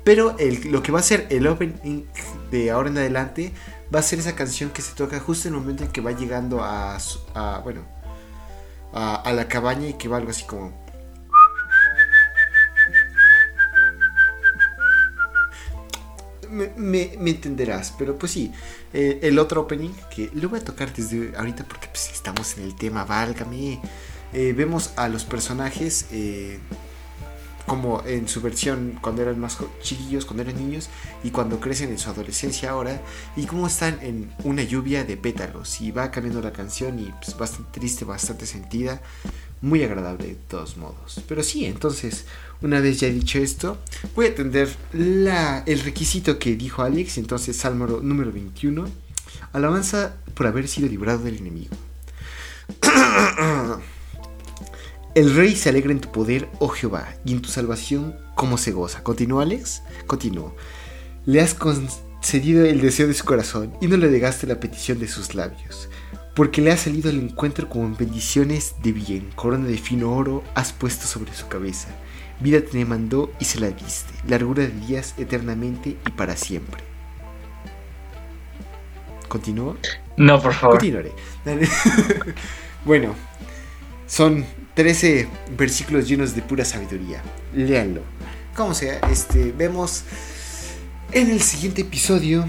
Pero 0.10 0.36
lo 0.72 0.82
que 0.82 0.92
va 0.92 0.98
a 0.98 1.04
ser 1.04 1.28
el 1.30 1.46
opening 1.46 2.02
de 2.50 2.72
ahora 2.72 2.90
en 2.90 2.98
adelante 2.98 3.54
va 3.94 4.00
a 4.00 4.02
ser 4.02 4.18
esa 4.18 4.36
canción 4.36 4.72
que 4.72 4.82
se 4.82 4.96
toca 4.96 5.20
justo 5.20 5.48
en 5.48 5.54
el 5.54 5.60
momento 5.60 5.84
en 5.84 5.92
que 5.92 6.02
va 6.02 6.14
llegando 6.14 6.64
a, 6.64 6.98
bueno, 7.64 7.84
a, 8.92 9.32
la 9.32 9.48
cabaña 9.48 9.90
y 9.90 9.94
que 9.94 10.08
va 10.08 10.18
algo 10.18 10.32
así 10.32 10.46
como... 10.46 10.74
Me, 16.50 17.14
entenderás, 17.14 17.94
pero 17.96 18.18
pues 18.18 18.32
sí, 18.32 18.52
eh, 18.94 19.20
el 19.22 19.38
otro 19.38 19.62
opening 19.62 19.94
que 20.10 20.32
lo 20.34 20.50
voy 20.50 20.60
a 20.60 20.66
tocar 20.66 20.92
desde 20.92 21.38
ahorita 21.38 21.66
porque 21.66 21.88
pues 21.88 22.10
estamos 22.12 22.58
en 22.58 22.64
el 22.64 22.76
tema, 22.76 23.06
válgame. 23.06 23.80
Eh, 24.34 24.54
vemos 24.58 24.92
a 24.96 25.08
los 25.08 25.24
personajes 25.24 26.08
eh, 26.12 26.58
como 27.70 28.04
en 28.08 28.28
su 28.28 28.42
versión 28.42 28.98
cuando 29.00 29.22
eran 29.22 29.40
más 29.40 29.60
chiquillos, 29.84 30.26
cuando 30.26 30.42
eran 30.42 30.58
niños, 30.58 30.90
y 31.24 31.30
cuando 31.30 31.60
crecen 31.60 31.92
en 31.92 32.00
su 32.00 32.10
adolescencia 32.10 32.72
ahora, 32.72 33.00
y 33.36 33.46
cómo 33.46 33.68
están 33.68 34.00
en 34.02 34.34
una 34.44 34.64
lluvia 34.64 35.04
de 35.04 35.16
pétalos, 35.18 35.80
y 35.80 35.92
va 35.92 36.10
cambiando 36.10 36.42
la 36.42 36.52
canción, 36.52 37.00
y 37.00 37.14
pues 37.24 37.38
bastante 37.38 37.80
triste, 37.80 38.06
bastante 38.06 38.48
sentida, 38.48 39.02
muy 39.62 39.84
agradable 39.84 40.30
de 40.30 40.36
todos 40.36 40.78
modos. 40.78 41.22
Pero 41.28 41.44
sí, 41.44 41.66
entonces, 41.66 42.26
una 42.64 42.80
vez 42.80 43.00
ya 43.02 43.08
dicho 43.08 43.38
esto, 43.38 43.78
voy 44.16 44.26
a 44.26 44.30
atender 44.30 44.76
el 44.92 45.80
requisito 45.82 46.40
que 46.40 46.56
dijo 46.56 46.82
Alex, 46.82 47.20
entonces 47.20 47.56
Salmo 47.56 47.86
número 47.86 48.32
21, 48.32 48.88
alabanza 49.54 50.16
por 50.34 50.48
haber 50.48 50.68
sido 50.68 50.90
librado 50.90 51.20
del 51.20 51.38
enemigo. 51.38 51.76
El 55.16 55.36
rey 55.36 55.56
se 55.56 55.70
alegra 55.70 55.92
en 55.92 56.02
tu 56.02 56.12
poder, 56.12 56.48
oh 56.60 56.68
Jehová, 56.68 57.08
y 57.26 57.34
en 57.34 57.42
tu 57.42 57.50
salvación, 57.50 58.16
como 58.36 58.60
se 58.60 58.72
goza. 58.72 59.02
¿Continúa, 59.02 59.42
Alex? 59.42 59.82
Continúo. 60.06 60.56
Le 61.26 61.42
has 61.42 61.56
concedido 61.56 62.64
el 62.64 62.80
deseo 62.80 63.08
de 63.08 63.16
su 63.16 63.26
corazón 63.26 63.74
y 63.82 63.88
no 63.88 63.98
le 63.98 64.10
negaste 64.10 64.46
la 64.46 64.60
petición 64.60 65.00
de 65.00 65.08
sus 65.08 65.34
labios. 65.34 65.90
Porque 66.36 66.62
le 66.62 66.72
has 66.72 66.82
salido 66.82 67.10
al 67.10 67.18
encuentro 67.18 67.68
con 67.70 67.98
bendiciones 67.98 68.76
de 68.84 68.92
bien, 68.92 69.30
corona 69.36 69.68
de 69.68 69.78
fino 69.80 70.16
oro 70.16 70.44
has 70.54 70.72
puesto 70.72 71.08
sobre 71.08 71.34
su 71.34 71.48
cabeza. 71.48 71.88
Vida 72.40 72.62
te 72.62 72.86
mandó 72.86 73.32
y 73.40 73.46
se 73.46 73.60
la 73.60 73.72
diste, 73.72 74.14
largura 74.28 74.64
de 74.64 74.70
días 74.70 75.16
eternamente 75.18 75.98
y 76.08 76.12
para 76.12 76.38
siempre. 76.38 76.84
¿Continúo? 79.28 79.76
No, 80.18 80.40
por 80.42 80.54
favor. 80.54 80.78
Continuaré. 80.78 81.12
bueno, 82.86 83.16
son 84.08 84.46
13 84.80 85.28
versículos 85.58 86.08
llenos 86.08 86.36
de 86.36 86.42
pura 86.42 86.64
sabiduría. 86.64 87.22
Léanlo. 87.54 88.02
Como 88.56 88.74
sea, 88.74 88.98
este, 89.12 89.52
vemos 89.52 90.06
en 91.12 91.30
el 91.32 91.42
siguiente 91.42 91.82
episodio 91.82 92.46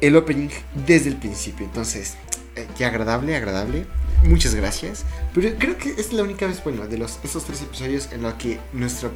el 0.00 0.16
opening 0.16 0.48
desde 0.86 1.10
el 1.10 1.16
principio. 1.16 1.66
Entonces, 1.66 2.14
eh, 2.56 2.66
qué 2.78 2.86
agradable, 2.86 3.36
agradable. 3.36 3.84
Muchas 4.24 4.54
gracias. 4.54 5.04
Pero 5.34 5.54
creo 5.58 5.76
que 5.76 5.90
es 5.90 6.14
la 6.14 6.22
única 6.22 6.46
vez, 6.46 6.64
bueno, 6.64 6.86
de 6.86 6.96
los, 6.96 7.18
esos 7.24 7.44
tres 7.44 7.60
episodios 7.60 8.08
en 8.10 8.22
los 8.22 8.32
que 8.34 8.58
nuestra, 8.72 9.10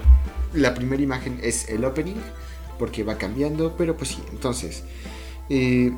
la 0.53 0.75
primera 0.75 1.03
imagen 1.03 1.41
es 1.43 1.71
el 1.71 1.83
opening. 1.83 2.21
Porque 2.79 3.05
va 3.05 3.17
cambiando, 3.17 3.75
pero 3.79 3.97
pues 3.97 4.11
sí. 4.11 4.23
Entonces, 4.31 4.83
eh, 5.49 5.93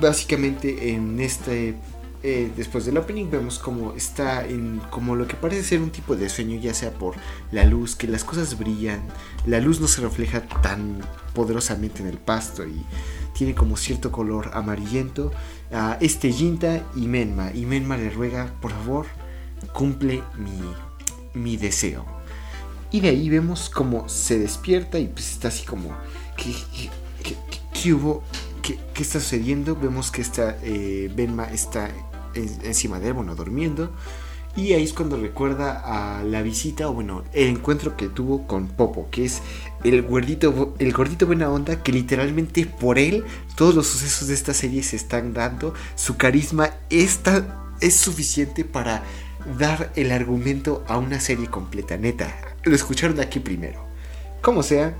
básicamente 0.00 0.92
en 0.92 1.18
este 1.18 1.74
eh, 2.22 2.52
después 2.54 2.84
del 2.84 2.98
opening 2.98 3.30
vemos 3.30 3.58
como 3.58 3.94
está 3.94 4.46
en 4.46 4.80
como 4.90 5.16
lo 5.16 5.26
que 5.26 5.36
parece 5.36 5.64
ser 5.64 5.80
un 5.80 5.90
tipo 5.90 6.16
de 6.16 6.28
sueño, 6.28 6.60
ya 6.60 6.74
sea 6.74 6.92
por 6.92 7.14
la 7.50 7.64
luz, 7.64 7.96
que 7.96 8.06
las 8.06 8.24
cosas 8.24 8.58
brillan, 8.58 9.00
la 9.46 9.58
luz 9.58 9.80
no 9.80 9.88
se 9.88 10.02
refleja 10.02 10.42
tan 10.42 11.00
poderosamente 11.34 12.02
en 12.02 12.08
el 12.08 12.18
pasto 12.18 12.66
y 12.66 12.84
tiene 13.32 13.54
como 13.54 13.76
cierto 13.78 14.12
color 14.12 14.50
amarillento. 14.52 15.32
A 15.72 15.96
este 16.00 16.32
Jinta 16.32 16.84
y 16.94 17.06
Menma, 17.06 17.52
y 17.54 17.64
Menma 17.64 17.96
le 17.96 18.10
ruega, 18.10 18.52
por 18.60 18.72
favor, 18.72 19.06
cumple 19.72 20.22
mi, 20.36 21.40
mi 21.40 21.56
deseo. 21.56 22.04
Y 22.90 23.00
de 23.00 23.08
ahí 23.08 23.30
vemos 23.30 23.70
como 23.70 24.08
se 24.08 24.38
despierta 24.38 24.98
y 24.98 25.06
pues 25.06 25.30
está 25.30 25.48
así 25.48 25.64
como, 25.64 25.96
¿qué, 26.36 26.54
qué, 27.72 27.94
hubo? 27.94 28.24
¿Qué, 28.62 28.78
¿Qué, 28.92 29.02
está 29.02 29.20
sucediendo? 29.20 29.76
Vemos 29.76 30.10
que 30.10 30.22
esta 30.22 30.58
eh, 30.62 31.10
Benma 31.14 31.44
está 31.44 31.88
encima 32.34 32.98
de 33.00 33.08
él, 33.08 33.14
bueno, 33.14 33.34
durmiendo. 33.34 33.90
Y 34.56 34.72
ahí 34.72 34.82
es 34.82 34.92
cuando 34.92 35.16
recuerda 35.16 36.18
a 36.18 36.24
la 36.24 36.42
visita, 36.42 36.88
o 36.88 36.92
bueno, 36.92 37.22
el 37.32 37.48
encuentro 37.48 37.96
que 37.96 38.08
tuvo 38.08 38.48
con 38.48 38.66
Popo, 38.66 39.08
que 39.10 39.24
es 39.24 39.42
el 39.84 40.02
gordito, 40.02 40.74
el 40.80 40.92
gordito 40.92 41.26
buena 41.26 41.48
onda, 41.50 41.82
que 41.82 41.92
literalmente 41.92 42.66
por 42.66 42.98
él 42.98 43.24
todos 43.54 43.76
los 43.76 43.86
sucesos 43.86 44.26
de 44.26 44.34
esta 44.34 44.52
serie 44.52 44.82
se 44.82 44.96
están 44.96 45.34
dando. 45.34 45.72
Su 45.94 46.16
carisma 46.16 46.70
está, 46.90 47.62
es 47.80 47.94
suficiente 47.94 48.64
para 48.64 49.04
dar 49.56 49.92
el 49.94 50.10
argumento 50.10 50.84
a 50.88 50.98
una 50.98 51.20
serie 51.20 51.46
completa, 51.46 51.96
neta. 51.96 52.34
Lo 52.64 52.74
escucharon 52.74 53.20
aquí 53.20 53.38
primero. 53.38 53.84
Como 54.42 54.64
sea, 54.64 54.96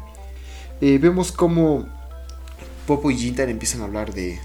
eh, 0.80 0.98
vemos 0.98 1.32
como 1.32 1.88
Popo 2.86 3.10
y 3.10 3.16
Jintan 3.16 3.48
empiezan 3.48 3.80
a 3.80 3.84
hablar 3.84 4.14
de, 4.14 4.38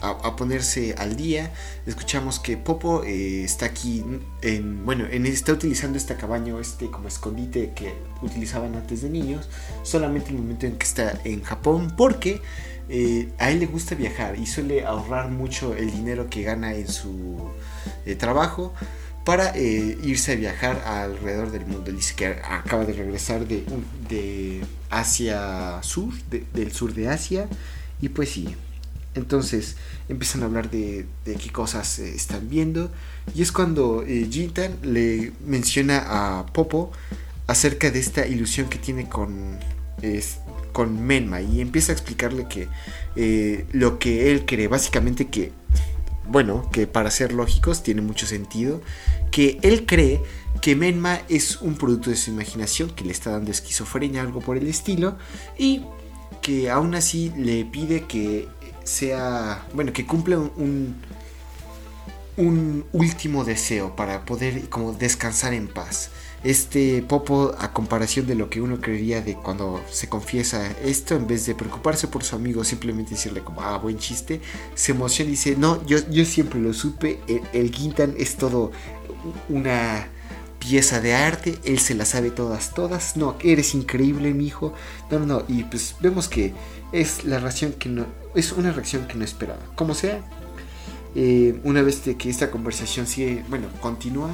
a, 0.00 0.36
ponerse 0.36 0.94
al 0.98 1.16
día. 1.16 1.52
Escuchamos 1.86 2.38
que 2.38 2.56
Popo 2.56 3.04
eh, 3.04 3.44
está 3.44 3.66
aquí, 3.66 4.04
en, 4.42 4.84
bueno, 4.84 5.06
en, 5.10 5.26
está 5.26 5.52
utilizando 5.52 5.98
esta 5.98 6.16
cabaña, 6.16 6.58
este 6.60 6.90
como 6.90 7.08
escondite 7.08 7.72
que 7.74 7.94
utilizaban 8.22 8.74
antes 8.74 9.02
de 9.02 9.10
niños, 9.10 9.48
solamente 9.82 10.30
en 10.30 10.36
el 10.36 10.42
momento 10.42 10.66
en 10.66 10.76
que 10.76 10.86
está 10.86 11.18
en 11.24 11.42
Japón, 11.42 11.94
porque 11.96 12.40
eh, 12.88 13.30
a 13.38 13.50
él 13.50 13.60
le 13.60 13.66
gusta 13.66 13.94
viajar 13.94 14.38
y 14.38 14.46
suele 14.46 14.84
ahorrar 14.84 15.30
mucho 15.30 15.74
el 15.74 15.90
dinero 15.90 16.28
que 16.30 16.42
gana 16.42 16.74
en 16.74 16.88
su 16.88 17.50
eh, 18.04 18.14
trabajo 18.14 18.72
para 19.24 19.58
irse 19.58 20.32
a 20.32 20.34
viajar 20.36 20.84
alrededor 20.86 21.50
del 21.50 21.66
mundo. 21.66 21.90
Dice 21.90 22.14
que 22.14 22.26
acaba 22.28 22.84
de 22.84 22.92
regresar 22.92 23.44
de, 23.48 23.64
de 24.08 24.64
Asia 24.88 25.80
Sur, 25.82 26.14
del 26.30 26.70
sur 26.70 26.94
de 26.94 27.08
Asia, 27.08 27.48
y 28.00 28.10
pues 28.10 28.30
sí, 28.30 28.54
entonces 29.16 29.76
empiezan 30.08 30.42
a 30.42 30.46
hablar 30.46 30.70
de, 30.70 31.06
qué 31.24 31.52
cosas 31.52 31.98
eh, 31.98 32.14
están 32.14 32.48
viendo. 32.48 32.90
Y 33.34 33.42
es 33.42 33.52
cuando 33.52 34.02
eh, 34.02 34.28
Jintan 34.30 34.76
le 34.82 35.32
menciona 35.44 36.38
a 36.38 36.46
Popo 36.46 36.92
acerca 37.46 37.90
de 37.90 37.98
esta 37.98 38.26
ilusión 38.26 38.68
que 38.68 38.78
tiene 38.78 39.08
con, 39.08 39.58
con 40.72 41.04
Menma. 41.04 41.40
Y 41.40 41.60
empieza 41.60 41.92
a 41.92 41.94
explicarle 41.94 42.46
que 42.48 42.68
eh, 43.16 43.66
lo 43.72 43.98
que 43.98 44.30
él 44.30 44.44
cree, 44.46 44.68
básicamente 44.68 45.28
que, 45.28 45.52
bueno, 46.28 46.68
que 46.70 46.86
para 46.86 47.10
ser 47.10 47.32
lógicos 47.32 47.82
tiene 47.82 48.02
mucho 48.02 48.26
sentido. 48.26 48.82
Que 49.30 49.58
él 49.62 49.86
cree 49.86 50.20
que 50.60 50.76
Menma 50.76 51.20
es 51.28 51.60
un 51.60 51.74
producto 51.76 52.10
de 52.10 52.16
su 52.16 52.30
imaginación, 52.30 52.90
que 52.90 53.04
le 53.04 53.12
está 53.12 53.30
dando 53.30 53.50
esquizofrenia, 53.50 54.22
algo 54.22 54.40
por 54.40 54.56
el 54.56 54.66
estilo. 54.66 55.16
Y 55.58 55.82
que 56.42 56.70
aún 56.70 56.94
así 56.94 57.32
le 57.36 57.64
pide 57.64 58.04
que 58.04 58.48
sea, 58.86 59.66
bueno, 59.74 59.92
que 59.92 60.06
cumpla 60.06 60.38
un, 60.38 60.96
un 62.36 62.84
último 62.92 63.44
deseo 63.44 63.96
para 63.96 64.24
poder 64.24 64.68
como 64.68 64.92
descansar 64.92 65.54
en 65.54 65.68
paz. 65.68 66.10
Este 66.44 67.02
Popo, 67.02 67.54
a 67.58 67.72
comparación 67.72 68.26
de 68.26 68.36
lo 68.36 68.48
que 68.48 68.60
uno 68.60 68.80
creería 68.80 69.20
de 69.20 69.34
cuando 69.34 69.82
se 69.90 70.08
confiesa 70.08 70.70
esto, 70.84 71.16
en 71.16 71.26
vez 71.26 71.46
de 71.46 71.54
preocuparse 71.54 72.06
por 72.06 72.22
su 72.22 72.36
amigo, 72.36 72.62
simplemente 72.62 73.12
decirle 73.12 73.40
como, 73.40 73.62
ah, 73.62 73.78
buen 73.78 73.98
chiste, 73.98 74.40
se 74.74 74.92
emociona 74.92 75.28
y 75.28 75.32
dice, 75.32 75.56
no, 75.56 75.84
yo, 75.86 75.98
yo 76.10 76.24
siempre 76.24 76.60
lo 76.60 76.72
supe, 76.72 77.18
el, 77.26 77.42
el 77.52 78.14
es 78.18 78.36
todo 78.36 78.70
una 79.48 80.08
pieza 80.58 81.00
de 81.00 81.14
arte, 81.14 81.58
él 81.64 81.78
se 81.78 81.94
la 81.94 82.04
sabe 82.04 82.30
todas, 82.30 82.74
todas, 82.74 83.16
no, 83.16 83.36
eres 83.40 83.74
increíble, 83.74 84.34
mi 84.34 84.46
hijo, 84.46 84.72
no, 85.10 85.18
no, 85.18 85.26
no, 85.26 85.44
y 85.48 85.64
pues 85.64 85.96
vemos 86.00 86.28
que 86.28 86.52
es 86.92 87.24
la 87.24 87.38
reacción 87.38 87.72
que 87.72 87.88
no, 87.88 88.06
es 88.34 88.52
una 88.52 88.72
reacción 88.72 89.06
que 89.06 89.14
no 89.14 89.24
esperaba. 89.24 89.60
Como 89.74 89.94
sea, 89.94 90.20
Eh, 91.18 91.58
una 91.64 91.80
vez 91.80 92.02
que 92.18 92.28
esta 92.28 92.50
conversación 92.50 93.06
sigue, 93.06 93.42
bueno, 93.48 93.68
continúa, 93.80 94.28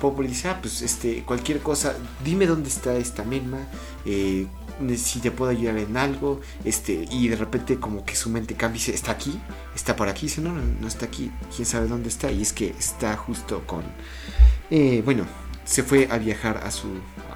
Popo 0.00 0.20
le 0.20 0.28
dice, 0.28 0.48
ah, 0.48 0.58
pues 0.60 0.82
este, 0.82 1.22
cualquier 1.22 1.60
cosa, 1.60 1.94
dime 2.24 2.48
dónde 2.48 2.68
está 2.68 2.96
esta 2.96 3.22
misma, 3.22 3.58
eh, 4.04 4.48
si 4.96 5.20
te 5.20 5.30
puedo 5.30 5.52
ayudar 5.52 5.78
en 5.78 5.96
algo, 5.96 6.40
este, 6.64 7.06
y 7.08 7.28
de 7.28 7.36
repente 7.36 7.78
como 7.78 8.04
que 8.04 8.16
su 8.16 8.30
mente 8.30 8.56
cambia 8.56 8.78
y 8.78 8.80
dice, 8.80 8.94
está 8.94 9.12
aquí, 9.12 9.38
está 9.76 9.94
por 9.94 10.08
aquí, 10.08 10.26
dice, 10.26 10.40
no, 10.40 10.52
no, 10.52 10.60
no 10.80 10.88
está 10.88 11.06
aquí, 11.06 11.30
quién 11.54 11.66
sabe 11.66 11.86
dónde 11.86 12.08
está, 12.08 12.32
y 12.32 12.42
es 12.42 12.52
que 12.52 12.74
está 12.76 13.16
justo 13.16 13.62
con, 13.64 13.84
eh, 14.70 15.02
bueno, 15.04 15.26
se 15.64 15.82
fue 15.82 16.08
a 16.10 16.18
viajar 16.18 16.58
a 16.64 16.70
su, 16.70 16.88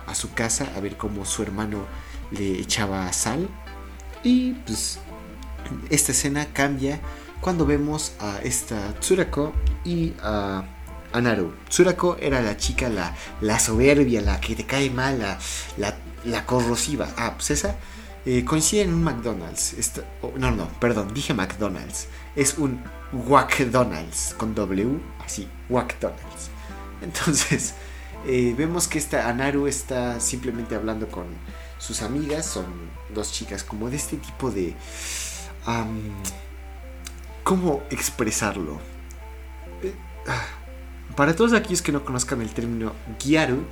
a 0.07 0.15
su 0.15 0.33
casa 0.35 0.69
a 0.77 0.81
ver 0.81 0.97
cómo 0.97 1.25
su 1.25 1.43
hermano 1.43 1.87
le 2.31 2.61
echaba 2.61 3.13
sal, 3.13 3.49
y 4.23 4.53
pues 4.53 4.99
esta 5.91 6.13
escena 6.13 6.47
cambia 6.53 7.01
cuando 7.41 7.65
vemos 7.67 8.13
a 8.21 8.39
esta 8.43 8.95
Tsurako 9.01 9.53
y 9.85 10.13
a, 10.23 10.65
a 11.13 11.21
Naru. 11.21 11.55
Tsurako 11.69 12.17
era 12.21 12.41
la 12.43 12.57
chica, 12.57 12.89
la, 12.89 13.15
la 13.41 13.59
soberbia, 13.59 14.21
la 14.21 14.41
que 14.41 14.57
te 14.57 14.67
cae 14.67 14.91
mal, 14.91 15.19
la, 15.19 15.39
la, 15.77 15.95
corrosiva. 16.47 17.09
Ah, 17.17 17.35
pues 17.35 17.51
esa 17.53 17.77
eh, 18.27 18.45
coincide 18.45 18.83
en 18.83 18.93
un 18.95 19.05
McDonald's. 19.05 19.75
Esta- 19.75 20.03
oh, 20.23 20.33
no, 20.37 20.51
no, 20.51 20.69
perdón, 20.81 21.15
dije 21.15 21.33
McDonald's. 21.33 22.09
Es 22.35 22.59
un 22.59 22.83
McDonald's 23.13 24.35
con 24.37 24.55
W, 24.55 24.99
así, 25.25 25.49
McDonald's. 25.69 26.51
Entonces, 27.03 27.75
eh, 28.27 28.55
vemos 28.57 28.89
que 28.89 28.99
esta 28.99 29.29
Anaru 29.29 29.67
está 29.67 30.21
simplemente 30.21 30.75
hablando 30.75 31.09
con 31.09 31.27
sus 31.79 32.03
amigas. 32.03 32.47
Son 32.47 32.67
dos 33.15 33.33
chicas 33.33 33.65
como 33.65 33.91
de 33.91 33.97
este 33.97 34.17
tipo 34.17 34.51
de... 34.51 34.75
¿Cómo 37.45 37.83
expresarlo? 37.91 38.79
Eh, 39.83 39.95
ah, 40.27 40.45
Para 41.17 41.35
todos 41.37 41.53
aquellos 41.53 41.83
que 41.83 41.93
no 41.93 42.05
conozcan 42.05 42.41
el 42.43 42.51
término 42.51 42.93
Gyaru, 43.19 43.65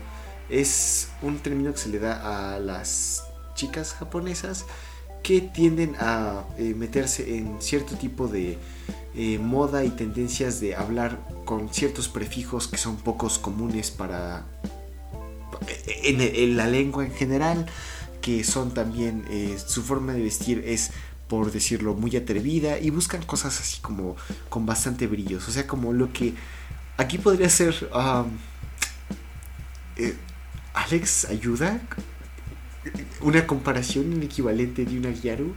es 0.49 1.09
un 1.23 1.39
término 1.39 1.73
que 1.73 1.79
se 1.79 1.89
le 1.89 1.99
da 1.99 2.55
a 2.55 2.59
las 2.59 3.25
chicas 3.55 3.95
japonesas 3.95 4.67
que 5.27 5.41
tienden 5.41 5.97
a 5.99 6.45
eh, 6.57 6.73
meterse 6.77 7.37
en 7.37 7.61
cierto 7.61 7.97
tipo 7.97 8.29
de 8.29 8.59
eh, 9.17 9.39
moda 9.39 9.85
y 9.85 9.91
tendencias 9.91 10.61
de 10.61 10.77
hablar 10.77 11.19
con 11.45 11.75
ciertos 11.75 12.09
prefijos 12.09 12.69
que 12.69 12.77
son 12.77 12.97
pocos 12.97 13.41
comunes 13.41 13.91
para 13.91 14.47
en, 16.05 16.21
en 16.21 16.57
la 16.57 16.69
lengua 16.69 17.05
en 17.05 17.11
general 17.11 17.67
que 18.23 18.45
son 18.45 18.73
también 18.73 19.25
eh, 19.29 19.59
su 19.67 19.83
forma 19.83 20.13
de 20.13 20.23
vestir 20.23 20.63
es 20.65 20.93
por 21.27 21.51
decirlo 21.51 21.95
muy 21.95 22.15
atrevida 22.17 22.79
y 22.79 22.91
buscan 22.91 23.23
cosas 23.23 23.59
así 23.59 23.81
como 23.81 24.15
con 24.49 24.65
bastante 24.65 25.09
brillos. 25.09 25.49
O 25.49 25.51
sea 25.51 25.67
como 25.67 25.93
lo 25.93 26.13
que 26.13 26.35
aquí 26.99 27.19
podría 27.19 27.49
ser 27.49 27.89
eh, 29.97 30.15
Alex 30.73 31.25
ayuda 31.25 31.81
una 33.27 33.47
comparación 33.47 34.13
un 34.15 34.23
equivalente 34.23 34.85
de 34.85 34.99
una 34.99 35.11
Gyaru 35.11 35.53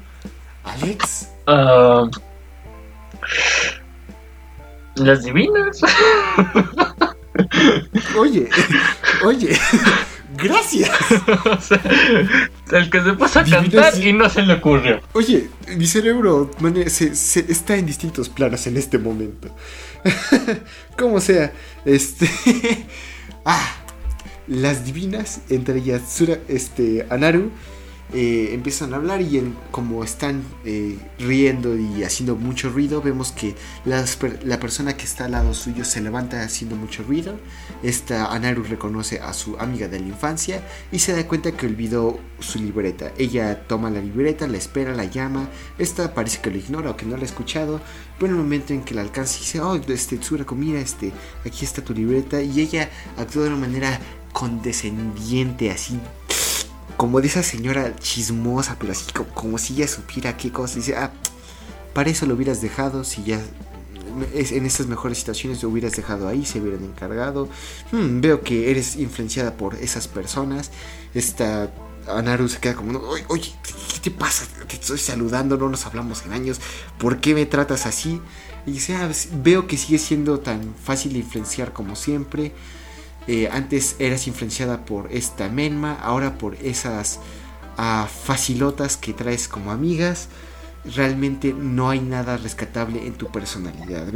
Alex 0.63 1.29
Ah, 1.47 2.05
las 4.95 5.23
divinas. 5.23 5.81
oye 8.17 8.49
oye 9.25 9.57
gracias 10.37 10.91
O 11.45 11.61
sea, 11.61 11.81
el 12.71 12.89
que 12.89 13.01
se 13.01 13.13
puso 13.13 13.39
a 13.39 13.43
cantar 13.43 13.93
sí. 13.93 14.09
y 14.09 14.13
no 14.13 14.29
se 14.29 14.43
le 14.43 14.53
ocurrió. 14.53 15.01
Oye, 15.13 15.49
mi 15.75 15.85
cerebro 15.87 16.51
se- 16.87 17.15
se- 17.15 17.45
está 17.51 17.75
en 17.75 17.85
distintos 17.87 18.29
planos 18.29 18.65
en 18.67 18.77
este 18.77 18.97
momento. 18.99 19.49
Como 20.97 21.19
sea, 21.19 21.51
este. 21.83 22.29
ah, 23.45 23.75
las 24.49 24.83
divinas, 24.85 25.41
entre 25.49 25.77
ellas 25.77 26.01
Tsura- 26.01 26.39
este, 26.47 27.05
Anaru, 27.09 27.51
eh, 28.11 28.49
empiezan 28.55 28.91
a 28.95 28.97
hablar 28.97 29.21
y 29.21 29.53
como 29.69 30.03
están 30.03 30.41
eh, 30.65 30.97
riendo 31.19 31.77
y 31.77 32.03
haciendo 32.03 32.35
mucho 32.35 32.71
ruido, 32.71 33.03
vemos 33.03 33.31
que 33.31 33.53
la 33.85 34.59
persona 34.59 34.97
que 34.97 35.03
está 35.03 35.25
al 35.25 35.33
lado 35.33 35.53
suyo 35.53 35.85
se 35.85 36.01
levanta 36.01 36.41
haciendo 36.41 36.75
mucho 36.75 37.03
ruido. 37.03 37.39
Esta 37.83 38.33
Anaru 38.33 38.63
reconoce 38.63 39.19
a 39.19 39.31
su 39.33 39.57
amiga 39.59 39.87
de 39.87 39.99
la 39.99 40.07
infancia 40.07 40.63
y 40.91 40.97
se 40.97 41.13
da 41.13 41.27
cuenta 41.27 41.51
que 41.51 41.67
olvidó 41.67 42.19
su 42.39 42.57
libreta. 42.57 43.11
Ella 43.19 43.67
toma 43.67 43.91
la 43.91 44.01
libreta, 44.01 44.47
la 44.47 44.57
espera, 44.57 44.95
la 44.95 45.05
llama. 45.05 45.47
Esta 45.77 46.15
parece 46.15 46.41
que 46.41 46.49
lo 46.49 46.57
ignora 46.57 46.89
o 46.89 46.97
que 46.97 47.05
no 47.05 47.15
la 47.15 47.21
ha 47.21 47.25
escuchado. 47.25 47.79
Pero 48.17 48.33
en 48.33 48.39
el 48.39 48.43
momento 48.43 48.73
en 48.73 48.81
que 48.81 48.95
la 48.95 49.01
alcanza 49.01 49.37
dice, 49.37 49.61
oh, 49.61 49.75
este 49.75 50.17
Tsurako, 50.17 50.55
mira, 50.55 50.79
este, 50.79 51.11
aquí 51.45 51.63
está 51.63 51.83
tu 51.83 51.93
libreta. 51.93 52.41
Y 52.41 52.59
ella 52.59 52.89
actúa 53.17 53.43
de 53.43 53.49
una 53.49 53.59
manera 53.59 53.99
condescendiente, 54.33 55.71
así 55.71 55.99
como 56.97 57.21
de 57.21 57.27
esa 57.27 57.43
señora 57.43 57.95
chismosa, 57.95 58.75
pero 58.77 58.91
así 58.91 59.05
como, 59.33 59.57
si 59.57 59.75
ella 59.75 59.87
supiera 59.87 60.35
qué 60.35 60.51
cosa. 60.51 60.75
Dice, 60.75 60.97
ah, 60.97 61.11
para 61.93 62.09
eso 62.09 62.25
lo 62.25 62.33
hubieras 62.33 62.61
dejado, 62.61 63.03
si 63.03 63.23
ya 63.23 63.41
en 64.33 64.65
estas 64.65 64.87
mejores 64.87 65.17
situaciones 65.17 65.63
lo 65.63 65.69
hubieras 65.69 65.95
dejado 65.95 66.27
ahí, 66.27 66.45
se 66.45 66.59
hubieran 66.59 66.83
encargado. 66.83 67.47
Hmm, 67.91 68.19
veo 68.21 68.41
que 68.41 68.69
eres 68.69 68.95
influenciada 68.97 69.55
por 69.55 69.75
esas 69.75 70.07
personas. 70.07 70.71
Esta 71.13 71.71
Anaru 72.07 72.49
se 72.49 72.59
queda 72.59 72.75
como, 72.75 72.91
"No, 72.91 73.01
oye, 73.27 73.53
¿qué 73.93 73.99
te 74.01 74.11
pasa? 74.11 74.45
Te 74.67 74.75
estoy 74.75 74.97
saludando, 74.97 75.57
no 75.57 75.69
nos 75.69 75.85
hablamos 75.85 76.25
en 76.25 76.33
años. 76.33 76.59
¿Por 76.97 77.21
qué 77.21 77.33
me 77.33 77.45
tratas 77.45 77.85
así? 77.85 78.21
Y 78.65 78.71
dice, 78.71 78.95
"Ah, 78.95 79.09
veo 79.41 79.67
que 79.67 79.77
sigues 79.77 80.01
siendo 80.01 80.39
tan 80.39 80.75
fácil 80.83 81.15
influenciar 81.15 81.71
como 81.71 81.95
siempre. 81.95 82.51
Eh, 83.31 83.47
antes 83.51 83.95
eras 83.99 84.25
influenciada 84.25 84.85
por 84.85 85.11
esta 85.11 85.49
Menma, 85.49 85.93
ahora 86.01 86.39
por 86.39 86.55
esas 86.55 87.19
ah, 87.77 88.07
facilotas 88.09 88.97
que 88.97 89.13
traes 89.13 89.47
como 89.47 89.69
amigas. 89.71 90.29
Realmente 90.95 91.53
no 91.53 91.91
hay 91.91 91.99
nada 91.99 92.37
rescatable 92.37 93.05
en 93.05 93.13
tu 93.13 93.27
personalidad. 93.27 94.07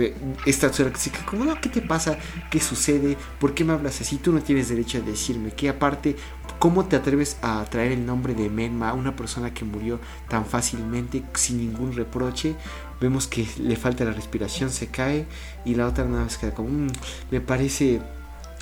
Esta 0.48 0.70
dice, 0.70 1.12
como 1.30 1.46
no, 1.46 1.62
¿qué 1.62 1.70
te 1.70 1.82
pasa? 1.82 2.18
¿Qué 2.50 2.60
sucede? 2.60 3.16
¿Por 3.40 3.54
qué 3.54 3.64
me 3.64 3.74
hablas 3.74 4.02
así? 4.02 4.18
Tú 4.18 4.32
no 4.32 4.42
tienes 4.42 4.70
derecho 4.70 4.98
a 4.98 5.02
decirme 5.02 5.52
que 5.52 5.70
aparte, 5.70 6.16
¿cómo 6.58 6.86
te 6.86 6.96
atreves 6.96 7.38
a 7.44 7.64
traer 7.66 7.92
el 7.92 8.08
nombre 8.08 8.34
de 8.34 8.50
Menma 8.50 8.90
a 8.90 8.94
una 8.94 9.16
persona 9.16 9.54
que 9.54 9.64
murió 9.64 10.00
tan 10.28 10.44
fácilmente, 10.44 11.22
sin 11.36 11.58
ningún 11.58 11.94
reproche? 11.94 12.56
Vemos 13.00 13.28
que 13.28 13.48
le 13.60 13.76
falta 13.76 14.06
la 14.06 14.14
respiración, 14.14 14.72
se 14.72 14.88
cae 14.88 15.28
y 15.66 15.76
la 15.76 15.86
otra 15.86 16.06
nada 16.06 16.24
más 16.24 16.40
queda 16.40 16.56
como, 16.56 16.70
"Mm, 16.70 16.88
me 17.30 17.42
parece 17.42 18.02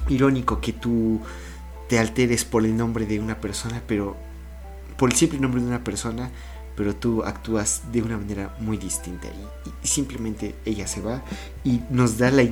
irónico 0.10 0.62
que 0.62 0.74
tú 0.74 1.22
te 1.90 2.00
alteres 2.00 2.46
por 2.46 2.66
el 2.66 2.76
nombre 2.76 3.06
de 3.06 3.20
una 3.20 3.40
persona, 3.40 3.82
pero 3.88 4.16
por 4.98 5.12
el 5.12 5.16
simple 5.16 5.40
nombre 5.40 5.62
de 5.62 5.68
una 5.68 5.84
persona, 5.84 6.32
pero 6.76 6.96
tú 6.96 7.24
actúas 7.24 7.92
de 7.92 8.02
una 8.02 8.18
manera 8.18 8.56
muy 8.60 8.78
distinta 8.78 9.28
y, 9.28 9.88
simplemente 9.88 10.56
ella 10.66 10.88
se 10.88 11.02
va 11.02 11.24
y 11.64 11.82
nos 11.90 12.18
da 12.18 12.32
la... 12.32 12.46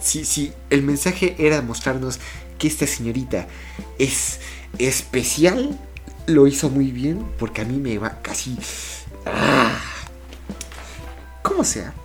Si, 0.00 0.24
si 0.24 0.52
el 0.70 0.82
mensaje 0.82 1.34
era 1.38 1.60
mostrarnos 1.60 2.18
que 2.58 2.68
esta 2.68 2.86
señorita 2.86 3.48
es 3.98 4.40
especial, 4.78 5.78
lo 6.26 6.46
hizo 6.46 6.70
muy 6.70 6.92
bien 6.92 7.24
porque 7.38 7.62
a 7.62 7.64
mí 7.64 7.78
me 7.78 7.98
va 7.98 8.22
casi... 8.22 8.56
¡Ah! 9.26 9.78
Como 11.42 11.64
sea. 11.64 11.92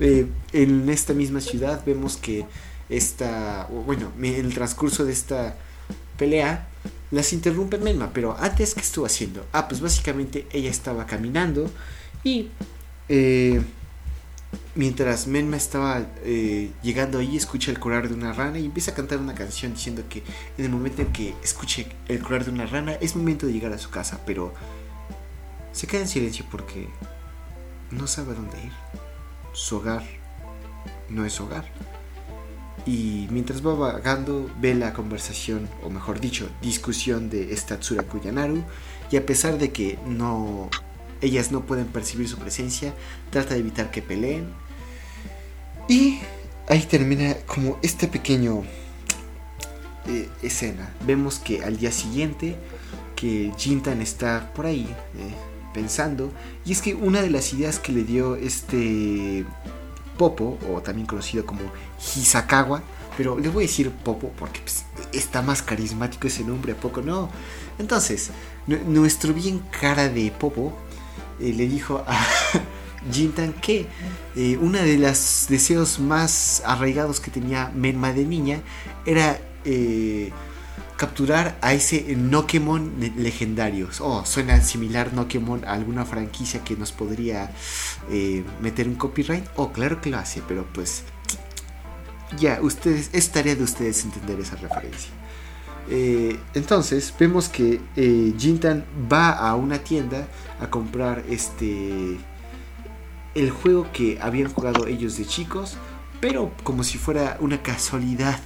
Eh, 0.00 0.26
en 0.52 0.88
esta 0.88 1.12
misma 1.12 1.40
ciudad 1.40 1.80
vemos 1.86 2.16
que 2.16 2.44
esta, 2.96 3.68
bueno, 3.86 4.12
en 4.18 4.46
el 4.46 4.54
transcurso 4.54 5.04
de 5.04 5.12
esta 5.12 5.56
pelea, 6.16 6.68
las 7.10 7.32
interrumpe 7.32 7.78
Menma, 7.78 8.10
pero 8.12 8.36
antes, 8.38 8.74
¿qué 8.74 8.80
estuvo 8.80 9.06
haciendo? 9.06 9.46
Ah, 9.52 9.68
pues 9.68 9.80
básicamente 9.80 10.46
ella 10.52 10.70
estaba 10.70 11.06
caminando 11.06 11.70
y 12.24 12.48
eh, 13.08 13.60
mientras 14.74 15.26
Menma 15.26 15.56
estaba 15.56 16.06
eh, 16.24 16.70
llegando 16.82 17.18
ahí, 17.18 17.36
escucha 17.36 17.70
el 17.70 17.78
corar 17.78 18.08
de 18.08 18.14
una 18.14 18.32
rana 18.32 18.58
y 18.58 18.64
empieza 18.64 18.92
a 18.92 18.94
cantar 18.94 19.18
una 19.18 19.34
canción 19.34 19.74
diciendo 19.74 20.04
que 20.08 20.22
en 20.56 20.64
el 20.64 20.70
momento 20.70 21.02
en 21.02 21.12
que 21.12 21.34
escuche 21.42 21.86
el 22.08 22.22
corar 22.22 22.44
de 22.44 22.50
una 22.50 22.66
rana 22.66 22.94
es 22.94 23.16
momento 23.16 23.46
de 23.46 23.52
llegar 23.52 23.72
a 23.72 23.78
su 23.78 23.90
casa, 23.90 24.20
pero 24.24 24.54
se 25.72 25.86
queda 25.86 26.02
en 26.02 26.08
silencio 26.08 26.44
porque 26.50 26.88
no 27.90 28.06
sabe 28.06 28.32
a 28.32 28.34
dónde 28.34 28.58
ir. 28.62 28.72
Su 29.52 29.76
hogar 29.76 30.02
no 31.08 31.24
es 31.26 31.40
hogar. 31.40 31.66
Y 32.84 33.28
mientras 33.30 33.64
va 33.64 33.74
vagando, 33.74 34.50
ve 34.60 34.74
la 34.74 34.92
conversación, 34.92 35.68
o 35.84 35.90
mejor 35.90 36.20
dicho, 36.20 36.48
discusión 36.60 37.30
de 37.30 37.52
esta 37.52 37.78
Tsurako 37.78 38.20
Yanaru. 38.20 38.62
Y 39.10 39.16
a 39.16 39.26
pesar 39.26 39.58
de 39.58 39.70
que 39.70 39.98
no. 40.06 40.68
Ellas 41.20 41.52
no 41.52 41.64
pueden 41.64 41.86
percibir 41.86 42.28
su 42.28 42.36
presencia, 42.36 42.92
trata 43.30 43.54
de 43.54 43.60
evitar 43.60 43.92
que 43.92 44.02
peleen. 44.02 44.46
Y 45.88 46.18
ahí 46.68 46.80
termina 46.82 47.36
como 47.46 47.78
este 47.82 48.08
pequeño 48.08 48.64
eh, 50.08 50.28
escena. 50.42 50.92
Vemos 51.06 51.38
que 51.38 51.62
al 51.62 51.76
día 51.76 51.92
siguiente, 51.92 52.56
que 53.14 53.52
Jintan 53.56 54.02
está 54.02 54.52
por 54.52 54.66
ahí 54.66 54.88
eh, 55.16 55.34
pensando. 55.72 56.32
Y 56.64 56.72
es 56.72 56.82
que 56.82 56.94
una 56.96 57.22
de 57.22 57.30
las 57.30 57.52
ideas 57.52 57.78
que 57.78 57.92
le 57.92 58.02
dio 58.02 58.34
este 58.34 59.44
Popo, 60.22 60.56
o 60.72 60.80
también 60.80 61.04
conocido 61.04 61.44
como 61.44 61.62
Hisakawa, 61.98 62.80
pero 63.16 63.36
le 63.36 63.48
voy 63.48 63.64
a 63.64 63.66
decir 63.66 63.90
Popo 63.90 64.30
porque 64.38 64.60
pues, 64.60 64.84
está 65.12 65.42
más 65.42 65.62
carismático 65.62 66.28
ese 66.28 66.44
nombre, 66.44 66.74
¿a 66.74 66.76
poco 66.76 67.02
no? 67.02 67.28
Entonces, 67.76 68.30
nuestro 68.68 69.34
bien 69.34 69.60
cara 69.80 70.08
de 70.08 70.30
Popo 70.30 70.74
eh, 71.40 71.52
le 71.52 71.66
dijo 71.66 72.04
a 72.06 72.24
Jintan 73.12 73.52
que 73.54 73.88
eh, 74.36 74.56
uno 74.60 74.78
de 74.78 74.96
los 74.96 75.46
deseos 75.48 75.98
más 75.98 76.62
arraigados 76.64 77.18
que 77.18 77.32
tenía 77.32 77.72
Menma 77.74 78.12
de 78.12 78.24
niña 78.24 78.60
era 79.04 79.40
eh, 79.64 80.30
capturar 80.96 81.58
a 81.60 81.72
ese 81.72 82.14
Nokemon 82.16 82.94
legendario. 83.16 83.88
Oh, 84.00 84.24
suena 84.24 84.60
similar 84.60 85.12
Nokemon 85.12 85.64
a 85.64 85.72
alguna 85.72 86.04
franquicia 86.04 86.62
que 86.62 86.76
nos 86.76 86.92
podría 86.92 87.50
meter 88.60 88.88
un 88.88 88.94
copyright. 88.94 89.44
Oh, 89.56 89.72
claro 89.72 90.00
que 90.00 90.10
lo 90.10 90.18
hace, 90.18 90.42
pero 90.46 90.66
pues 90.72 91.04
ya, 92.38 92.60
ustedes, 92.62 93.10
es 93.12 93.30
tarea 93.30 93.54
de 93.54 93.62
ustedes 93.62 94.04
entender 94.04 94.40
esa 94.40 94.56
referencia. 94.56 95.10
Eh, 95.88 96.38
entonces 96.54 97.12
vemos 97.18 97.48
que 97.48 97.80
eh, 97.96 98.32
Jintan 98.38 98.84
va 99.12 99.30
a 99.30 99.56
una 99.56 99.78
tienda 99.78 100.28
a 100.60 100.70
comprar 100.70 101.24
este 101.28 102.18
el 103.34 103.50
juego 103.50 103.90
que 103.92 104.18
habían 104.20 104.52
jugado 104.52 104.86
ellos 104.86 105.16
de 105.16 105.26
chicos, 105.26 105.76
pero 106.20 106.52
como 106.62 106.84
si 106.84 106.98
fuera 106.98 107.36
una 107.40 107.62
casualidad 107.62 108.38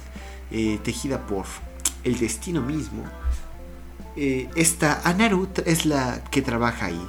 eh, 0.49 0.79
tejida 0.83 1.27
por 1.27 1.45
el 2.07 2.19
destino 2.19 2.61
mismo. 2.61 3.03
esta 4.15 5.01
Anaru 5.03 5.47
es 5.65 5.85
la 5.85 6.23
que 6.31 6.41
trabaja 6.41 6.87
ahí. 6.87 7.07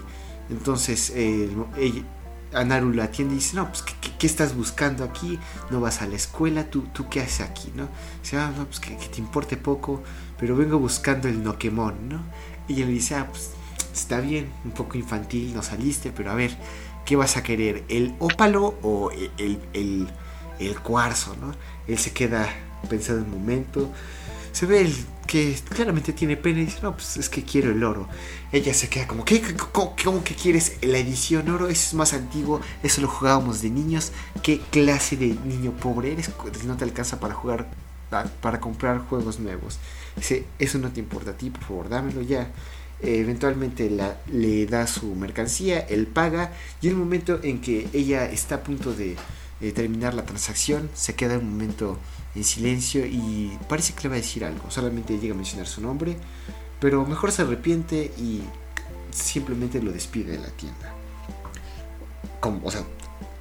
Entonces 0.50 1.12
Anaru 2.52 2.92
la 2.92 3.04
atiende 3.04 3.34
y 3.34 3.38
dice, 3.38 3.56
no, 3.56 3.68
pues, 3.68 3.84
¿qué, 4.18 4.26
estás 4.26 4.54
buscando 4.54 5.04
aquí? 5.04 5.38
No 5.70 5.80
vas 5.80 6.00
a 6.00 6.06
la 6.06 6.16
escuela, 6.16 6.64
¿tú, 6.70 6.82
tú 6.92 7.08
qué 7.08 7.20
haces 7.20 7.40
aquí? 7.40 7.72
¿no? 7.74 7.88
Dice, 8.22 8.38
ah, 8.38 8.52
no, 8.56 8.64
pues 8.64 8.80
que, 8.80 8.94
te 8.94 9.18
importe 9.18 9.56
poco, 9.56 10.02
pero 10.38 10.56
vengo 10.56 10.78
buscando 10.78 11.28
el 11.28 11.42
Nokemon, 11.42 12.08
¿no? 12.08 12.22
Y 12.66 12.74
ella 12.74 12.86
le 12.86 12.92
dice, 12.92 13.14
ah, 13.16 13.26
pues 13.28 13.50
está 13.92 14.20
bien, 14.20 14.50
un 14.64 14.70
poco 14.70 14.96
infantil, 14.96 15.54
no 15.54 15.62
saliste, 15.62 16.10
pero 16.10 16.30
a 16.30 16.34
ver, 16.34 16.56
¿qué 17.04 17.16
vas 17.16 17.36
a 17.36 17.42
querer? 17.42 17.84
¿El 17.88 18.14
ópalo 18.18 18.78
o 18.82 19.10
el, 19.10 19.60
el, 19.72 20.08
el 20.58 20.80
cuarzo, 20.80 21.36
¿no? 21.40 21.52
Él 21.86 21.98
se 21.98 22.12
queda 22.12 22.48
pensando 22.88 23.24
un 23.24 23.30
momento, 23.30 23.90
se 24.58 24.66
ve 24.66 24.80
el 24.80 24.92
que 25.28 25.56
claramente 25.68 26.12
tiene 26.12 26.36
pena 26.36 26.58
y 26.58 26.64
dice, 26.64 26.80
no, 26.82 26.92
pues 26.92 27.16
es 27.16 27.28
que 27.28 27.44
quiero 27.44 27.70
el 27.70 27.84
oro. 27.84 28.08
Ella 28.50 28.74
se 28.74 28.88
queda 28.88 29.06
como, 29.06 29.24
¿qué? 29.24 29.40
¿Cómo, 29.72 30.24
que 30.24 30.34
quieres 30.34 30.78
la 30.82 30.98
edición 30.98 31.48
oro? 31.48 31.68
Eso 31.68 31.90
es 31.90 31.94
más 31.94 32.12
antiguo, 32.12 32.60
eso 32.82 33.00
lo 33.00 33.06
jugábamos 33.06 33.62
de 33.62 33.70
niños. 33.70 34.10
¿Qué 34.42 34.58
clase 34.58 35.16
de 35.16 35.36
niño 35.44 35.70
pobre 35.74 36.10
eres? 36.10 36.32
No 36.64 36.76
te 36.76 36.82
alcanza 36.82 37.20
para 37.20 37.34
jugar, 37.34 37.70
para 38.40 38.58
comprar 38.58 38.98
juegos 38.98 39.38
nuevos. 39.38 39.78
Dice, 40.16 40.44
eso 40.58 40.78
no 40.78 40.90
te 40.90 40.98
importa 40.98 41.30
a 41.30 41.34
ti, 41.34 41.50
por 41.50 41.62
favor, 41.62 41.88
dámelo 41.88 42.20
ya. 42.22 42.50
eventualmente 43.00 43.96
le 44.32 44.66
da 44.66 44.88
su 44.88 45.14
mercancía, 45.14 45.78
él 45.78 46.08
paga 46.08 46.50
y 46.80 46.88
el 46.88 46.96
momento 46.96 47.38
en 47.44 47.60
que 47.60 47.86
ella 47.92 48.24
está 48.28 48.56
a 48.56 48.62
punto 48.64 48.92
de 48.92 49.14
terminar 49.72 50.14
la 50.14 50.24
transacción, 50.24 50.90
se 50.94 51.14
queda 51.14 51.38
un 51.38 51.48
momento 51.48 51.96
en 52.38 52.44
silencio 52.44 53.04
y 53.04 53.58
parece 53.68 53.92
que 53.92 54.02
le 54.04 54.08
va 54.10 54.14
a 54.14 54.18
decir 54.18 54.44
algo. 54.44 54.70
Solamente 54.70 55.18
llega 55.18 55.34
a 55.34 55.36
mencionar 55.36 55.66
su 55.66 55.80
nombre, 55.80 56.16
pero 56.80 57.04
mejor 57.04 57.32
se 57.32 57.42
arrepiente 57.42 58.12
y 58.16 58.42
simplemente 59.10 59.82
lo 59.82 59.90
despide 59.90 60.32
de 60.32 60.38
la 60.38 60.48
tienda. 60.50 60.94
Como, 62.40 62.64
o 62.64 62.70
sea, 62.70 62.84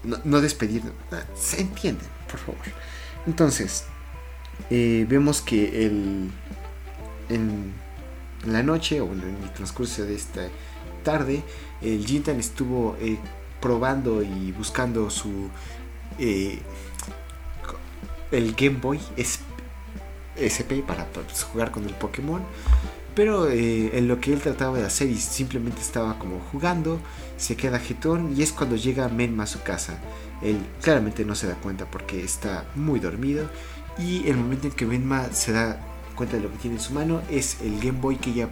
no, 0.04 0.42
despedir, 0.42 0.82
se 1.36 1.62
entiende, 1.62 2.04
por 2.30 2.40
favor. 2.40 2.66
Entonces, 3.28 3.86
eh, 4.70 5.06
vemos 5.08 5.42
que 5.42 5.86
el, 5.86 6.32
en 7.30 7.74
la 8.46 8.64
noche 8.64 9.00
o 9.02 9.12
en 9.12 9.22
el 9.22 9.54
transcurso 9.54 10.06
de 10.06 10.16
esta 10.16 10.48
tarde, 11.04 11.44
el 11.82 12.06
Jintan 12.06 12.40
estuvo 12.40 12.98
eh, 13.00 13.20
probando 13.62 14.24
y 14.24 14.52
buscando 14.54 15.10
su 15.12 15.50
eh, 16.18 16.60
el 18.32 18.54
Game 18.54 18.78
Boy 18.82 19.00
SP 19.18 20.82
para 20.86 21.06
pues, 21.06 21.44
jugar 21.44 21.72
con 21.72 21.86
el 21.86 21.94
Pokémon. 21.94 22.42
Pero 23.16 23.50
eh, 23.50 23.98
en 23.98 24.08
lo 24.08 24.22
que 24.22 24.32
él 24.32 24.40
trataba 24.40 24.78
de 24.78 24.86
hacer 24.86 25.10
y 25.10 25.18
simplemente 25.18 25.82
estaba 25.82 26.20
como 26.20 26.40
jugando, 26.52 27.00
se 27.38 27.56
queda 27.56 27.80
jetón 27.80 28.36
y 28.38 28.44
es 28.44 28.52
cuando 28.52 28.76
llega 28.76 29.10
Menma 29.10 29.44
a 29.44 29.48
su 29.48 29.64
casa. 29.64 30.00
Él 30.44 30.60
claramente 30.82 31.26
no 31.26 31.34
se 31.34 31.48
da 31.48 31.56
cuenta 31.56 31.90
porque 31.90 32.24
está 32.24 32.66
muy 32.76 33.00
dormido 33.00 33.50
y 33.98 34.28
el 34.28 34.38
momento 34.38 34.68
en 34.68 34.74
que 34.74 34.86
Menma 34.86 35.32
se 35.32 35.52
da 35.52 35.80
cuenta 36.16 36.38
de 36.38 36.44
lo 36.44 36.52
que 36.52 36.58
tiene 36.58 36.78
en 36.78 36.84
su 36.84 36.94
mano 36.94 37.22
es 37.32 37.58
el 37.62 37.80
Game 37.80 38.00
Boy 38.00 38.18
que 38.18 38.34
ya 38.34 38.50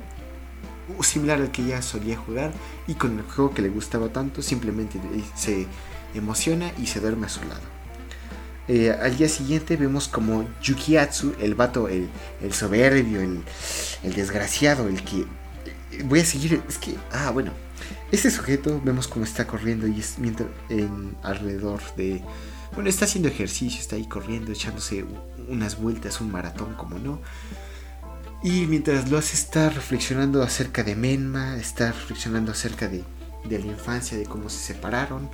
similar 1.02 1.42
al 1.42 1.52
que 1.52 1.66
ya 1.66 1.82
solía 1.82 2.18
jugar 2.18 2.52
y 2.88 2.96
con 2.96 3.18
el 3.18 3.26
juego 3.26 3.54
que 3.54 3.62
le 3.62 3.70
gustaba 3.70 4.10
tanto 4.10 4.42
simplemente 4.42 5.00
se 5.36 5.68
emociona 6.14 6.72
y 6.82 6.88
se 6.88 7.00
duerme 7.00 7.28
a 7.28 7.30
su 7.30 7.42
lado. 7.42 7.85
Eh, 8.68 8.92
al 8.92 9.16
día 9.16 9.30
siguiente 9.30 9.78
vemos 9.78 10.08
como 10.08 10.48
Yukiatsu, 10.62 11.36
el 11.40 11.54
vato, 11.54 11.88
el, 11.88 12.10
soberbio, 12.52 13.22
el, 13.22 13.44
desgraciado, 14.16 14.88
el 14.88 15.04
que... 15.04 15.26
Voy 16.06 16.20
a 16.20 16.26
seguir, 16.26 16.62
es 16.68 16.78
que... 16.78 16.96
Ah, 17.12 17.32
bueno. 17.32 17.52
Este 18.12 18.32
sujeto 18.32 18.82
vemos 18.84 19.08
cómo 19.08 19.26
está 19.26 19.46
corriendo 19.46 19.88
y 19.88 20.00
es 20.00 20.18
mientras 20.18 20.50
en 20.70 21.16
alrededor 21.24 21.82
de... 21.96 22.24
Bueno, 22.74 22.90
está 22.90 23.06
haciendo 23.06 23.30
ejercicio, 23.30 23.80
está 23.80 23.96
ahí 23.96 24.06
corriendo, 24.06 24.52
echándose 24.52 25.06
unas 25.48 25.80
vueltas, 25.80 26.20
un 26.20 26.32
maratón, 26.32 26.74
como 26.76 26.98
no. 26.98 27.22
Y 28.44 28.66
mientras 28.68 29.10
lo 29.10 29.18
hace 29.18 29.36
está 29.36 29.70
reflexionando 29.70 30.44
acerca 30.44 30.84
de 30.84 30.96
Menma, 30.96 31.56
está 31.58 31.92
reflexionando 31.92 32.52
acerca 32.52 32.88
de, 32.88 33.04
de 33.48 33.60
la 33.60 33.66
infancia, 33.66 34.18
de 34.18 34.26
cómo 34.26 34.50
se 34.50 34.60
separaron. 34.60 35.30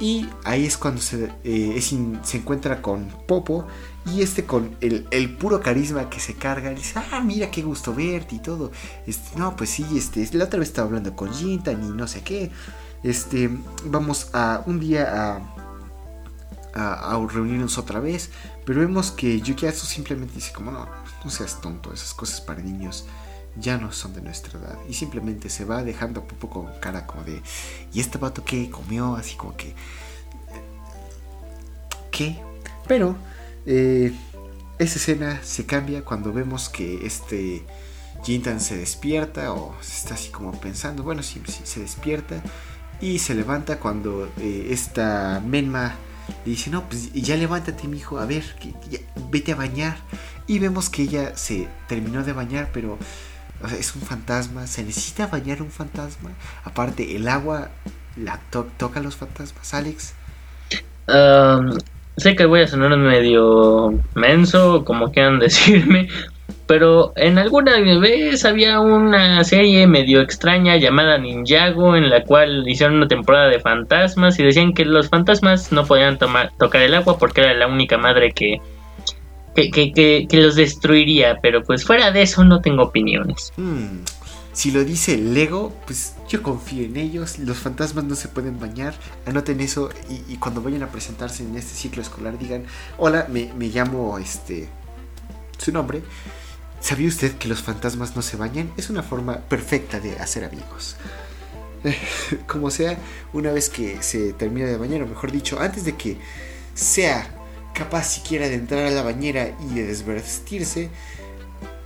Y 0.00 0.26
ahí 0.44 0.64
es 0.64 0.78
cuando 0.78 1.02
se, 1.02 1.30
eh, 1.44 1.80
se 2.22 2.36
encuentra 2.38 2.80
con 2.80 3.06
Popo 3.26 3.66
y 4.06 4.22
este 4.22 4.46
con 4.46 4.74
el, 4.80 5.36
puro 5.36 5.60
carisma 5.60 6.08
que 6.08 6.20
se 6.20 6.34
carga, 6.34 6.70
dice, 6.70 6.98
ah, 7.12 7.20
mira 7.20 7.50
qué 7.50 7.60
gusto 7.60 7.94
verte 7.94 8.36
y 8.36 8.38
todo. 8.38 8.72
Este, 9.06 9.38
no, 9.38 9.54
pues 9.56 9.68
sí, 9.68 9.84
este, 9.94 10.26
la 10.32 10.44
otra 10.44 10.58
vez 10.58 10.68
estaba 10.68 10.86
hablando 10.86 11.14
con 11.14 11.30
Jintan 11.32 11.84
y 11.84 11.90
no 11.90 12.08
sé 12.08 12.22
qué. 12.22 12.50
Este, 13.02 13.50
vamos 13.84 14.30
a 14.32 14.62
un 14.66 14.80
día 14.80 15.36
a, 16.74 17.12
a, 17.12 17.26
reunirnos 17.30 17.76
otra 17.76 18.00
vez, 18.00 18.30
pero 18.64 18.80
vemos 18.80 19.10
que 19.10 19.38
Yukiatsu 19.40 19.84
simplemente 19.84 20.34
dice 20.34 20.52
como, 20.52 20.70
no, 20.70 20.88
no 21.22 21.30
seas 21.30 21.60
tonto, 21.60 21.92
esas 21.92 22.14
cosas 22.14 22.40
para 22.40 22.62
niños 22.62 23.04
ya 23.56 23.78
no 23.78 23.92
son 23.92 24.14
de 24.14 24.22
nuestra 24.22 24.58
edad. 24.58 24.78
Y 24.88 24.94
simplemente 24.94 25.48
se 25.48 25.64
va 25.64 25.82
dejando 25.82 26.20
a 26.20 26.24
Popo 26.24 26.50
con 26.50 26.66
cara 26.80 27.06
como 27.06 27.24
de, 27.24 27.42
¿y 27.92 28.00
este 28.00 28.18
vato 28.18 28.44
qué 28.44 28.70
comió? 28.70 29.16
Así 29.16 29.36
como 29.36 29.56
que, 29.56 29.74
¿qué? 32.10 32.38
Pero 32.86 33.16
eh, 33.66 34.12
esa 34.78 34.98
escena 34.98 35.40
se 35.42 35.66
cambia 35.66 36.04
cuando 36.04 36.32
vemos 36.32 36.68
que 36.68 37.06
este 37.06 37.64
Jintan 38.24 38.60
se 38.60 38.76
despierta 38.76 39.52
o 39.52 39.74
está 39.80 40.14
así 40.14 40.30
como 40.30 40.52
pensando, 40.60 41.02
bueno, 41.02 41.22
sí, 41.22 41.40
se 41.64 41.80
despierta 41.80 42.42
y 43.00 43.18
se 43.18 43.34
levanta 43.34 43.78
cuando 43.78 44.30
eh, 44.38 44.68
esta 44.70 45.42
Menma 45.44 45.94
le 46.44 46.50
dice, 46.52 46.70
no, 46.70 46.88
pues 46.88 47.12
ya 47.12 47.36
levántate, 47.36 47.88
mi 47.88 47.98
hijo, 47.98 48.18
a 48.18 48.26
ver, 48.26 48.44
vete 49.30 49.52
a 49.52 49.56
bañar. 49.56 49.98
Y 50.46 50.58
vemos 50.58 50.90
que 50.90 51.02
ella 51.02 51.36
se 51.36 51.68
terminó 51.88 52.24
de 52.24 52.32
bañar, 52.32 52.70
pero 52.72 52.98
es 53.78 53.94
un 53.94 54.02
fantasma, 54.02 54.66
se 54.66 54.82
necesita 54.82 55.26
bañar 55.26 55.62
un 55.62 55.70
fantasma. 55.70 56.30
Aparte, 56.64 57.16
el 57.16 57.28
agua 57.28 57.70
la 58.16 58.40
toca 58.50 59.00
a 59.00 59.02
los 59.02 59.16
fantasmas, 59.16 59.74
Alex. 59.74 60.14
sé 62.16 62.36
que 62.36 62.46
voy 62.46 62.62
a 62.62 62.68
sonar 62.68 62.96
medio 62.96 63.94
menso, 64.14 64.84
como 64.84 65.12
quieran 65.12 65.38
decirme, 65.40 66.08
pero 66.66 67.12
en 67.16 67.38
alguna 67.38 67.80
vez 67.80 68.44
había 68.44 68.80
una 68.80 69.42
serie 69.44 69.86
medio 69.86 70.20
extraña 70.20 70.76
llamada 70.76 71.18
Ninjago 71.18 71.96
en 71.96 72.08
la 72.10 72.24
cual 72.24 72.68
hicieron 72.68 72.96
una 72.96 73.08
temporada 73.08 73.48
de 73.48 73.58
fantasmas 73.58 74.38
y 74.38 74.44
decían 74.44 74.72
que 74.72 74.84
los 74.84 75.08
fantasmas 75.08 75.72
no 75.72 75.84
podían 75.84 76.18
tomar, 76.18 76.52
tocar 76.58 76.82
el 76.82 76.94
agua 76.94 77.18
porque 77.18 77.40
era 77.40 77.54
la 77.54 77.66
única 77.66 77.98
madre 77.98 78.30
que 78.32 78.60
que, 79.54 80.26
los 80.32 80.56
destruiría, 80.56 81.38
pero 81.40 81.62
pues 81.62 81.84
fuera 81.84 82.10
de 82.10 82.22
eso 82.22 82.44
no 82.44 82.60
tengo 82.60 82.84
opiniones. 82.84 83.52
Hmm, 83.56 84.04
si 84.52 84.70
lo 84.70 84.84
dice 84.84 85.16
Lego, 85.16 85.74
pues 85.86 86.14
yo 86.28 86.42
confío 86.42 86.84
en 86.84 86.96
ellos. 86.96 87.38
Los 87.38 87.58
fantasmas 87.58 88.04
no 88.04 88.14
se 88.14 88.28
pueden 88.28 88.58
bañar. 88.58 88.94
Anoten 89.26 89.60
eso 89.60 89.90
y, 90.28 90.36
cuando 90.36 90.62
vayan 90.62 90.82
a 90.82 90.88
presentarse 90.88 91.42
en 91.44 91.56
este 91.56 91.74
ciclo 91.74 92.02
escolar 92.02 92.38
digan, 92.38 92.64
hola, 92.98 93.26
me, 93.30 93.52
me 93.54 93.68
llamo 93.68 94.18
este 94.18 94.68
su 95.58 95.72
nombre. 95.72 96.02
¿Sabía 96.80 97.08
usted 97.08 97.36
que 97.36 97.48
los 97.48 97.62
fantasmas 97.62 98.16
no 98.16 98.22
se 98.22 98.36
bañan? 98.36 98.72
Es 98.76 98.88
una 98.88 99.02
forma 99.02 99.36
perfecta 99.36 100.00
de 100.00 100.18
hacer 100.18 100.44
amigos. 100.44 100.96
Como 102.46 102.70
sea, 102.70 102.98
una 103.32 103.52
vez 103.52 103.68
que 103.68 104.02
se 104.02 104.32
termina 104.32 104.66
de 104.66 104.76
bañar, 104.76 105.02
o 105.02 105.06
mejor 105.06 105.30
dicho, 105.30 105.60
antes 105.60 105.84
de 105.84 105.96
que 105.96 106.16
sea 106.74 107.39
capaz 107.74 108.04
siquiera 108.04 108.48
de 108.48 108.54
entrar 108.54 108.86
a 108.86 108.90
la 108.90 109.02
bañera 109.02 109.56
y 109.60 109.74
de 109.74 109.86
desvestirse, 109.86 110.90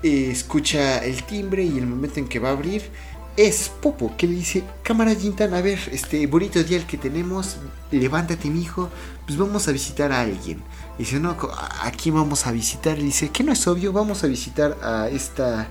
escucha 0.03 0.99
el 1.05 1.23
timbre 1.25 1.65
y 1.65 1.79
el 1.79 1.87
momento 1.87 2.21
en 2.21 2.29
que 2.29 2.39
va 2.39 2.51
a 2.51 2.53
abrir 2.53 2.83
es 3.37 3.69
Popo 3.69 4.17
que 4.17 4.27
le 4.27 4.35
dice, 4.35 4.63
cámara 4.83 5.15
Jintan, 5.15 5.55
a 5.55 5.61
ver, 5.61 5.79
este 5.91 6.27
bonito 6.27 6.63
día 6.63 6.77
el 6.77 6.87
que 6.87 6.97
tenemos, 6.97 7.57
levántate 7.91 8.49
mi 8.49 8.63
hijo, 8.63 8.89
pues 9.27 9.39
vamos 9.39 9.67
a 9.67 9.73
visitar 9.73 10.13
a 10.13 10.21
alguien. 10.21 10.63
dice, 10.99 11.19
no, 11.19 11.37
aquí 11.83 12.11
vamos 12.11 12.47
a 12.47 12.53
visitar. 12.53 12.97
Le 12.97 13.05
dice, 13.05 13.31
que 13.31 13.43
no 13.43 13.53
es 13.53 13.67
obvio, 13.67 13.93
vamos 13.93 14.23
a 14.23 14.29
visitar 14.29 14.77
a 14.83 15.09
esta 15.09 15.69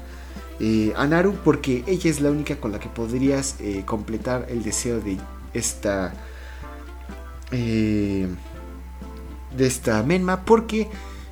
eh, 0.59 0.93
Anaru 0.97 1.35
porque 1.43 1.83
ella 1.87 2.09
es 2.09 2.19
la 2.19 2.31
única 2.31 2.57
con 2.57 2.71
la 2.71 2.79
que 2.79 2.89
podrías 2.89 3.55
eh, 3.59 3.83
completar 3.85 4.47
el 4.49 4.63
deseo 4.63 4.99
de 4.99 5.17
esta... 5.53 6.13
Eh, 7.51 8.27
de 9.55 9.67
esta 9.67 10.01
Menma 10.03 10.45
porque 10.45 10.89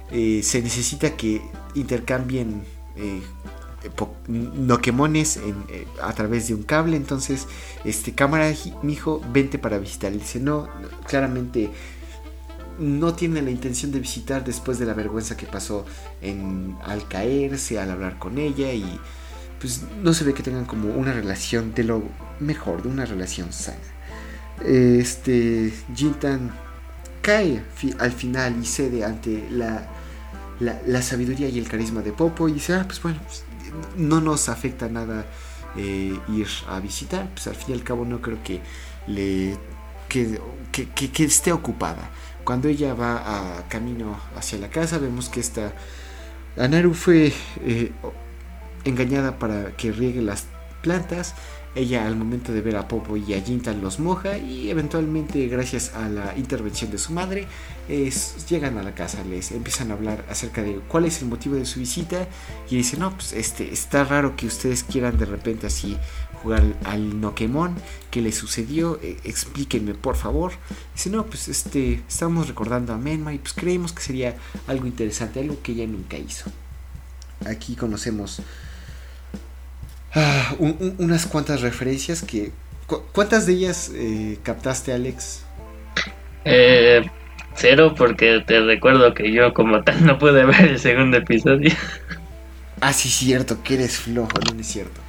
se 0.09 0.61
necesita 0.61 1.15
que 1.15 1.41
intercambien 1.76 2.63
Nokemones 4.28 5.39
a 6.01 6.13
través 6.13 6.47
de 6.47 6.53
un 6.53 6.63
cable. 6.63 6.97
Entonces, 6.97 7.47
este 7.84 8.13
cámara, 8.13 8.53
mi 8.84 8.93
hijo, 8.93 9.22
vente 9.32 9.57
para 9.57 9.80
visitar. 9.80 10.11
Le 10.11 10.19
dice, 10.19 10.39
no, 10.39 10.67
claramente 11.07 11.72
no 12.80 13.13
tiene 13.13 13.41
la 13.41 13.51
intención 13.51 13.91
de 13.91 13.99
visitar 13.99 14.43
después 14.43 14.80
de 14.80 14.86
la 14.86 14.93
vergüenza 14.93 15.38
que 15.38 15.45
pasó 15.45 15.86
en, 16.22 16.78
al 16.84 17.07
caerse, 17.07 17.80
al 17.80 17.91
hablar 17.91 18.17
con 18.17 18.38
ella 18.38 18.74
y 18.74 18.99
pues 19.59 19.84
no 20.01 20.13
se 20.13 20.24
ve 20.24 20.34
que 20.34 20.41
tengan 20.41 20.65
como 20.65 20.89
una 20.93 21.13
relación 21.13 21.74
de 21.76 21.84
lo 21.84 22.03
mejor, 22.39 22.82
de 22.82 22.89
una 22.89 23.05
relación 23.05 23.53
sana. 23.53 23.78
Este 24.65 25.72
Jintan 25.95 26.51
cae 27.22 27.63
al 27.99 28.11
final 28.11 28.57
y 28.61 28.65
cede 28.65 29.03
ante 29.03 29.47
la, 29.49 29.88
la, 30.59 31.01
sabiduría 31.01 31.49
y 31.49 31.59
el 31.59 31.67
carisma 31.67 32.01
de 32.01 32.11
Popo 32.11 32.47
y 32.47 32.53
dice, 32.53 32.74
ah, 32.74 32.84
pues 32.86 33.01
bueno, 33.01 33.19
pues, 33.26 33.43
no 33.97 34.22
nos 34.22 34.49
afecta 34.49 34.89
nada 34.89 35.26
eh, 35.78 36.17
ir 36.30 36.47
a 36.67 36.80
visitar, 36.80 37.30
pues 37.34 37.47
al 37.47 37.55
fin 37.55 37.69
y 37.69 37.74
al 37.74 37.84
cabo 37.84 38.05
no 38.05 38.22
creo 38.22 38.41
que 38.43 38.61
le 39.07 39.57
que, 40.09 40.39
que 40.72 41.24
esté 41.24 41.53
ocupada. 41.53 42.09
Cuando 42.43 42.67
ella 42.67 42.93
va 42.93 43.59
a 43.59 43.67
camino 43.69 44.19
hacia 44.36 44.59
la 44.59 44.69
casa, 44.69 44.97
vemos 44.97 45.30
que 45.30 45.39
esta 45.39 45.72
Anaru 46.57 46.93
fue 46.93 47.34
eh, 47.61 47.91
engañada 48.84 49.39
para 49.39 49.72
que 49.78 49.91
riegue 49.91 50.22
las 50.22 50.45
plantas. 50.82 51.36
Ella 51.74 52.05
al 52.05 52.15
momento 52.15 52.51
de 52.51 52.61
ver 52.61 52.76
a 52.76 52.88
Popo 52.88 53.15
y 53.15 53.34
a 53.34 53.41
Jintan 53.41 53.82
los 53.82 53.99
moja 53.99 54.38
y 54.38 54.69
eventualmente 54.69 55.47
gracias 55.47 55.93
a 55.93 56.09
la 56.09 56.38
intervención 56.38 56.91
de 56.91 56.97
su 56.97 57.13
madre 57.13 57.47
llegan 58.49 58.78
a 58.78 58.84
la 58.84 58.95
casa, 58.95 59.24
les 59.24 59.51
empiezan 59.51 59.91
a 59.91 59.95
hablar 59.95 60.26
acerca 60.30 60.61
de 60.61 60.80
cuál 60.88 61.05
es 61.05 61.22
el 61.22 61.28
motivo 61.28 61.55
de 61.55 61.65
su 61.65 61.80
visita 61.80 62.28
y 62.69 62.78
dicen, 62.78 62.99
no, 62.99 63.13
pues 63.13 63.34
este, 63.34 63.72
está 63.72 64.03
raro 64.03 64.36
que 64.36 64.47
ustedes 64.47 64.84
quieran 64.84 65.17
de 65.17 65.26
repente 65.26 65.67
así 65.67 65.97
jugar 66.41 66.63
al 66.86 67.19
Nokemon, 67.19 67.76
qué 68.09 68.22
le 68.22 68.32
sucedió, 68.32 68.99
e, 69.01 69.17
explíquenme 69.24 69.93
por 69.93 70.15
favor. 70.15 70.53
Dice, 70.93 71.09
no, 71.09 71.26
pues 71.26 71.47
este, 71.47 72.03
estamos 72.07 72.47
recordando 72.47 72.93
a 72.93 72.97
Menma 72.97 73.34
y 73.34 73.39
pues 73.39 73.53
creímos 73.53 73.93
que 73.93 74.01
sería 74.01 74.36
algo 74.67 74.88
interesante, 74.88 75.39
algo 75.39 75.61
que 75.61 75.74
ella 75.74 75.88
nunca 75.88 76.17
hizo. 76.17 76.49
Aquí 77.45 77.76
conocemos 77.76 78.41
ah, 80.14 80.55
unas 80.59 81.26
cuantas 81.26 81.62
referencias 81.62 82.22
que... 82.22 82.51
¿Cuántas 83.14 83.45
de 83.45 83.53
ellas 83.53 83.91
eh, 83.95 84.38
captaste, 84.43 84.91
Alex? 84.91 85.43
Eh, 86.43 87.01
cero, 87.55 87.95
porque 87.97 88.43
te 88.45 88.59
recuerdo 88.59 89.14
que 89.14 89.32
yo 89.32 89.53
como 89.53 89.84
tal 89.84 90.05
no 90.05 90.18
pude 90.18 90.43
ver 90.45 90.62
el 90.62 90.80
segundo 90.80 91.18
episodio. 91.18 91.72
Ah, 92.84 92.93
sí, 92.93 93.09
cierto, 93.09 93.62
que 93.62 93.76
eres 93.76 93.99
flojo, 93.99 94.32
no 94.51 94.59
es 94.59 94.66
cierto. 94.66 94.99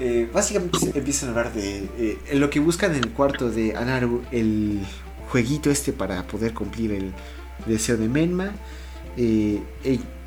Eh, 0.00 0.28
básicamente 0.32 0.76
empiezan 0.92 1.28
a 1.28 1.32
hablar 1.32 1.52
de 1.52 1.88
eh, 1.98 2.18
lo 2.34 2.50
que 2.50 2.58
buscan 2.58 2.90
en 2.96 2.98
el 2.98 3.10
cuarto 3.10 3.48
de 3.48 3.76
Anaru, 3.76 4.24
el 4.32 4.80
jueguito 5.30 5.70
este 5.70 5.92
para 5.92 6.24
poder 6.24 6.52
cumplir 6.52 6.90
el 6.90 7.12
deseo 7.64 7.96
de 7.96 8.08
Menma. 8.08 8.50
Eh, 9.16 9.60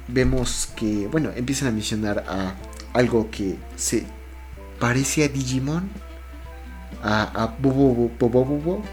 vemos 0.07 0.71
que, 0.75 1.07
bueno, 1.07 1.31
empiezan 1.35 1.67
a 1.67 1.71
mencionar 1.71 2.23
a 2.29 2.55
algo 2.93 3.29
que 3.29 3.55
se 3.75 4.05
parece 4.79 5.23
a 5.23 5.27
Digimon, 5.27 5.89
a, 7.03 7.43
a 7.43 7.55
Bobo, 7.59 8.11
Bobo, 8.19 8.83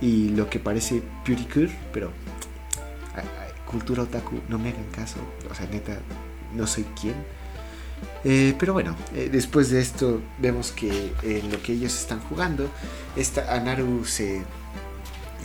y 0.00 0.30
lo 0.30 0.50
que 0.50 0.58
parece 0.58 1.02
Puricure, 1.24 1.70
pero 1.92 2.12
cultura 3.74 4.04
otaku, 4.04 4.40
no 4.48 4.56
me 4.56 4.68
hagan 4.68 4.84
caso, 4.92 5.16
o 5.50 5.54
sea, 5.54 5.66
neta, 5.66 5.98
no 6.54 6.64
soy 6.66 6.84
quien. 7.00 7.14
Eh, 8.22 8.54
pero 8.58 8.72
bueno, 8.72 8.94
eh, 9.14 9.28
después 9.30 9.70
de 9.70 9.80
esto 9.80 10.22
vemos 10.38 10.70
que 10.70 11.12
en 11.22 11.50
lo 11.50 11.60
que 11.60 11.72
ellos 11.72 11.98
están 11.98 12.20
jugando, 12.20 12.70
esta 13.16 13.52
Anaru 13.52 14.04
se 14.04 14.42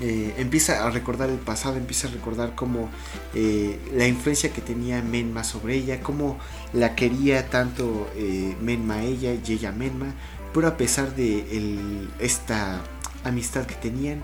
eh, 0.02 0.36
empieza 0.38 0.86
a 0.86 0.90
recordar 0.90 1.30
el 1.30 1.38
pasado, 1.38 1.78
empieza 1.78 2.08
a 2.08 2.12
recordar 2.12 2.56
cómo 2.56 2.90
la 3.94 4.08
influencia 4.08 4.52
que 4.52 4.62
tenía 4.62 5.02
Menma 5.02 5.44
sobre 5.44 5.76
ella, 5.76 6.02
cómo 6.02 6.38
la 6.74 6.96
quería 6.96 7.50
tanto 7.50 8.08
Menma 8.62 8.96
a 8.96 9.04
ella 9.04 9.34
y 9.34 9.54
ella 9.54 9.72
Menma, 9.72 10.14
pero 10.54 10.68
a 10.68 10.78
pesar 10.78 11.16
de 11.16 12.08
esta 12.20 12.82
amistad 13.24 13.66
que 13.66 13.76
tenían, 13.76 14.24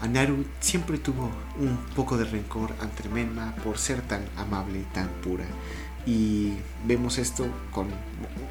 Anaru 0.00 0.44
siempre 0.60 0.98
tuvo 0.98 1.30
un 1.58 1.76
poco 1.94 2.18
de 2.18 2.24
rencor 2.24 2.72
ante 2.80 3.08
Menma 3.08 3.54
por 3.64 3.78
ser 3.78 4.02
tan 4.02 4.22
amable, 4.36 4.84
tan 4.92 5.08
pura 5.22 5.46
y 6.06 6.52
vemos 6.86 7.18
esto 7.18 7.46
con 7.72 7.88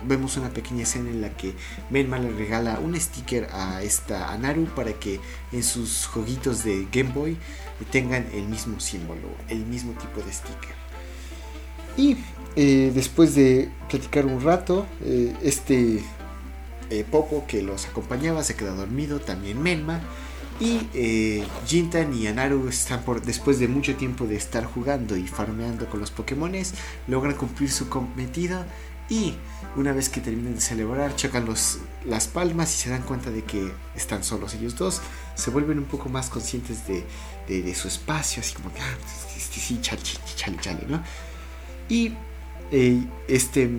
vemos 0.05 0.35
una 0.37 0.49
pequeña 0.49 0.83
escena 0.83 1.09
en 1.09 1.21
la 1.21 1.29
que 1.35 1.53
Menma 1.89 2.19
le 2.19 2.29
regala 2.31 2.79
un 2.79 2.99
sticker 2.99 3.47
a 3.53 3.81
esta 3.81 4.31
Anaru 4.33 4.65
para 4.65 4.93
que 4.93 5.21
en 5.51 5.63
sus 5.63 6.05
jueguitos 6.05 6.63
de 6.63 6.87
Game 6.91 7.11
Boy 7.11 7.37
tengan 7.91 8.27
el 8.33 8.43
mismo 8.47 8.79
símbolo, 8.79 9.29
el 9.49 9.65
mismo 9.65 9.93
tipo 9.93 10.21
de 10.21 10.31
sticker. 10.31 10.75
Y 11.97 12.17
eh, 12.55 12.91
después 12.93 13.35
de 13.35 13.69
platicar 13.89 14.25
un 14.25 14.41
rato, 14.41 14.85
eh, 15.01 15.33
este 15.41 16.03
eh, 16.89 17.05
Popo 17.09 17.45
que 17.47 17.61
los 17.61 17.87
acompañaba 17.87 18.43
se 18.43 18.55
queda 18.55 18.75
dormido, 18.75 19.19
también 19.19 19.61
Menma 19.61 20.01
y 20.59 20.87
eh, 20.93 21.45
Jintan 21.65 22.13
y 22.13 22.27
Anaru 22.27 22.67
están 22.69 23.03
por, 23.03 23.21
después 23.21 23.59
de 23.59 23.67
mucho 23.67 23.95
tiempo 23.95 24.25
de 24.25 24.35
estar 24.35 24.65
jugando 24.65 25.17
y 25.17 25.27
farmeando 25.27 25.87
con 25.87 25.99
los 25.99 26.11
Pokémones, 26.11 26.73
logran 27.07 27.35
cumplir 27.35 27.71
su 27.71 27.89
cometido 27.89 28.63
y 29.09 29.35
una 29.75 29.91
vez 29.91 30.09
que 30.09 30.21
terminan 30.21 30.55
de 30.55 30.61
celebrar, 30.61 31.15
chocan 31.15 31.45
los, 31.45 31.79
las 32.05 32.27
palmas 32.27 32.73
y 32.73 32.77
se 32.77 32.89
dan 32.89 33.03
cuenta 33.03 33.29
de 33.29 33.43
que 33.43 33.71
están 33.95 34.23
solos 34.23 34.53
ellos 34.55 34.75
dos, 34.75 35.01
se 35.35 35.51
vuelven 35.51 35.77
un 35.77 35.85
poco 35.85 36.09
más 36.09 36.29
conscientes 36.29 36.87
de, 36.87 37.03
de, 37.47 37.75
su 37.75 37.87
espacio, 37.87 38.41
así 38.41 38.55
como 38.55 38.73
que, 38.73 38.79
ah, 38.79 38.97
sí, 39.37 39.79
chale, 39.81 40.01
chale, 40.35 40.57
chale, 40.59 40.85
¿no? 40.87 41.03
Y 41.89 42.13
eh, 42.71 43.03
este 43.27 43.69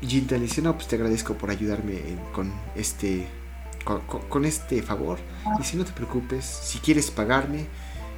Jintan 0.00 0.38
le 0.38 0.46
dice, 0.46 0.62
no, 0.62 0.74
pues 0.74 0.86
te 0.86 0.96
agradezco 0.96 1.34
por 1.34 1.50
ayudarme 1.50 2.00
con 2.32 2.50
este 2.74 3.26
con, 3.84 4.44
este 4.44 4.82
favor. 4.82 5.18
Y 5.60 5.64
si 5.64 5.76
no 5.76 5.84
te 5.84 5.92
preocupes, 5.92 6.44
si 6.44 6.78
quieres 6.78 7.10
pagarme, 7.10 7.66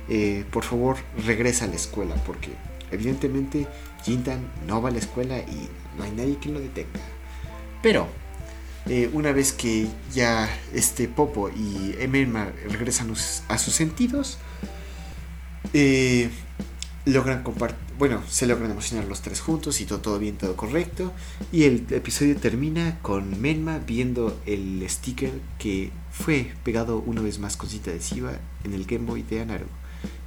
eh, 0.09 0.45
por 0.51 0.65
favor 0.65 0.97
regresa 1.25 1.65
a 1.65 1.69
la 1.69 1.77
escuela, 1.77 2.15
porque 2.27 2.51
evidentemente 2.91 3.67
Jintan 4.05 4.41
no 4.67 4.83
va 4.83 4.89
a 4.89 4.93
la 4.93 4.99
escuela 4.99 5.39
y 5.39 5.69
no 5.97 6.05
hay 6.05 6.11
nadie 6.13 6.37
que 6.39 6.49
lo 6.49 6.61
detenga. 6.61 7.01
Pero 7.83 8.09
eh, 8.87 9.09
una 9.13 9.33
vez 9.33 9.53
que 9.53 9.87
ya 10.13 10.49
este 10.73 11.09
Popo 11.09 11.49
y 11.49 11.95
Emerma 11.99 12.53
regresan 12.69 13.13
a 13.49 13.59
sus 13.59 13.75
sentidos, 13.75 14.39
eh, 15.73 16.31
logran 17.05 17.43
compartir, 17.43 17.79
bueno, 17.99 18.23
se 18.29 18.47
logran 18.47 18.71
emocionar 18.71 19.05
los 19.07 19.23
tres 19.23 19.41
juntos 19.41 19.81
y 19.81 19.87
todo, 19.87 20.19
bien, 20.19 20.37
todo 20.37 20.57
correcto. 20.57 21.13
Y 21.51 21.65
el 21.65 21.87
episodio 21.91 22.37
termina 22.37 22.99
con 23.03 23.41
Menma 23.41 23.79
viendo 23.79 24.39
el 24.47 24.85
sticker 24.89 25.33
que 25.59 25.91
fue 26.11 26.53
pegado 26.65 26.99
una 26.99 27.21
vez 27.21 27.39
más 27.39 27.57
con 27.57 27.69
cinta 27.69 27.91
adhesiva 27.91 28.33
en 28.65 28.75
el 28.75 28.85
Game 28.85 29.07
Boy 29.07 29.23
de 29.23 29.41
Anaru. 29.41 29.67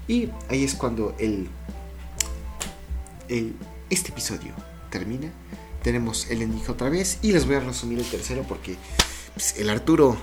Y 0.07 0.29
ahí 0.49 0.63
es 0.63 0.75
cuando 0.75 1.15
el, 1.19 1.47
el 3.29 3.55
este 3.89 4.11
episodio 4.11 4.53
termina. 4.89 5.29
Tenemos 5.81 6.29
el 6.29 6.41
ending 6.41 6.63
otra 6.67 6.89
vez 6.89 7.19
y 7.21 7.31
les 7.31 7.45
voy 7.45 7.55
a 7.55 7.59
resumir 7.59 7.99
el 7.99 8.05
tercero 8.05 8.43
porque 8.47 8.75
pues, 9.33 9.57
el 9.57 9.69
Arturo, 9.69 10.17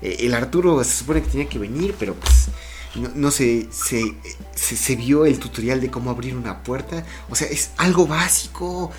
eh, 0.00 0.16
el 0.20 0.34
Arturo 0.34 0.82
se 0.84 0.90
supone 0.90 1.22
que 1.22 1.30
tenía 1.30 1.48
que 1.48 1.58
venir, 1.58 1.94
pero 1.98 2.14
pues 2.14 2.48
no, 2.94 3.30
se, 3.30 3.68
se, 3.72 4.96
vio 4.96 5.24
el 5.24 5.38
tutorial 5.38 5.80
de 5.80 5.90
cómo 5.90 6.10
abrir 6.10 6.36
una 6.36 6.62
puerta. 6.62 7.04
O 7.30 7.34
sea, 7.34 7.48
es 7.48 7.70
algo 7.78 8.06
básico. 8.06 8.90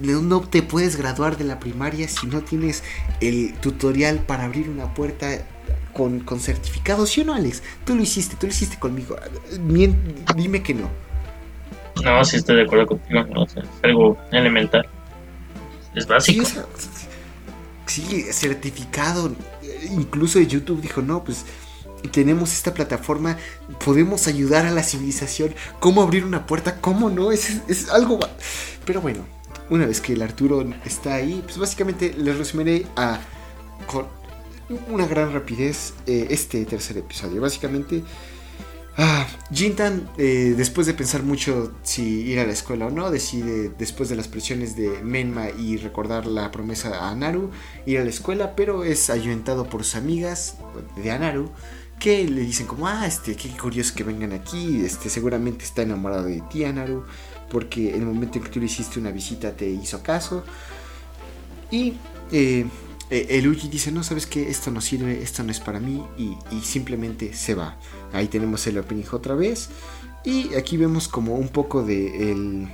no 0.00 0.40
te 0.40 0.62
puedes 0.62 0.96
graduar 0.96 1.36
de 1.36 1.44
la 1.44 1.58
primaria 1.60 2.08
si 2.08 2.26
no 2.26 2.40
tienes 2.42 2.82
el 3.20 3.54
tutorial 3.60 4.20
para 4.20 4.44
abrir 4.44 4.68
una 4.70 4.94
puerta 4.94 5.46
con, 5.92 6.20
con 6.20 6.40
certificado, 6.40 7.06
¿sí 7.06 7.20
o 7.20 7.24
no, 7.24 7.34
Alex? 7.34 7.62
Tú 7.84 7.94
lo 7.94 8.02
hiciste, 8.02 8.36
tú 8.36 8.46
lo 8.46 8.52
hiciste 8.52 8.78
conmigo. 8.78 9.16
Mien- 9.60 9.96
dime 10.34 10.62
que 10.62 10.74
no. 10.74 10.88
No, 12.02 12.24
sí 12.24 12.36
estoy 12.36 12.56
de 12.56 12.62
acuerdo 12.62 12.86
contigo. 12.86 13.24
¿no? 13.24 13.42
O 13.42 13.48
sea, 13.48 13.62
es 13.62 13.68
algo 13.82 14.18
elemental. 14.32 14.86
Es 15.94 16.04
Sí, 16.04 16.08
básico. 16.10 16.42
o 16.42 16.46
sea, 16.46 16.66
sí, 17.86 18.24
certificado. 18.30 19.34
Incluso 19.90 20.40
YouTube 20.40 20.80
dijo, 20.80 21.00
no, 21.02 21.24
pues 21.24 21.44
tenemos 22.06 22.52
esta 22.52 22.74
plataforma, 22.74 23.36
podemos 23.84 24.26
ayudar 24.26 24.66
a 24.66 24.70
la 24.70 24.82
civilización. 24.82 25.54
¿Cómo 25.80 26.02
abrir 26.02 26.24
una 26.24 26.46
puerta? 26.46 26.80
¿Cómo 26.80 27.10
no? 27.10 27.32
Es, 27.32 27.60
es 27.68 27.88
algo... 27.90 28.18
Pero 28.84 29.00
bueno, 29.00 29.24
una 29.70 29.86
vez 29.86 30.00
que 30.00 30.12
el 30.12 30.22
Arturo 30.22 30.64
está 30.84 31.14
ahí, 31.14 31.42
pues 31.44 31.58
básicamente 31.58 32.14
les 32.16 32.36
resumiré 32.36 32.86
a, 32.96 33.20
con 33.86 34.06
una 34.88 35.06
gran 35.06 35.32
rapidez 35.32 35.94
eh, 36.06 36.28
este 36.30 36.64
tercer 36.64 36.98
episodio. 36.98 37.40
Básicamente... 37.40 38.02
Ah, 38.98 39.26
Jintan, 39.52 40.08
eh, 40.16 40.54
después 40.56 40.86
de 40.86 40.94
pensar 40.94 41.22
mucho 41.22 41.74
si 41.82 42.22
ir 42.22 42.38
a 42.40 42.46
la 42.46 42.52
escuela 42.52 42.86
o 42.86 42.90
no, 42.90 43.10
decide, 43.10 43.70
después 43.78 44.08
de 44.08 44.16
las 44.16 44.26
presiones 44.26 44.74
de 44.74 45.02
Menma 45.02 45.50
y 45.50 45.76
recordar 45.76 46.24
la 46.24 46.50
promesa 46.50 46.96
a 46.96 47.10
Anaru, 47.10 47.50
ir 47.84 47.98
a 47.98 48.04
la 48.04 48.08
escuela, 48.08 48.56
pero 48.56 48.84
es 48.84 49.10
ayuntado 49.10 49.68
por 49.68 49.84
sus 49.84 49.96
amigas 49.96 50.56
de 50.96 51.10
Anaru, 51.10 51.50
que 51.98 52.28
le 52.28 52.42
dicen 52.42 52.66
como, 52.66 52.86
ah, 52.86 53.06
este, 53.06 53.34
qué 53.36 53.48
curioso 53.56 53.94
que 53.94 54.04
vengan 54.04 54.32
aquí, 54.32 54.82
este, 54.84 55.08
seguramente 55.08 55.64
está 55.64 55.82
enamorado 55.82 56.24
de 56.24 56.42
ti, 56.50 56.64
Anaru, 56.64 57.04
porque 57.50 57.90
en 57.94 58.02
el 58.02 58.06
momento 58.06 58.38
en 58.38 58.44
que 58.44 58.50
tú 58.50 58.60
le 58.60 58.66
hiciste 58.66 59.00
una 59.00 59.10
visita 59.10 59.52
te 59.56 59.68
hizo 59.68 60.02
caso. 60.02 60.44
Y 61.70 61.94
eh, 62.32 62.66
eh, 63.10 63.26
el 63.30 63.48
Uji 63.48 63.68
dice, 63.68 63.90
no, 63.92 64.02
sabes 64.02 64.26
que 64.26 64.50
esto 64.50 64.70
no 64.70 64.80
sirve, 64.80 65.22
esto 65.22 65.42
no 65.42 65.50
es 65.50 65.60
para 65.60 65.80
mí, 65.80 66.04
y, 66.18 66.36
y 66.54 66.60
simplemente 66.62 67.34
se 67.34 67.54
va. 67.54 67.78
Ahí 68.12 68.28
tenemos 68.28 68.66
el 68.66 68.78
opening 68.78 69.04
otra 69.12 69.34
vez. 69.34 69.68
Y 70.24 70.54
aquí 70.54 70.76
vemos 70.76 71.08
como 71.08 71.36
un 71.36 71.48
poco 71.48 71.82
de 71.82 72.30
el... 72.32 72.68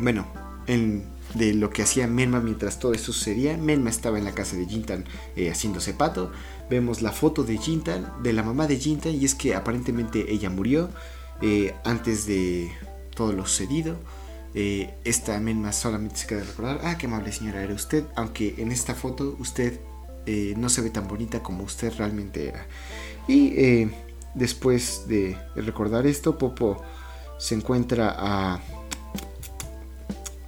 Bueno, 0.00 0.26
el- 0.66 1.02
de 1.34 1.52
lo 1.52 1.68
que 1.68 1.82
hacía 1.82 2.06
Menma 2.06 2.40
mientras 2.40 2.78
todo 2.78 2.94
esto 2.94 3.12
sucedía. 3.12 3.56
Menma 3.58 3.90
estaba 3.90 4.16
en 4.18 4.24
la 4.24 4.32
casa 4.32 4.56
de 4.56 4.64
Jintan 4.64 5.04
eh, 5.36 5.50
haciéndose 5.50 5.92
pato. 5.92 6.32
Vemos 6.70 7.02
la 7.02 7.12
foto 7.12 7.44
de 7.44 7.58
Jintan, 7.58 8.22
de 8.22 8.32
la 8.32 8.42
mamá 8.42 8.66
de 8.66 8.78
Jintan, 8.78 9.14
y 9.14 9.24
es 9.24 9.34
que 9.34 9.54
aparentemente 9.54 10.32
ella 10.32 10.50
murió 10.50 10.90
eh, 11.40 11.74
antes 11.84 12.26
de 12.26 12.70
todo 13.14 13.32
lo 13.32 13.46
sucedido. 13.46 13.96
Eh, 14.54 14.94
esta 15.04 15.38
Menma 15.40 15.72
solamente 15.72 16.16
se 16.16 16.26
queda 16.26 16.40
de 16.40 16.46
recordar, 16.46 16.80
ah, 16.82 16.96
qué 16.96 17.06
amable 17.06 17.32
señora 17.32 17.62
era 17.62 17.74
usted, 17.74 18.04
aunque 18.16 18.54
en 18.58 18.72
esta 18.72 18.94
foto 18.94 19.36
usted 19.38 19.78
eh, 20.26 20.54
no 20.56 20.68
se 20.68 20.80
ve 20.80 20.90
tan 20.90 21.06
bonita 21.06 21.42
como 21.42 21.64
usted 21.64 21.92
realmente 21.96 22.48
era. 22.48 22.66
Y 23.26 23.52
eh, 23.56 23.90
después 24.34 25.04
de 25.06 25.36
recordar 25.54 26.06
esto, 26.06 26.38
Popo 26.38 26.82
se 27.38 27.54
encuentra 27.54 28.14
a... 28.18 28.60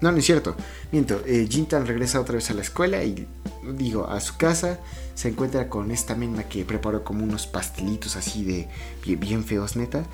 No, 0.01 0.11
no 0.13 0.17
es 0.17 0.25
cierto. 0.25 0.57
Miento, 0.93 1.23
Jintan 1.25 1.87
regresa 1.87 2.21
otra 2.21 2.37
vez 2.37 2.51
a 2.51 2.55
la 2.55 2.63
escuela 2.63 3.05
y 3.05 3.29
digo, 3.75 4.07
a 4.07 4.19
su 4.21 4.37
casa. 4.39 4.81
Se 5.15 5.29
encuentra 5.29 5.69
con 5.69 5.91
esta 5.91 6.15
menma 6.15 6.45
que 6.45 6.65
preparó 6.65 7.05
como 7.05 7.25
unos 7.25 7.47
pastelitos 7.47 8.17
así 8.17 8.45
de 8.45 8.69
bien, 9.17 9.45
feos, 9.45 9.77
neta. 9.77 10.05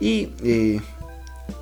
Y 0.00 0.30
eh, 0.42 0.80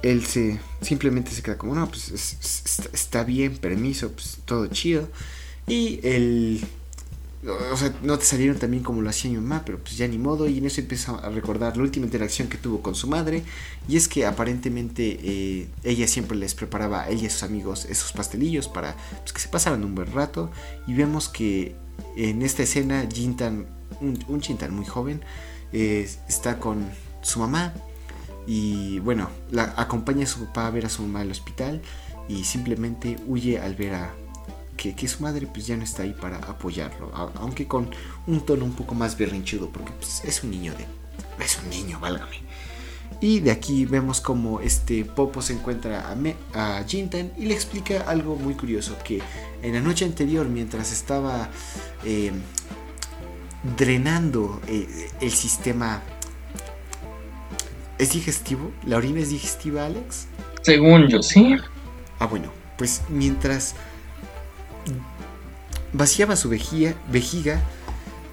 él 0.03 0.25
se 0.27 0.59
simplemente 0.83 1.31
se 1.31 1.43
queda 1.43 1.59
como, 1.59 1.75
no, 1.75 1.89
pues 1.89 2.11
es- 2.11 2.37
es- 2.41 2.89
está, 2.93 3.25
bien, 3.25 3.57
permiso, 3.59 4.11
pues 4.13 4.39
todo 4.45 4.67
chido. 4.69 5.09
Y 5.67 6.01
él 6.03 6.65
o 7.73 7.77
sea, 7.77 7.95
no 8.03 8.19
te 8.19 8.25
salieron 8.25 8.59
también 8.59 8.83
como 8.83 9.03
lo 9.03 9.09
hacía 9.11 9.31
mi 9.31 9.37
mamá, 9.37 9.63
pero 9.65 9.79
pues 9.79 9.97
ya 9.97 10.09
ni 10.09 10.19
modo. 10.19 10.49
Y 10.49 10.59
en 10.59 10.67
eso 10.67 10.81
empieza 10.81 11.13
a 11.15 11.29
recordar 11.31 11.77
la 11.77 11.83
última 11.85 12.07
interacción 12.07 12.49
que 12.49 12.59
tuvo 12.59 12.83
con 12.83 12.95
su 12.97 13.07
madre. 13.07 13.45
Y 13.89 13.97
es 13.97 14.09
que 14.09 14.27
aparentemente 14.27 15.19
eh, 15.23 15.69
ella 15.85 16.09
siempre 16.09 16.37
les 16.37 16.55
preparaba 16.57 17.03
a 17.03 17.09
ella 17.11 17.25
y 17.25 17.27
a 17.27 17.31
sus 17.31 17.45
amigos 17.45 17.85
esos 17.89 18.11
pastelillos 18.13 18.67
para 18.69 18.97
pues, 19.21 19.33
que 19.33 19.41
se 19.41 19.49
pasaran 19.49 19.85
un 19.85 19.95
buen 19.95 20.11
rato. 20.13 20.51
Y 20.89 20.95
vemos 20.95 21.29
que 21.29 21.77
en 22.17 22.43
esta 22.43 22.63
escena 22.63 23.07
Jintan, 23.13 23.67
un, 24.01 24.19
un 24.29 24.41
muy 24.71 24.87
joven, 24.87 25.23
eh, 25.73 26.09
está 26.29 26.59
con 26.59 26.89
su 27.23 27.41
mamá. 27.41 27.73
Y 28.47 29.01
bueno, 29.01 29.29
la 29.51 29.75
acompaña 29.77 30.25
a 30.25 30.27
su 30.29 30.45
papá 30.47 30.69
a 30.69 30.71
ver 30.71 30.87
a 30.87 30.89
su 30.89 31.03
mamá 31.03 31.21
al 31.21 31.31
hospital. 31.31 31.83
Y 32.29 32.45
simplemente 32.45 33.17
huye 33.29 33.61
al 33.61 33.77
ver 33.77 33.95
a, 33.95 34.15
que, 34.77 34.95
su 35.07 35.23
madre 35.23 35.47
pues 35.47 35.67
ya 35.67 35.77
no 35.77 35.85
está 35.85 36.03
ahí 36.03 36.13
para 36.13 36.39
apoyarlo, 36.39 37.13
aunque 37.37 37.69
con 37.69 37.89
un 38.27 38.45
tono 38.45 38.65
un 38.65 38.73
poco 38.73 38.97
más 38.97 39.17
berrinchudo, 39.17 39.71
porque 39.71 39.93
pues, 39.93 40.25
es 40.25 40.43
un 40.43 40.51
niño 40.51 40.73
de... 40.75 40.87
Es 41.45 41.59
un 41.63 41.71
niño, 41.71 42.01
válgame. 42.01 42.41
Y 43.21 43.41
de 43.41 43.53
aquí 43.53 43.87
vemos 43.87 44.21
como 44.21 44.61
este 44.61 45.05
Popo 45.05 45.41
se 45.41 45.53
encuentra 45.53 46.11
a, 46.11 46.17
Me- 46.17 46.37
a 46.53 46.83
Jintan 46.87 47.33
y 47.39 47.47
le 47.47 47.55
explica 47.55 48.01
algo 48.09 48.35
muy 48.35 48.55
curioso, 48.55 48.97
que 49.05 49.23
en 49.63 49.75
la 49.75 49.81
noche 49.81 50.05
anterior, 50.05 50.49
mientras 50.49 50.93
estaba 50.93 51.49
eh, 52.07 52.33
drenando 53.77 54.63
eh, 54.67 55.11
el 55.21 55.31
sistema... 55.33 56.03
¿Es 57.99 58.13
digestivo? 58.13 58.73
¿La 58.85 58.99
orina 58.99 59.21
es 59.21 59.31
digestiva, 59.31 59.87
Alex? 59.87 60.27
Según 60.63 61.09
yo, 61.09 61.23
sí. 61.23 61.57
Ah, 62.19 62.27
bueno, 62.27 62.53
pues 62.77 63.03
mientras 63.09 63.75
vaciaba 65.93 66.37
su 66.37 66.49
vejiga, 66.49 66.95
vejiga 67.11 67.63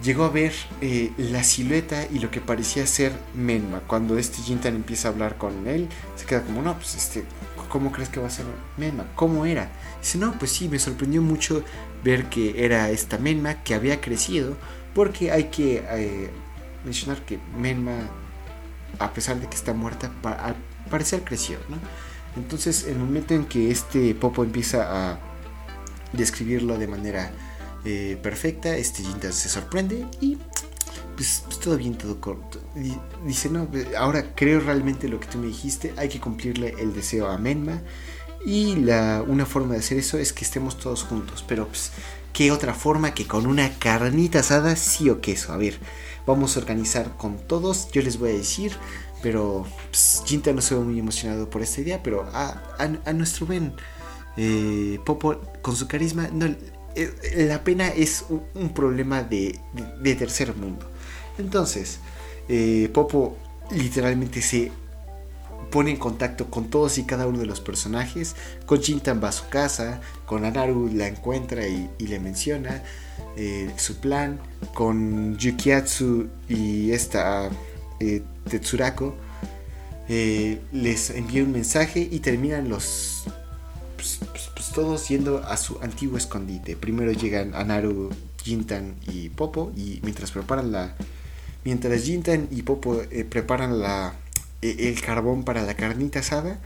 llegó 0.03 0.25
a 0.25 0.29
ver 0.29 0.53
eh, 0.81 1.11
la 1.17 1.43
silueta 1.43 2.05
y 2.11 2.19
lo 2.19 2.29
que 2.29 2.41
parecía 2.41 2.85
ser 2.85 3.13
Menma. 3.33 3.79
Cuando 3.87 4.17
este 4.17 4.41
Jintan 4.41 4.75
empieza 4.75 5.07
a 5.07 5.11
hablar 5.11 5.37
con 5.37 5.67
él, 5.67 5.87
se 6.15 6.25
queda 6.25 6.43
como, 6.43 6.61
no, 6.61 6.75
pues 6.75 6.95
este, 6.95 7.23
¿cómo 7.73 7.91
crees 7.91 8.09
que 8.09 8.19
va 8.19 8.27
a 8.27 8.29
ser 8.29 8.45
Menma? 8.77 9.07
¿Cómo 9.15 9.47
era? 9.47 9.67
Dice, 9.99 10.19
no, 10.19 10.37
pues 10.37 10.51
sí, 10.51 10.69
me 10.69 10.77
sorprendió 10.77 11.23
mucho 11.23 11.63
ver 12.03 12.29
que 12.29 12.63
era 12.63 12.91
esta 12.91 13.17
Menma 13.17 13.63
que 13.63 13.73
había 13.73 13.99
crecido, 13.99 14.55
porque 14.93 15.31
hay 15.31 15.45
que 15.45 15.83
eh, 15.89 16.29
mencionar 16.85 17.23
que 17.25 17.39
Menma, 17.57 17.93
a 18.99 19.11
pesar 19.11 19.39
de 19.39 19.47
que 19.47 19.55
está 19.55 19.73
muerta, 19.73 20.11
al 20.23 20.55
parecer 20.91 21.23
creció, 21.23 21.57
¿no? 21.67 21.77
Entonces, 22.35 22.85
el 22.85 22.99
momento 22.99 23.33
en 23.33 23.45
que 23.45 23.71
este 23.71 24.13
Popo 24.13 24.43
empieza 24.43 25.13
a 25.13 25.19
describirlo 26.11 26.77
de 26.77 26.85
manera 26.85 27.31
eh, 27.85 28.19
perfecta, 28.21 28.77
este 28.77 29.01
Jintan 29.01 29.33
se 29.33 29.49
sorprende 29.49 30.05
y 30.21 30.37
pues, 31.15 31.43
pues, 31.45 31.59
todo 31.59 31.77
bien, 31.77 31.95
todo 31.97 32.19
corto. 32.19 32.59
Dice, 33.25 33.49
no, 33.49 33.67
eh, 33.73 33.93
ahora 33.97 34.33
creo 34.35 34.59
realmente 34.59 35.07
lo 35.07 35.19
que 35.19 35.27
tú 35.27 35.37
me 35.37 35.47
dijiste, 35.47 35.93
hay 35.97 36.09
que 36.09 36.19
cumplirle 36.19 36.75
el 36.79 36.93
deseo 36.93 37.27
a 37.27 37.37
Menma 37.37 37.81
y 38.45 38.75
la, 38.77 39.23
una 39.27 39.45
forma 39.45 39.73
de 39.73 39.79
hacer 39.79 39.97
eso 39.97 40.17
es 40.17 40.33
que 40.33 40.43
estemos 40.45 40.77
todos 40.77 41.03
juntos, 41.03 41.43
pero 41.47 41.67
pues, 41.67 41.91
¿qué 42.33 42.51
otra 42.51 42.73
forma 42.73 43.13
que 43.13 43.27
con 43.27 43.45
una 43.47 43.77
carnita 43.79 44.39
asada, 44.39 44.75
sí 44.75 45.09
o 45.09 45.21
queso? 45.21 45.53
A 45.53 45.57
ver, 45.57 45.79
vamos 46.27 46.55
a 46.57 46.59
organizar 46.59 47.15
con 47.17 47.37
todos, 47.37 47.89
yo 47.91 48.01
les 48.01 48.19
voy 48.19 48.31
a 48.31 48.33
decir, 48.33 48.73
pero 49.21 49.65
pues, 49.89 50.21
Jinta 50.25 50.51
no 50.53 50.61
se 50.61 50.75
ve 50.75 50.81
muy 50.81 50.99
emocionado 50.99 51.49
por 51.49 51.61
esta 51.61 51.81
idea, 51.81 52.03
pero 52.03 52.23
a, 52.33 52.61
a- 53.05 53.13
nuestro 53.13 53.45
buen 53.45 53.73
eh, 54.37 54.99
Popo, 55.05 55.39
con 55.61 55.75
su 55.75 55.87
carisma, 55.87 56.29
no, 56.33 56.47
la 57.35 57.63
pena 57.63 57.87
es 57.89 58.25
un, 58.53 58.69
problema 58.69 59.23
de, 59.23 59.59
tercer 60.17 60.55
mundo. 60.55 60.89
Entonces, 61.37 61.99
eh, 62.47 62.89
Popo 62.93 63.37
literalmente 63.71 64.41
se 64.41 64.71
pone 65.73 65.89
en 65.89 65.97
contacto 65.97 66.51
con 66.51 66.69
todos 66.69 66.99
y 66.99 67.03
cada 67.03 67.25
uno 67.25 67.39
de 67.39 67.47
los 67.47 67.59
personajes. 67.59 68.35
Con 68.67 68.79
va 68.79 69.29
a 69.29 69.31
su 69.31 69.47
casa, 69.49 70.01
con 70.27 70.45
Anaru 70.45 70.91
la 70.93 71.07
encuentra 71.07 71.67
y, 71.67 71.89
le 71.97 72.19
menciona 72.19 72.83
eh, 73.35 73.71
su 73.77 73.95
plan. 73.95 74.39
Con 74.75 75.35
Yukiatsu 75.37 76.27
y 76.47 76.91
esta 76.91 77.49
eh, 77.99 78.21
Tetsurako 78.47 79.15
eh, 80.09 80.59
les 80.71 81.09
envía 81.09 81.43
un 81.43 81.51
mensaje 81.51 82.07
y 82.11 82.19
terminan 82.19 82.69
los 82.69 83.23
pues 83.95 84.19
todos 84.73 85.07
yendo 85.07 85.43
a 85.45 85.55
su 85.57 85.79
antiguo 85.81 86.17
escondite. 86.17 86.75
Primero 86.75 87.11
llegan 87.11 87.55
Anaru, 87.55 88.09
Jintan 88.43 88.95
y 89.07 89.29
Popo 89.29 89.71
y 89.75 89.99
mientras 90.03 90.31
preparan 90.31 90.71
la 90.71 90.95
mientras 91.63 92.03
Jintan 92.03 92.47
y 92.51 92.63
Popo 92.63 93.01
eh, 93.09 93.23
preparan 93.23 93.79
la 93.79 94.15
e- 94.61 94.89
el 94.89 95.01
carbón 95.01 95.43
para 95.45 95.61
la 95.61 95.75
carnita 95.75 96.19
asada, 96.19 96.59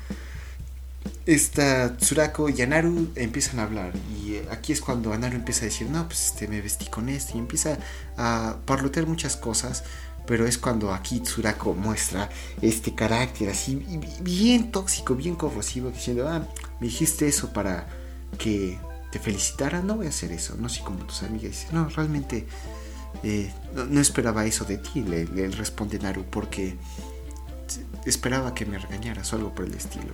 esta 1.25 1.97
Tsurako 1.97 2.49
y 2.49 2.61
Anaru 2.61 3.11
empiezan 3.15 3.59
a 3.59 3.63
hablar. 3.63 3.93
Y 4.21 4.35
eh, 4.35 4.45
aquí 4.51 4.71
es 4.73 4.81
cuando 4.81 5.13
Anaru 5.13 5.35
empieza 5.35 5.61
a 5.61 5.65
decir, 5.65 5.89
no, 5.89 6.07
pues 6.07 6.27
este, 6.27 6.47
me 6.47 6.61
vestí 6.61 6.85
con 6.87 7.09
esto. 7.09 7.33
Y 7.35 7.39
empieza 7.39 7.77
a 8.17 8.57
parlotear 8.65 9.05
muchas 9.07 9.35
cosas. 9.35 9.83
Pero 10.27 10.45
es 10.45 10.57
cuando 10.57 10.93
aquí 10.93 11.21
Tsurako 11.21 11.73
muestra 11.73 12.29
este 12.61 12.93
carácter 12.93 13.49
así 13.49 13.75
bi- 13.75 14.07
bien 14.21 14.71
tóxico, 14.71 15.15
bien 15.15 15.35
corrosivo, 15.35 15.89
diciendo, 15.89 16.27
ah, 16.27 16.45
me 16.79 16.87
dijiste 16.87 17.27
eso 17.27 17.53
para 17.53 17.87
que 18.37 18.77
te 19.11 19.19
felicitara, 19.19 19.81
no 19.81 19.95
voy 19.95 20.07
a 20.07 20.09
hacer 20.09 20.33
eso, 20.33 20.55
no 20.59 20.67
soy 20.67 20.83
como 20.83 20.99
tus 21.05 21.23
amigas. 21.23 21.51
Dice, 21.51 21.67
no, 21.71 21.87
realmente 21.87 22.45
eh, 23.23 23.51
no, 23.73 24.01
esperaba 24.01 24.45
eso 24.45 24.65
de 24.65 24.77
ti, 24.77 25.01
le, 25.01 25.25
responde 25.47 25.97
Naru, 25.97 26.25
porque 26.29 26.75
esperaba 28.05 28.53
que 28.53 28.65
me 28.65 28.77
regañaras 28.77 29.31
o 29.31 29.37
algo 29.37 29.55
por 29.55 29.65
el 29.65 29.73
estilo. 29.75 30.13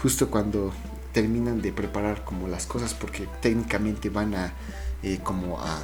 Justo 0.00 0.30
cuando 0.30 0.72
terminan 1.12 1.60
de 1.60 1.72
preparar 1.72 2.24
como 2.24 2.46
las 2.46 2.66
cosas, 2.66 2.94
porque 2.94 3.26
técnicamente 3.42 4.10
van 4.10 4.34
a 4.36 4.52
eh, 5.02 5.18
como 5.22 5.60
a 5.60 5.82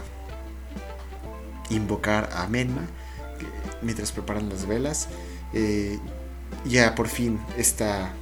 invocar 1.70 2.30
a 2.32 2.46
Menma 2.46 2.86
mientras 3.82 4.12
preparan 4.12 4.48
las 4.48 4.66
velas. 4.66 5.08
eh, 5.52 5.98
ya 6.64 6.94
por 6.94 7.08
fin 7.08 7.38
está, 7.56 8.12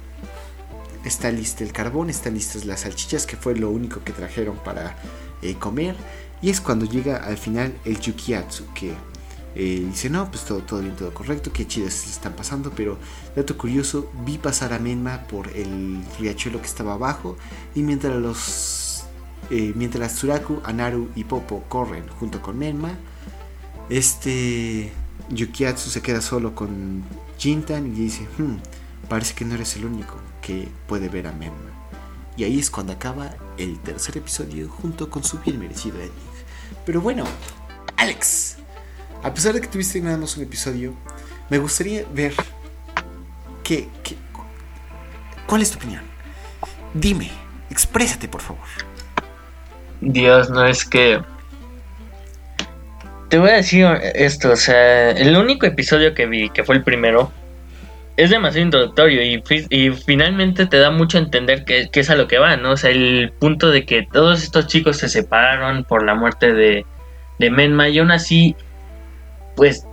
está 1.03 1.31
listo 1.31 1.63
el 1.63 1.73
carbón, 1.73 2.09
están 2.09 2.35
listas 2.35 2.65
las 2.65 2.81
salchichas, 2.81 3.25
que 3.25 3.35
fue 3.35 3.55
lo 3.55 3.69
único 3.69 4.03
que 4.03 4.13
trajeron 4.13 4.57
para 4.57 4.95
eh, 5.41 5.55
comer. 5.55 5.95
Y 6.41 6.49
es 6.49 6.61
cuando 6.61 6.85
llega 6.85 7.17
al 7.17 7.37
final 7.37 7.75
el 7.83 7.99
Yukiatsu, 7.99 8.65
que 8.73 8.93
eh, 9.55 9.85
dice, 9.89 10.09
no, 10.09 10.29
pues 10.31 10.45
todo, 10.45 10.59
todo 10.59 10.81
bien, 10.81 10.95
todo 10.95 11.13
correcto, 11.13 11.51
qué 11.51 11.67
chidas 11.67 11.93
se 11.93 12.09
están 12.09 12.33
pasando, 12.33 12.71
pero 12.71 12.97
dato 13.35 13.57
curioso, 13.57 14.09
vi 14.25 14.37
pasar 14.37 14.71
a 14.71 14.79
Menma 14.79 15.23
por 15.27 15.49
el 15.49 16.01
riachuelo 16.19 16.61
que 16.61 16.67
estaba 16.67 16.93
abajo 16.93 17.35
y 17.75 17.81
mientras 17.81 18.15
los... 18.15 19.03
mientras 19.49 20.15
Tsuraku, 20.15 20.61
Anaru 20.63 21.09
y 21.15 21.25
Popo 21.25 21.63
corren 21.67 22.07
junto 22.19 22.41
con 22.41 22.57
Menma, 22.57 22.93
este 23.89 24.93
Yukiatsu 25.29 25.89
se 25.89 26.01
queda 26.01 26.21
solo 26.21 26.55
con 26.55 27.03
Jintan 27.37 27.87
y 27.87 27.91
dice, 27.91 28.27
"Hmm, 28.37 28.57
parece 29.07 29.33
que 29.33 29.45
no 29.45 29.55
eres 29.55 29.75
el 29.75 29.85
único 29.85 30.15
que 30.41 30.67
puede 30.87 31.09
ver 31.09 31.27
a 31.27 31.31
Menma. 31.31 31.69
Y 32.37 32.43
ahí 32.43 32.59
es 32.59 32.69
cuando 32.71 32.93
acaba 32.93 33.31
el 33.57 33.79
tercer 33.79 34.17
episodio 34.17 34.69
junto 34.69 35.09
con 35.09 35.23
su 35.23 35.39
bien 35.39 35.59
merecido 35.59 35.97
ending. 35.97 36.11
Pero 36.85 37.01
bueno, 37.01 37.25
Alex, 37.97 38.57
a 39.23 39.33
pesar 39.33 39.53
de 39.53 39.61
que 39.61 39.67
tuviste 39.67 39.99
nada 40.01 40.17
más 40.17 40.37
un 40.37 40.43
episodio, 40.43 40.93
me 41.49 41.57
gustaría 41.57 42.05
ver 42.13 42.33
qué, 43.63 43.89
qué- 44.03 44.17
cuál 45.47 45.61
es 45.61 45.71
tu 45.71 45.77
opinión. 45.77 46.01
Dime, 46.93 47.29
exprésate 47.69 48.27
por 48.27 48.41
favor. 48.41 48.63
Dios, 50.01 50.49
no 50.49 50.65
es 50.65 50.85
que. 50.85 51.21
Te 53.29 53.37
voy 53.37 53.51
a 53.51 53.55
decir 53.55 53.85
esto, 54.15 54.51
o 54.51 54.55
sea, 54.55 55.11
el 55.11 55.37
único 55.37 55.65
episodio 55.67 56.15
que 56.15 56.25
vi, 56.25 56.49
que 56.49 56.63
fue 56.63 56.75
el 56.75 56.83
primero, 56.83 57.31
es 58.17 58.31
demasiado 58.31 58.65
introductorio 58.65 59.21
y, 59.23 59.41
fi- 59.45 59.67
y 59.69 59.91
finalmente 59.91 60.65
te 60.65 60.79
da 60.79 60.89
mucho 60.91 61.17
a 61.17 61.21
entender 61.21 61.63
que, 61.65 61.89
que 61.91 61.99
es 62.01 62.09
a 62.09 62.15
lo 62.15 62.27
que 62.27 62.39
va, 62.39 62.57
¿no? 62.57 62.71
O 62.71 62.77
sea, 62.77 62.89
el 62.91 63.31
punto 63.39 63.71
de 63.71 63.85
que 63.85 64.03
todos 64.11 64.43
estos 64.43 64.67
chicos 64.67 64.97
se 64.97 65.09
separaron 65.09 65.83
por 65.85 66.03
la 66.05 66.15
muerte 66.15 66.53
de, 66.53 66.85
de 67.39 67.49
Menma 67.51 67.89
y 67.89 67.99
aún 67.99 68.11
así, 68.11 68.55
pues, 69.55 69.85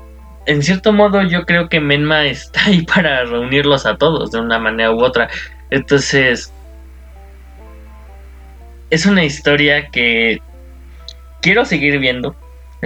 en 0.47 0.63
cierto 0.63 0.93
modo 0.93 1.23
yo 1.23 1.45
creo 1.45 1.69
que 1.69 1.81
Menma 1.81 2.25
está 2.27 2.67
ahí 2.67 2.83
para 2.83 3.25
reunirlos 3.25 3.87
a 3.87 3.97
todos 3.97 4.33
de 4.33 4.41
una 4.41 4.59
manera 4.59 4.93
u 4.93 5.01
otra. 5.05 5.29
Entonces, 5.71 6.53
es 8.91 9.07
una 9.07 9.25
historia 9.25 9.89
que 9.91 10.39
quiero 11.43 11.65
seguir 11.65 11.99
viendo. 11.99 12.35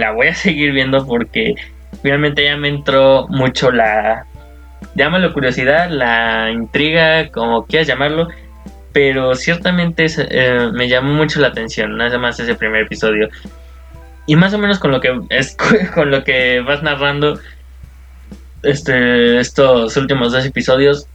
La 0.01 0.13
voy 0.13 0.29
a 0.29 0.33
seguir 0.33 0.71
viendo 0.71 1.05
porque 1.05 1.53
finalmente 2.01 2.43
ya 2.43 2.57
me 2.57 2.69
entró 2.69 3.27
mucho 3.29 3.71
la. 3.71 4.25
Llámalo 4.95 5.31
curiosidad, 5.31 5.91
la 5.91 6.49
intriga, 6.51 7.29
como 7.29 7.67
quieras 7.67 7.87
llamarlo. 7.87 8.27
Pero 8.93 9.35
ciertamente 9.35 10.07
eh, 10.17 10.69
me 10.73 10.89
llamó 10.89 11.13
mucho 11.13 11.39
la 11.39 11.49
atención, 11.49 11.97
nada 11.97 12.17
más 12.17 12.39
ese 12.39 12.55
primer 12.55 12.81
episodio. 12.81 13.29
Y 14.25 14.35
más 14.35 14.55
o 14.55 14.57
menos 14.57 14.79
con 14.79 14.91
lo 14.91 14.99
que 14.99 15.21
es, 15.29 15.55
con 15.93 16.09
lo 16.09 16.23
que 16.23 16.61
vas 16.61 16.81
narrando 16.81 17.39
este, 18.63 19.39
estos 19.39 19.95
últimos 19.97 20.31
dos 20.31 20.45
episodios, 20.47 21.05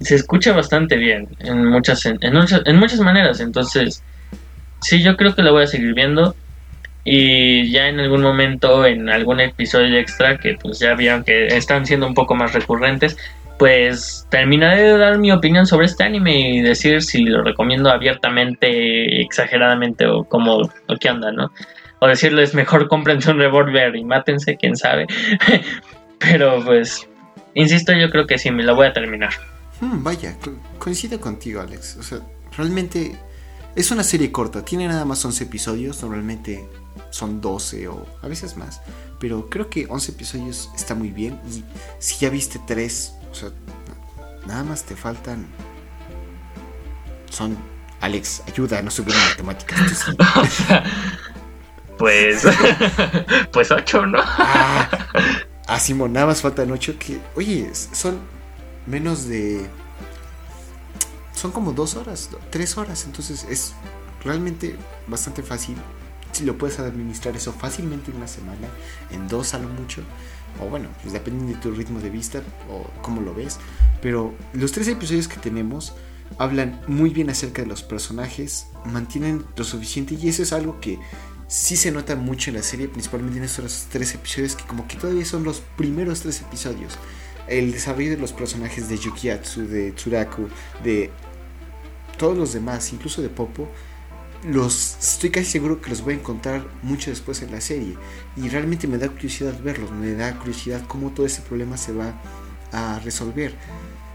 se 0.00 0.16
escucha 0.16 0.52
bastante 0.52 0.96
bien 0.96 1.28
en 1.38 1.66
muchas, 1.66 2.04
en, 2.04 2.18
en 2.20 2.34
muchas, 2.34 2.62
en 2.64 2.76
muchas 2.76 2.98
maneras. 2.98 3.38
Entonces, 3.38 4.02
sí, 4.80 5.04
yo 5.04 5.16
creo 5.16 5.36
que 5.36 5.42
lo 5.42 5.52
voy 5.52 5.62
a 5.62 5.68
seguir 5.68 5.94
viendo. 5.94 6.34
Y 7.04 7.70
ya 7.70 7.88
en 7.88 8.00
algún 8.00 8.22
momento, 8.22 8.86
en 8.86 9.08
algún 9.10 9.40
episodio 9.40 9.98
extra, 9.98 10.38
que 10.38 10.54
pues 10.60 10.78
ya 10.78 10.94
vieron 10.94 11.22
que 11.24 11.48
están 11.48 11.84
siendo 11.86 12.06
un 12.06 12.14
poco 12.14 12.34
más 12.34 12.54
recurrentes, 12.54 13.16
pues 13.58 14.26
terminaré 14.30 14.82
de 14.82 14.98
dar 14.98 15.18
mi 15.18 15.30
opinión 15.30 15.66
sobre 15.66 15.86
este 15.86 16.02
anime 16.02 16.54
y 16.54 16.60
decir 16.62 17.02
si 17.02 17.24
lo 17.24 17.42
recomiendo 17.44 17.90
abiertamente, 17.90 19.20
exageradamente 19.20 20.06
o 20.06 20.24
como, 20.24 20.56
o 20.62 20.96
qué 20.98 21.10
onda, 21.10 21.30
¿no? 21.30 21.52
O 22.00 22.06
decirles 22.08 22.54
mejor 22.54 22.88
cómprense 22.88 23.30
un 23.30 23.38
revólver 23.38 23.94
y 23.96 24.04
mátense, 24.04 24.56
quién 24.56 24.76
sabe. 24.76 25.06
Pero 26.18 26.64
pues, 26.64 27.06
insisto, 27.54 27.92
yo 27.92 28.10
creo 28.10 28.26
que 28.26 28.38
sí, 28.38 28.50
me 28.50 28.62
lo 28.62 28.74
voy 28.74 28.86
a 28.86 28.92
terminar. 28.92 29.30
Hmm, 29.80 30.02
vaya, 30.02 30.36
co- 30.42 30.56
coincido 30.78 31.20
contigo, 31.20 31.60
Alex. 31.60 31.96
O 31.98 32.02
sea, 32.02 32.18
realmente 32.56 33.16
es 33.76 33.90
una 33.90 34.02
serie 34.02 34.32
corta. 34.32 34.64
Tiene 34.64 34.88
nada 34.88 35.04
más 35.04 35.24
11 35.24 35.44
episodios. 35.44 36.02
Normalmente 36.02 36.64
son 37.10 37.40
12 37.40 37.88
o 37.88 38.06
a 38.22 38.28
veces 38.28 38.56
más. 38.56 38.80
Pero 39.20 39.48
creo 39.48 39.70
que 39.70 39.86
11 39.88 40.12
episodios 40.12 40.70
está 40.74 40.94
muy 40.94 41.10
bien. 41.10 41.40
Y 41.50 41.64
si 41.98 42.16
ya 42.18 42.30
viste 42.30 42.60
3, 42.66 43.14
o 43.30 43.34
sea, 43.34 43.48
na- 43.50 44.46
nada 44.46 44.64
más 44.64 44.84
te 44.84 44.96
faltan. 44.96 45.46
Son. 47.30 47.56
Alex, 48.00 48.42
ayuda, 48.46 48.82
no 48.82 48.90
soy 48.90 49.06
buena 49.06 49.20
en 49.22 49.28
matemáticas. 49.46 49.80
sí. 50.04 50.10
O 50.36 50.46
sea, 50.66 50.84
pues, 51.98 52.42
pues 53.52 53.70
ocho, 53.70 54.04
¿no? 54.04 54.18
Ah, 54.22 54.88
ah, 55.66 55.80
Simón, 55.80 56.12
nada 56.12 56.26
más 56.26 56.42
faltan 56.42 56.70
8 56.70 56.96
que. 56.98 57.18
Oye, 57.36 57.70
son 57.74 58.18
menos 58.86 59.26
de. 59.26 59.66
Son 61.34 61.50
como 61.50 61.72
dos 61.72 61.94
horas, 61.96 62.28
do- 62.30 62.40
tres 62.50 62.76
horas. 62.76 63.04
Entonces 63.06 63.46
es 63.48 63.74
realmente 64.22 64.76
bastante 65.06 65.42
fácil. 65.42 65.76
Si 66.34 66.44
lo 66.44 66.58
puedes 66.58 66.80
administrar 66.80 67.36
eso 67.36 67.52
fácilmente 67.52 68.10
en 68.10 68.16
una 68.16 68.26
semana, 68.26 68.68
en 69.12 69.28
dos 69.28 69.54
a 69.54 69.60
lo 69.60 69.68
mucho. 69.68 70.02
O 70.60 70.68
bueno, 70.68 70.88
pues 71.00 71.12
depende 71.12 71.52
de 71.52 71.60
tu 71.60 71.70
ritmo 71.70 72.00
de 72.00 72.10
vista 72.10 72.42
o 72.68 72.84
cómo 73.02 73.20
lo 73.20 73.34
ves. 73.34 73.58
Pero 74.02 74.34
los 74.52 74.72
tres 74.72 74.88
episodios 74.88 75.28
que 75.28 75.36
tenemos 75.36 75.94
hablan 76.38 76.80
muy 76.88 77.10
bien 77.10 77.30
acerca 77.30 77.62
de 77.62 77.68
los 77.68 77.84
personajes, 77.84 78.66
mantienen 78.84 79.44
lo 79.56 79.62
suficiente 79.62 80.14
y 80.20 80.28
eso 80.28 80.42
es 80.42 80.52
algo 80.52 80.80
que 80.80 80.98
sí 81.46 81.76
se 81.76 81.92
nota 81.92 82.16
mucho 82.16 82.50
en 82.50 82.56
la 82.56 82.62
serie, 82.64 82.88
principalmente 82.88 83.38
en 83.38 83.44
estos 83.44 83.86
tres 83.90 84.12
episodios 84.14 84.56
que 84.56 84.64
como 84.64 84.88
que 84.88 84.96
todavía 84.96 85.24
son 85.24 85.44
los 85.44 85.60
primeros 85.76 86.20
tres 86.20 86.40
episodios. 86.40 86.98
El 87.46 87.70
desarrollo 87.70 88.10
de 88.10 88.16
los 88.16 88.32
personajes 88.32 88.88
de 88.88 88.98
Yukiatsu, 88.98 89.68
de 89.68 89.92
Tsuraku, 89.92 90.48
de 90.82 91.12
todos 92.18 92.36
los 92.36 92.52
demás, 92.52 92.92
incluso 92.92 93.22
de 93.22 93.28
Popo, 93.28 93.68
los 94.44 94.96
estoy 94.98 95.30
casi 95.30 95.46
seguro 95.46 95.80
que 95.80 95.90
los 95.90 96.02
voy 96.02 96.14
a 96.14 96.16
encontrar 96.18 96.66
mucho 96.82 97.10
después 97.10 97.40
en 97.42 97.50
la 97.50 97.60
serie 97.60 97.96
y 98.36 98.48
realmente 98.48 98.86
me 98.86 98.98
da 98.98 99.08
curiosidad 99.08 99.58
verlos, 99.62 99.90
me 99.90 100.12
da 100.12 100.38
curiosidad 100.38 100.82
cómo 100.86 101.10
todo 101.10 101.26
ese 101.26 101.40
problema 101.42 101.76
se 101.76 101.92
va 101.92 102.14
a 102.72 102.98
resolver. 103.00 103.54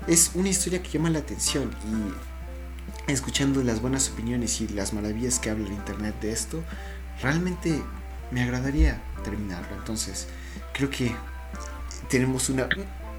Es 0.08 0.32
una 0.36 0.50
historia 0.50 0.82
que 0.84 0.90
llama 0.90 1.10
la 1.10 1.20
atención 1.20 1.72
y 3.08 3.12
escuchando 3.12 3.64
las 3.64 3.82
buenas 3.82 4.10
opiniones 4.10 4.62
y 4.62 4.68
las 4.68 4.94
maravillas 4.94 5.40
que 5.40 5.50
habla 5.50 5.66
el 5.66 5.74
internet 5.74 6.16
de 6.22 6.32
esto, 6.32 6.64
realmente 7.22 7.82
me 8.32 8.44
agradaría 8.44 9.02
terminarlo. 9.24 9.76
Entonces, 9.78 10.28
creo 10.74 10.90
que 10.90 11.12
tenemos 12.10 12.50
una, 12.50 12.70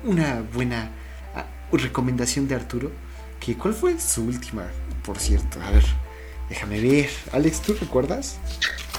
una 0.05 0.43
buena 0.55 0.91
ah, 1.35 1.47
recomendación 1.73 2.47
de 2.49 2.55
Arturo. 2.55 2.93
Que, 3.41 3.57
¿Cuál 3.57 3.75
fue 3.75 3.99
su 3.99 4.25
última, 4.25 4.65
por 5.05 5.19
cierto? 5.19 5.61
A 5.63 5.71
ver, 5.71 5.85
déjame 6.51 6.81
ver. 6.81 7.09
Alex, 7.33 7.63
¿tú 7.63 7.75
recuerdas? 7.81 8.39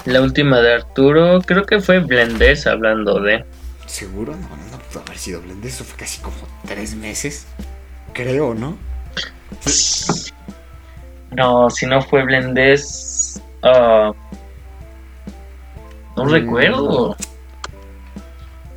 La 0.04 0.20
última 0.20 0.60
de 0.60 0.74
Arturo, 0.74 1.40
creo 1.42 1.64
que 1.64 1.80
fue 1.80 2.00
Blendes 2.00 2.66
hablando 2.66 3.20
de. 3.20 3.44
¿Seguro? 3.86 4.32
No, 4.32 4.48
no, 4.48 4.56
no 4.72 4.78
pudo 4.90 5.02
haber 5.06 5.18
sido 5.18 5.40
Blend. 5.42 5.64
Eso 5.64 5.84
fue 5.84 5.96
casi 5.98 6.20
como 6.20 6.34
tres 6.66 6.94
meses. 6.96 7.46
Creo, 8.14 8.54
¿no? 8.54 8.76
No, 11.30 11.70
si 11.70 11.86
no 11.86 12.02
fue 12.02 12.24
Blendes. 12.24 13.40
ah, 13.62 14.12
no 16.16 16.24
Mm. 16.24 16.28
recuerdo. 16.30 17.16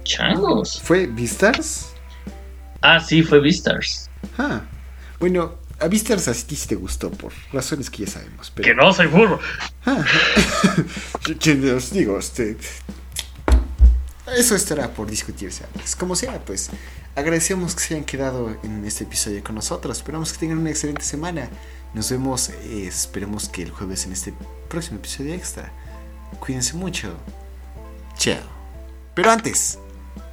Changos. 0.04 0.80
¿Fue 0.84 1.08
Vistars? 1.08 1.94
Ah, 2.82 3.00
sí, 3.00 3.24
fue 3.24 3.40
Vistars. 3.40 4.10
Ah, 4.38 4.62
bueno, 5.20 5.56
a 5.80 5.88
Vistars 5.88 6.28
a 6.28 6.34
ti 6.34 6.56
sí 6.56 6.68
te 6.68 6.76
gustó 6.76 7.12
por 7.12 7.34
razones 7.52 7.90
que 7.90 8.06
ya 8.06 8.12
sabemos. 8.12 8.52
Pero... 8.56 8.68
Que 8.68 8.76
no 8.76 8.94
soy 8.94 9.08
burro. 9.08 9.40
Ah, 9.86 10.04
que- 11.40 11.72
os 11.74 11.92
digo, 11.92 12.18
este. 12.20 12.58
Eso 14.36 14.56
estará 14.56 14.92
por 14.94 15.10
discutirse. 15.10 15.64
Alex. 15.76 15.96
Como 15.96 16.16
sea, 16.16 16.44
pues 16.44 16.70
agradecemos 17.16 17.76
que 17.76 17.82
se 17.82 17.94
hayan 17.94 18.06
quedado 18.06 18.58
en 18.64 18.84
este 18.86 19.04
episodio 19.04 19.44
con 19.44 19.56
nosotros. 19.56 19.98
Esperamos 19.98 20.34
que 20.34 20.40
tengan 20.40 20.58
una 20.58 20.72
excelente 20.72 21.04
semana. 21.04 21.50
Nos 21.94 22.10
vemos, 22.10 22.50
eh, 22.50 22.86
esperemos 22.88 23.48
que 23.50 23.62
el 23.64 23.72
jueves 23.72 24.06
en 24.06 24.14
este 24.14 24.34
próximo 24.68 24.98
episodio 24.98 25.34
extra. 25.34 25.72
Cuídense 26.40 26.74
mucho. 26.74 27.14
Chao. 28.18 28.40
Pero 29.14 29.32
antes, 29.32 29.78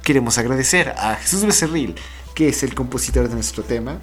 queremos 0.03 0.37
agradecer 0.37 0.89
a 0.97 1.15
Jesús 1.15 1.45
Becerril, 1.45 1.95
que 2.33 2.49
es 2.49 2.63
el 2.63 2.73
compositor 2.73 3.29
de 3.29 3.35
nuestro 3.35 3.63
tema. 3.63 3.99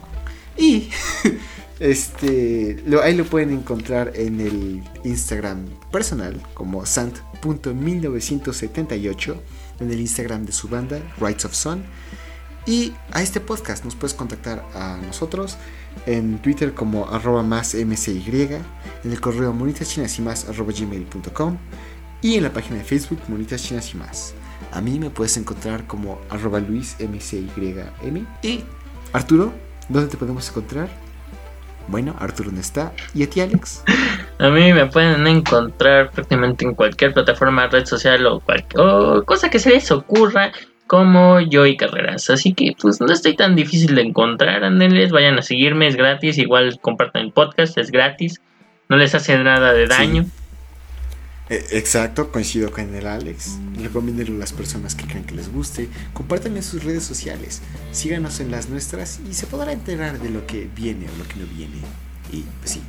Y 0.57 0.89
este, 1.81 2.83
lo, 2.87 3.03
ahí 3.03 3.15
lo 3.15 3.25
pueden 3.25 3.51
encontrar 3.51 4.13
en 4.15 4.41
el 4.41 4.83
Instagram 5.05 5.67
personal 5.91 6.41
como 6.55 6.87
sant.1978, 6.87 9.37
en 9.81 9.91
el 9.91 10.01
Instagram 10.01 10.47
de 10.47 10.53
su 10.53 10.69
banda, 10.69 11.01
Rights 11.19 11.45
of 11.45 11.53
Sun. 11.55 11.83
Y 12.67 12.93
a 13.13 13.23
este 13.23 13.41
podcast 13.41 13.85
nos 13.85 13.95
puedes 13.95 14.15
contactar 14.15 14.67
a 14.75 14.99
nosotros 15.05 15.57
en 16.07 16.41
Twitter 16.43 16.75
como 16.75 17.09
arroba 17.09 17.43
más 17.43 17.75
mcy, 17.75 18.23
en 19.03 19.11
el 19.11 19.21
correo 19.21 19.53
monitaschinas 19.53 20.21
y 22.23 22.35
en 22.35 22.43
la 22.43 22.53
página 22.53 22.77
de 22.77 22.85
Facebook 22.85 23.21
Monitas 23.29 23.63
Chinas 23.63 23.95
y 23.95 23.97
más. 23.97 24.35
A 24.73 24.81
mí 24.81 24.99
me 24.99 25.11
puedes 25.11 25.37
encontrar 25.37 25.87
como 25.87 26.21
arroba 26.29 26.61
luis 26.61 26.97
mcym. 27.01 28.27
Y 28.43 28.65
Arturo, 29.13 29.53
¿dónde 29.91 30.09
te 30.09 30.17
podemos 30.17 30.49
encontrar? 30.49 30.89
Bueno, 31.89 32.15
Arturo 32.19 32.51
no 32.53 32.61
está. 32.61 32.93
¿Y 33.15 33.25
a 33.25 33.29
ti, 33.29 33.41
Alex? 33.41 33.83
A 34.39 34.49
mí 34.49 34.73
me 34.73 34.87
pueden 34.87 35.27
encontrar 35.27 36.11
prácticamente 36.11 36.65
en 36.65 36.75
cualquier 36.75 37.13
plataforma, 37.13 37.67
red 37.67 37.85
social 37.85 38.25
o, 38.27 38.41
cualquier, 38.41 38.81
o 38.81 39.25
cosa 39.25 39.51
que 39.51 39.59
se 39.59 39.71
les 39.71 39.91
ocurra 39.91 40.53
como 40.87 41.41
yo 41.41 41.67
y 41.67 41.77
carreras. 41.77 42.31
Así 42.31 42.55
que 42.55 42.75
pues 42.81 43.01
no 43.01 43.13
estoy 43.13 43.37
tan 43.37 43.55
difícil 43.55 43.95
de 43.95 44.03
encontrar. 44.03 44.65
Andeles, 44.65 45.13
vayan 45.13 45.39
a 45.39 45.43
seguirme, 45.43 45.89
es 45.89 45.97
gratis. 45.97 46.39
Igual 46.39 46.79
compartan 46.81 47.23
el 47.23 47.33
podcast, 47.33 47.77
es 47.77 47.91
gratis. 47.91 48.41
No 48.89 48.97
les 48.97 49.15
hace 49.15 49.37
nada 49.39 49.73
de 49.73 49.87
daño. 49.87 50.25
Exacto, 51.51 52.31
coincido 52.31 52.71
con 52.71 52.95
el 52.95 53.07
Alex. 53.07 53.59
Recomiéndenlo 53.77 54.37
a 54.37 54.39
las 54.39 54.53
personas 54.53 54.95
que 54.95 55.05
crean 55.07 55.25
que 55.25 55.35
les 55.35 55.53
guste. 55.53 55.89
Compartan 56.13 56.57
en 56.57 56.63
sus 56.63 56.85
redes 56.85 57.03
sociales. 57.03 57.61
Síganos 57.93 58.41
en 58.41 58.51
las 58.51 58.69
nuestras 58.69 59.21
y 59.29 59.35
se 59.35 59.47
podrá 59.47 59.73
enterar 59.73 60.21
de 60.21 60.31
lo 60.31 60.47
que 60.47 60.69
viene 60.75 61.07
o 61.09 61.19
lo 61.19 61.27
que 61.27 61.41
no 61.41 61.47
viene. 61.47 61.77
Y 62.33 62.43
pues 62.61 62.71
sí. 62.71 62.83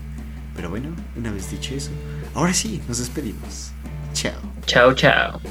Pero 0.55 0.69
bueno, 0.69 0.89
una 1.15 1.31
vez 1.31 1.49
dicho 1.49 1.73
eso, 1.73 1.91
ahora 2.33 2.53
sí, 2.53 2.81
nos 2.87 2.99
despedimos. 2.99 3.71
Chao. 4.13 4.41
Chao, 4.65 4.93
chao. 4.93 5.41